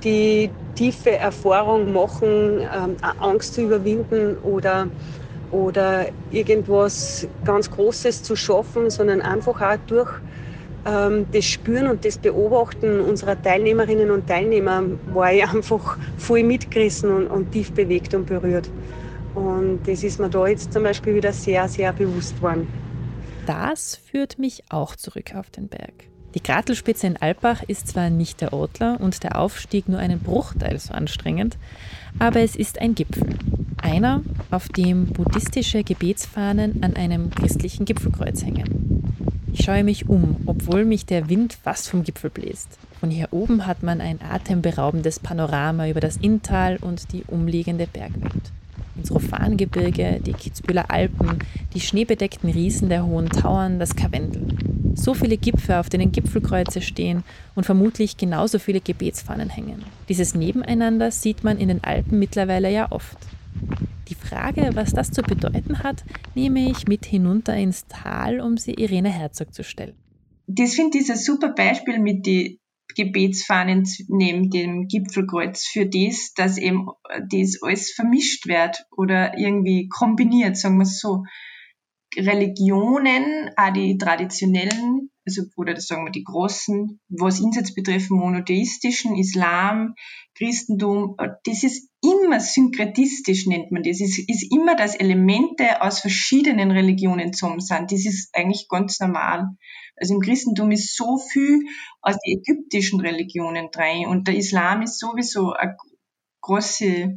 die 0.05 0.51
tiefe 0.75 1.19
Erfahrung 1.19 1.93
machen, 1.93 2.61
ähm, 2.61 2.97
Angst 3.19 3.55
zu 3.55 3.63
überwinden 3.63 4.37
oder, 4.39 4.91
oder 5.51 6.07
irgendwas 6.31 7.27
ganz 7.45 7.71
Großes 7.71 8.23
zu 8.23 8.37
schaffen, 8.37 8.91
sondern 8.91 9.23
einfach 9.23 9.61
auch 9.61 9.77
durch 9.87 10.11
ähm, 10.87 11.27
das 11.33 11.45
Spüren 11.45 11.89
und 11.89 12.05
das 12.05 12.19
Beobachten 12.19 13.01
unserer 13.01 13.41
Teilnehmerinnen 13.41 14.11
und 14.11 14.27
Teilnehmer 14.27 14.83
war 15.13 15.33
ich 15.33 15.43
einfach 15.49 15.99
voll 16.17 16.43
mitgerissen 16.43 17.11
und, 17.13 17.27
und 17.27 17.53
tief 17.53 17.73
bewegt 17.73 18.15
und 18.15 18.27
berührt. 18.27 18.71
Und 19.35 19.81
das 19.87 20.03
ist 20.03 20.19
mir 20.19 20.31
da 20.31 20.47
jetzt 20.47 20.73
zum 20.73 20.83
Beispiel 20.83 21.15
wieder 21.15 21.33
sehr, 21.33 21.69
sehr 21.69 21.93
bewusst 21.93 22.41
worden. 22.41 22.67
Das 23.47 23.97
führt 23.97 24.39
mich 24.39 24.65
auch 24.71 24.97
zurück 24.97 25.35
auf 25.35 25.51
den 25.51 25.69
Berg. 25.69 26.09
Die 26.37 26.43
Gratelspitze 26.43 27.07
in 27.07 27.17
Alpbach 27.17 27.63
ist 27.63 27.89
zwar 27.89 28.11
nicht 28.11 28.43
der 28.43 28.53
Ortler 28.53 29.01
und 29.01 29.23
der 29.23 29.41
Aufstieg 29.41 29.89
nur 29.89 29.99
einen 29.99 30.21
Bruchteil 30.21 30.79
so 30.79 30.93
anstrengend, 30.93 31.57
aber 32.19 32.41
es 32.41 32.57
ist 32.57 32.79
ein 32.79 32.95
Gipfel. 32.95 33.39
Einer, 33.81 34.23
auf 34.51 34.69
dem 34.69 35.07
buddhistische 35.07 35.83
Gebetsfahnen 35.83 36.83
an 36.83 36.95
einem 36.95 37.31
christlichen 37.31 37.87
Gipfelkreuz 37.87 38.45
hängen. 38.45 39.03
Ich 39.55 39.65
schaue 39.65 39.83
mich 39.83 40.11
um, 40.11 40.37
obwohl 40.45 40.85
mich 40.85 41.07
der 41.07 41.31
Wind 41.31 41.55
fast 41.55 41.89
vom 41.89 42.05
Gipfel 42.05 42.29
bläst. 42.29 42.79
Von 43.01 43.11
hier 43.11 43.29
oben 43.31 43.67
hat 43.67 43.83
man 43.83 44.03
ein 44.03 44.21
atemberaubendes 44.21 45.21
Panorama 45.21 45.89
über 45.89 46.01
das 46.01 46.19
Inntal 46.19 46.77
und 46.83 47.15
die 47.15 47.25
umliegende 47.27 47.87
Bergwelt 47.87 48.53
ins 48.97 49.11
Rofangebirge, 49.11 50.21
die 50.25 50.33
Kitzbüheler 50.33 50.91
Alpen, 50.91 51.39
die 51.75 51.81
schneebedeckten 51.81 52.51
Riesen 52.51 52.89
der 52.89 53.07
Hohen 53.07 53.29
Tauern, 53.29 53.79
das 53.79 53.97
Karwendel. 53.97 54.47
So 54.95 55.15
viele 55.15 55.37
Gipfel, 55.37 55.77
auf 55.77 55.89
denen 55.89 56.13
Gipfelkreuze 56.13 56.81
stehen 56.81 57.23
und 57.55 57.65
vermutlich 57.65 58.17
genauso 58.17 58.59
viele 58.59 58.81
Gebetsfahnen 58.81 59.51
hängen. 59.51 59.85
Dieses 60.09 60.35
Nebeneinander 60.35 61.11
sieht 61.11 61.45
man 61.45 61.59
in 61.59 61.69
den 61.69 61.85
Alpen 61.85 62.19
mittlerweile 62.19 62.73
ja 62.73 62.91
oft. 62.91 63.19
Die 64.09 64.15
Frage, 64.15 64.71
was 64.75 64.93
das 64.93 65.11
zu 65.11 65.23
bedeuten 65.23 65.83
hat, 65.83 66.05
nehme 66.35 66.71
ich 66.71 66.87
mit 66.87 67.05
hinunter 67.05 67.57
ins 67.57 67.87
Tal, 67.89 68.41
um 68.41 68.57
sie 68.57 68.75
Irene 68.75 69.11
Herzog 69.11 69.53
zu 69.53 69.65
stellen. 69.65 69.95
Das 70.47 70.75
finde 70.75 70.99
ich 70.99 71.11
ein 71.11 71.19
super 71.19 71.49
Beispiel 71.49 71.99
mit 71.99 72.25
den 72.25 72.59
Gebetsfahnen 72.95 73.85
neben 74.09 74.51
dem 74.51 74.87
Gipfelkreuz 74.89 75.67
für 75.67 75.87
das, 75.87 76.33
dass 76.35 76.59
eben 76.59 76.89
das 77.31 77.59
alles 77.63 77.93
vermischt 77.93 78.47
wird 78.47 78.87
oder 78.97 79.39
irgendwie 79.39 79.89
kombiniert, 79.89 80.57
sagen 80.57 80.79
wir 80.79 80.85
es 80.85 81.01
so. 81.01 81.25
Religionen, 82.17 83.51
auch 83.57 83.73
die 83.73 83.99
traditionellen, 83.99 85.11
also, 85.27 85.43
oder 85.57 85.79
sagen 85.79 86.07
wir 86.07 86.13
die 86.13 86.25
großen, 86.25 87.01
was 87.09 87.41
Insatz 87.41 87.75
betreffen, 87.75 88.17
monotheistischen, 88.17 89.17
Islam, 89.17 89.95
Christentum, 90.37 91.17
das 91.45 91.63
ist 91.63 91.91
immer 92.03 92.41
synkretistisch, 92.41 93.47
nennt 93.47 93.73
man 93.73 93.83
das. 93.83 94.01
Es 94.01 94.19
ist 94.19 94.53
immer, 94.53 94.77
dass 94.77 94.95
Elemente 94.95 95.83
aus 95.83 96.01
verschiedenen 96.01 96.71
Religionen 96.71 97.33
zusammen 97.33 97.61
sind. 97.61 97.91
Das 97.91 98.07
ist 98.07 98.31
eigentlich 98.35 98.69
ganz 98.69 99.01
normal. 99.01 99.49
Also 99.97 100.15
im 100.15 100.21
Christentum 100.21 100.71
ist 100.71 100.95
so 100.97 101.19
viel 101.19 101.65
aus 102.03 102.17
den 102.19 102.39
ägyptischen 102.39 103.01
Religionen 103.01 103.71
drin 103.71 104.07
und 104.07 104.29
der 104.29 104.37
Islam 104.37 104.83
ist 104.83 104.99
sowieso 104.99 105.53
eine 105.53 105.77
große, 106.43 107.17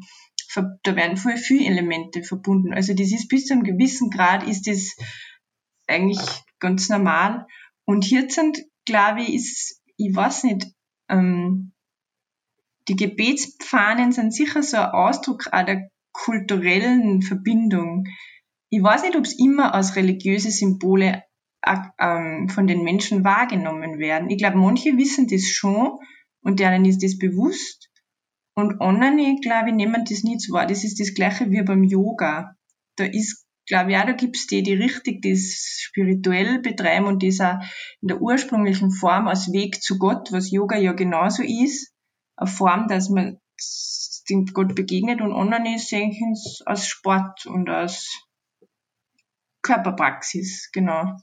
da 0.84 0.96
werden 0.96 1.18
voll 1.18 1.38
viele 1.38 1.66
Elemente 1.66 2.24
verbunden. 2.24 2.74
Also 2.74 2.94
das 2.94 3.12
ist 3.12 3.28
bis 3.28 3.46
zu 3.46 3.54
einem 3.54 3.64
gewissen 3.64 4.10
Grad 4.10 4.48
ist 4.48 4.68
das 4.68 4.96
eigentlich 5.88 6.20
ganz 6.60 6.90
normal. 6.90 7.46
Und 7.86 8.04
hier 8.04 8.30
sind, 8.30 8.60
glaube 8.86 9.22
ich, 9.22 9.34
ist, 9.36 9.82
ich 9.98 10.16
weiß 10.16 10.44
nicht, 10.46 10.68
ähm, 11.10 11.74
die 12.88 12.96
Gebetspfahnen 12.96 14.12
sind 14.12 14.34
sicher 14.34 14.64
so 14.64 14.78
ein 14.78 14.92
Ausdruck 14.92 15.48
auch 15.52 15.66
der 15.66 15.90
kulturellen 16.12 17.22
Verbindung. 17.22 18.06
Ich 18.70 18.82
weiß 18.82 19.04
nicht, 19.04 19.16
ob 19.16 19.26
es 19.26 19.38
immer 19.38 19.74
als 19.74 19.96
religiöse 19.96 20.50
Symbole 20.50 21.24
von 21.64 22.68
den 22.68 22.84
Menschen 22.84 23.24
wahrgenommen 23.24 24.00
werden. 24.00 24.30
Ich 24.30 24.38
glaube, 24.38 24.58
manche 24.58 24.98
wissen 24.98 25.28
das 25.28 25.46
schon 25.46 26.00
und 26.42 26.60
denen 26.60 26.86
ist 26.86 27.04
das 27.04 27.18
bewusst. 27.18 27.90
Und 28.56 28.82
andere, 28.82 29.36
glaube 29.42 29.70
ich, 29.70 29.76
nehmen 29.76 30.06
das 30.08 30.24
nicht 30.24 30.42
so 30.42 30.54
wahr. 30.54 30.66
Das 30.66 30.84
ist 30.84 31.00
das 31.00 31.14
Gleiche 31.14 31.50
wie 31.52 31.62
beim 31.64 31.84
Yoga. 31.84 32.56
Da 32.98 33.06
ist, 33.06 33.46
glaube 33.68 33.92
ich, 33.92 33.98
auch, 33.98 34.06
da 34.06 34.12
gibt's 34.14 34.48
die, 34.48 34.64
die 34.64 34.74
richtig 34.74 35.22
das 35.22 35.80
spirituell 35.82 36.60
betreiben 36.60 37.06
und 37.06 37.24
das 37.24 37.40
auch 37.40 37.60
in 38.02 38.10
der 38.10 38.22
ursprünglichen 38.22 38.92
Form 38.92 39.28
als 39.28 39.52
Weg 39.52 39.82
zu 39.82 39.98
Gott, 39.98 40.32
was 40.32 40.52
Yoga 40.52 40.78
ja 40.78 40.94
genauso 40.94 41.44
ist. 41.44 41.94
Eine 42.36 42.50
Form, 42.50 42.88
dass 42.88 43.10
man 43.10 43.40
dem 44.30 44.46
Gott 44.46 44.76
begegnet 44.76 45.22
und 45.22 45.34
andere 45.34 45.78
sehen 45.78 46.16
es 46.34 46.62
als 46.66 46.88
Sport 46.88 47.46
und 47.46 47.70
als 47.70 48.10
Körperpraxis, 49.62 50.70
genau. 50.72 51.18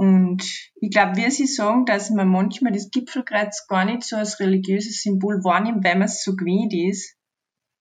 Und 0.00 0.42
ich 0.80 0.90
glaube, 0.90 1.18
wie 1.18 1.30
Sie 1.30 1.46
sagen, 1.46 1.84
dass 1.84 2.08
man 2.08 2.26
manchmal 2.26 2.72
das 2.72 2.90
Gipfelkreuz 2.90 3.66
gar 3.68 3.84
nicht 3.84 4.02
so 4.02 4.16
als 4.16 4.40
religiöses 4.40 5.02
Symbol 5.02 5.44
wahrnimmt, 5.44 5.84
weil 5.84 5.96
man 5.96 6.08
es 6.08 6.24
so 6.24 6.36
gewöhnt 6.36 6.72
ist. 6.72 7.18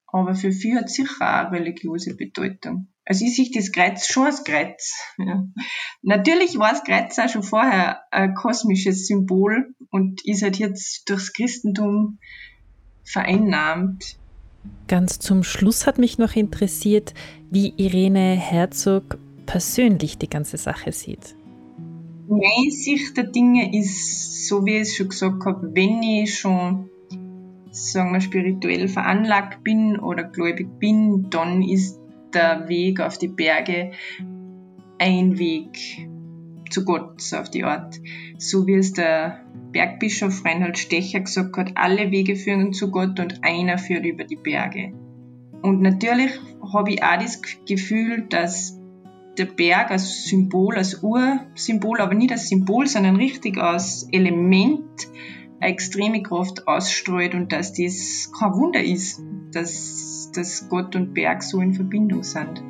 Aber 0.06 0.36
für 0.36 0.52
viele 0.52 0.80
hat 0.80 0.88
es 0.88 0.96
sicher 0.96 1.14
auch 1.22 1.48
eine 1.48 1.60
religiöse 1.62 2.18
Bedeutung. 2.18 2.90
Also 3.06 3.24
ich 3.24 3.38
sehe 3.38 3.50
das 3.54 3.72
Kreuz 3.72 4.06
schon 4.06 4.26
als 4.26 4.44
Kreuz. 4.44 4.94
Ja. 5.18 5.46
Natürlich 6.02 6.60
war 6.60 6.72
das 6.72 6.84
Kreuz 6.84 7.18
auch 7.20 7.30
schon 7.30 7.44
vorher 7.44 8.02
ein 8.12 8.34
kosmisches 8.34 9.08
Symbol 9.08 9.74
und 9.90 10.20
ist 10.26 10.44
halt 10.44 10.60
jetzt 10.60 11.10
durchs 11.10 11.32
Christentum 11.32 12.20
vereinnahmt. 13.06 14.18
Ganz 14.90 15.20
zum 15.20 15.46
Schluss 15.46 15.88
hat 15.88 15.98
mich 15.98 16.18
noch 16.18 16.36
interessiert, 16.36 17.14
wie 17.50 17.74
Irene 17.78 18.36
Herzog 18.36 19.18
persönlich 19.46 20.18
die 20.18 20.30
ganze 20.30 20.58
Sache 20.58 20.92
sieht 20.92 21.39
meine 22.30 22.72
Sicht 22.72 23.18
der 23.18 23.26
Dinge 23.26 23.76
ist, 23.78 24.48
so 24.48 24.66
wie 24.66 24.76
ich 24.76 24.82
es 24.82 24.96
schon 24.96 25.10
gesagt 25.10 25.46
habe, 25.46 25.72
wenn 25.74 26.02
ich 26.04 26.38
schon 26.38 26.90
sagen 27.72 28.14
wir, 28.14 28.22
spirituell 28.22 28.88
veranlagt 28.88 29.64
bin 29.64 30.00
oder 30.00 30.24
gläubig 30.24 30.80
bin, 30.80 31.30
dann 31.30 31.62
ist 31.62 32.00
der 32.34 32.68
Weg 32.70 33.00
auf 33.00 33.18
die 33.18 33.28
Berge 33.28 33.92
ein 34.98 35.38
Weg 35.40 36.08
zu 36.70 36.86
Gott, 36.86 37.22
so 37.22 37.38
auf 37.38 37.50
die 37.50 37.64
Art. 37.64 38.00
So 38.38 38.68
wie 38.68 38.76
es 38.76 38.94
der 38.94 39.44
Bergbischof 39.72 40.46
Reinhold 40.46 40.78
Stecher 40.78 41.22
gesagt 41.22 41.58
hat, 41.58 41.72
alle 41.76 42.12
Wege 42.12 42.36
führen 42.36 42.74
zu 42.74 42.92
Gott 42.92 43.20
und 43.20 43.44
einer 43.44 43.78
führt 43.78 44.06
über 44.06 44.24
die 44.24 44.36
Berge. 44.36 44.94
Und 45.62 45.82
natürlich 45.82 46.32
habe 46.74 46.92
ich 46.92 47.04
auch 47.04 47.18
das 47.20 47.42
Gefühl, 47.68 48.28
dass 48.30 48.79
der 49.40 49.46
Berg 49.46 49.90
als 49.90 50.26
Symbol, 50.26 50.76
als 50.76 51.02
Ursymbol, 51.02 52.02
aber 52.02 52.14
nicht 52.14 52.32
als 52.32 52.50
Symbol, 52.50 52.88
sondern 52.88 53.16
richtig 53.16 53.58
als 53.58 54.08
Element 54.12 55.08
eine 55.62 55.72
extreme 55.72 56.22
Kraft 56.22 56.68
ausstrahlt 56.68 57.34
und 57.34 57.52
dass 57.52 57.74
das 57.74 58.32
kein 58.38 58.54
Wunder 58.54 58.84
ist, 58.84 59.22
dass, 59.52 60.30
dass 60.34 60.68
Gott 60.70 60.96
und 60.96 61.14
Berg 61.14 61.42
so 61.42 61.62
in 61.62 61.74
Verbindung 61.74 62.24
sind. 62.24 62.62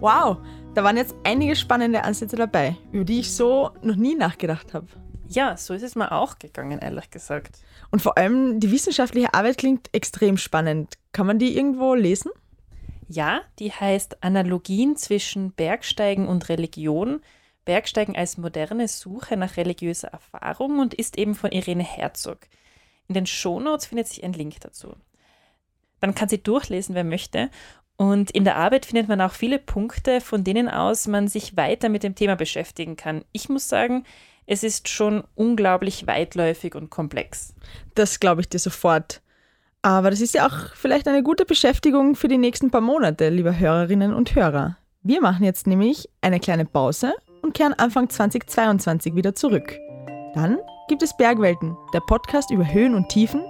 Wow, 0.00 0.38
da 0.74 0.84
waren 0.84 0.96
jetzt 0.98 1.14
einige 1.24 1.56
spannende 1.56 2.04
Ansätze 2.04 2.36
dabei, 2.36 2.76
über 2.92 3.04
die 3.04 3.20
ich 3.20 3.32
so 3.32 3.70
noch 3.82 3.96
nie 3.96 4.14
nachgedacht 4.14 4.74
habe. 4.74 5.03
Ja, 5.28 5.56
so 5.56 5.74
ist 5.74 5.82
es 5.82 5.94
mir 5.94 6.12
auch 6.12 6.38
gegangen, 6.38 6.78
ehrlich 6.78 7.10
gesagt. 7.10 7.58
Und 7.90 8.02
vor 8.02 8.18
allem 8.18 8.60
die 8.60 8.70
wissenschaftliche 8.70 9.32
Arbeit 9.34 9.58
klingt 9.58 9.88
extrem 9.92 10.36
spannend. 10.36 10.98
Kann 11.12 11.26
man 11.26 11.38
die 11.38 11.56
irgendwo 11.56 11.94
lesen? 11.94 12.30
Ja, 13.08 13.42
die 13.58 13.72
heißt 13.72 14.22
Analogien 14.22 14.96
zwischen 14.96 15.52
Bergsteigen 15.52 16.26
und 16.26 16.48
Religion. 16.48 17.20
Bergsteigen 17.64 18.16
als 18.16 18.36
moderne 18.36 18.88
Suche 18.88 19.36
nach 19.36 19.56
religiöser 19.56 20.08
Erfahrung 20.08 20.78
und 20.78 20.94
ist 20.94 21.18
eben 21.18 21.34
von 21.34 21.52
Irene 21.52 21.84
Herzog. 21.84 22.38
In 23.08 23.14
den 23.14 23.26
Shownotes 23.26 23.86
findet 23.86 24.08
sich 24.08 24.24
ein 24.24 24.32
Link 24.32 24.60
dazu. 24.60 24.94
Man 26.00 26.14
kann 26.14 26.28
sie 26.28 26.42
durchlesen, 26.42 26.94
wer 26.94 27.04
möchte. 27.04 27.50
Und 27.96 28.30
in 28.32 28.44
der 28.44 28.56
Arbeit 28.56 28.86
findet 28.86 29.08
man 29.08 29.20
auch 29.20 29.32
viele 29.32 29.58
Punkte, 29.58 30.20
von 30.20 30.44
denen 30.44 30.68
aus 30.68 31.06
man 31.06 31.28
sich 31.28 31.56
weiter 31.56 31.88
mit 31.88 32.02
dem 32.02 32.14
Thema 32.14 32.34
beschäftigen 32.34 32.96
kann. 32.96 33.24
Ich 33.32 33.48
muss 33.48 33.68
sagen, 33.68 34.04
es 34.46 34.62
ist 34.62 34.88
schon 34.88 35.24
unglaublich 35.34 36.06
weitläufig 36.06 36.74
und 36.74 36.90
komplex. 36.90 37.54
Das 37.94 38.20
glaube 38.20 38.42
ich 38.42 38.48
dir 38.48 38.58
sofort. 38.58 39.20
Aber 39.82 40.10
das 40.10 40.20
ist 40.20 40.34
ja 40.34 40.46
auch 40.46 40.74
vielleicht 40.74 41.08
eine 41.08 41.22
gute 41.22 41.44
Beschäftigung 41.44 42.14
für 42.14 42.28
die 42.28 42.38
nächsten 42.38 42.70
paar 42.70 42.80
Monate, 42.80 43.28
liebe 43.28 43.58
Hörerinnen 43.58 44.14
und 44.14 44.34
Hörer. 44.34 44.78
Wir 45.02 45.20
machen 45.20 45.44
jetzt 45.44 45.66
nämlich 45.66 46.08
eine 46.22 46.40
kleine 46.40 46.64
Pause 46.64 47.12
und 47.42 47.52
kehren 47.52 47.74
Anfang 47.74 48.08
2022 48.08 49.14
wieder 49.14 49.34
zurück. 49.34 49.78
Dann 50.34 50.58
gibt 50.88 51.02
es 51.02 51.16
Bergwelten, 51.16 51.76
der 51.92 52.00
Podcast 52.00 52.50
über 52.50 52.70
Höhen 52.70 52.94
und 52.94 53.10
Tiefen, 53.10 53.42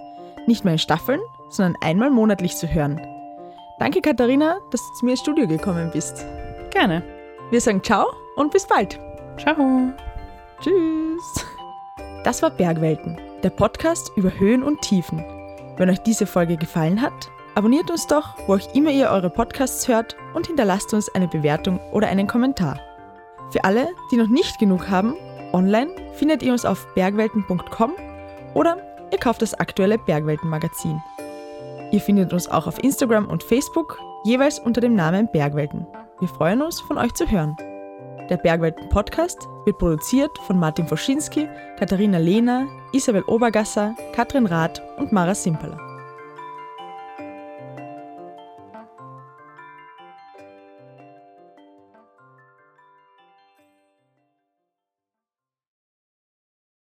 nicht 0.47 0.64
mehr 0.64 0.74
in 0.74 0.78
Staffeln, 0.78 1.20
sondern 1.51 1.80
einmal 1.80 2.11
monatlich 2.11 2.57
zu 2.57 2.66
hören. 2.66 3.01
Danke 3.78 4.01
Katharina, 4.01 4.59
dass 4.70 4.80
du 4.80 4.95
zu 4.99 5.05
mir 5.05 5.12
ins 5.12 5.20
Studio 5.20 5.47
gekommen 5.47 5.90
bist. 5.92 6.26
Gerne. 6.70 7.03
Wir 7.51 7.61
sagen 7.61 7.82
ciao 7.82 8.07
und 8.36 8.51
bis 8.51 8.66
bald. 8.66 8.99
Ciao. 9.38 9.95
Tschüss. 10.64 11.46
Das 12.24 12.42
war 12.42 12.50
Bergwelten, 12.50 13.18
der 13.42 13.50
Podcast 13.50 14.10
über 14.16 14.30
Höhen 14.38 14.62
und 14.62 14.80
Tiefen. 14.80 15.18
Wenn 15.76 15.90
euch 15.90 15.98
diese 16.00 16.26
Folge 16.26 16.56
gefallen 16.56 17.02
hat, 17.02 17.30
Abonniert 17.56 17.88
uns 17.88 18.08
doch, 18.08 18.34
wo 18.46 18.56
auch 18.56 18.74
immer 18.74 18.90
ihr 18.90 19.10
eure 19.10 19.30
Podcasts 19.30 19.86
hört 19.86 20.16
und 20.34 20.48
hinterlasst 20.48 20.92
uns 20.92 21.14
eine 21.14 21.28
Bewertung 21.28 21.78
oder 21.92 22.08
einen 22.08 22.26
Kommentar. 22.26 22.80
Für 23.50 23.62
alle, 23.62 23.86
die 24.10 24.16
noch 24.16 24.28
nicht 24.28 24.58
genug 24.58 24.88
haben, 24.88 25.14
online 25.52 25.90
findet 26.14 26.42
ihr 26.42 26.50
uns 26.50 26.64
auf 26.64 26.84
bergwelten.com 26.94 27.92
oder 28.54 28.78
ihr 29.12 29.18
kauft 29.18 29.40
das 29.42 29.54
aktuelle 29.54 29.98
Bergwelten-Magazin. 29.98 31.00
Ihr 31.92 32.00
findet 32.00 32.32
uns 32.32 32.48
auch 32.48 32.66
auf 32.66 32.82
Instagram 32.82 33.28
und 33.28 33.44
Facebook, 33.44 34.00
jeweils 34.24 34.58
unter 34.58 34.80
dem 34.80 34.96
Namen 34.96 35.28
Bergwelten. 35.30 35.86
Wir 36.18 36.28
freuen 36.28 36.60
uns, 36.60 36.80
von 36.80 36.98
euch 36.98 37.14
zu 37.14 37.30
hören. 37.30 37.56
Der 38.30 38.38
Bergwelten 38.38 38.88
Podcast 38.88 39.48
wird 39.66 39.78
produziert 39.78 40.30
von 40.46 40.58
Martin 40.58 40.88
Foschinski, 40.88 41.46
Katharina 41.78 42.18
Lehner, 42.18 42.66
Isabel 42.92 43.22
Obergasser, 43.26 43.94
Katrin 44.14 44.46
Rath 44.46 44.80
und 44.96 45.12
Mara 45.12 45.34
Simperler. 45.34 45.93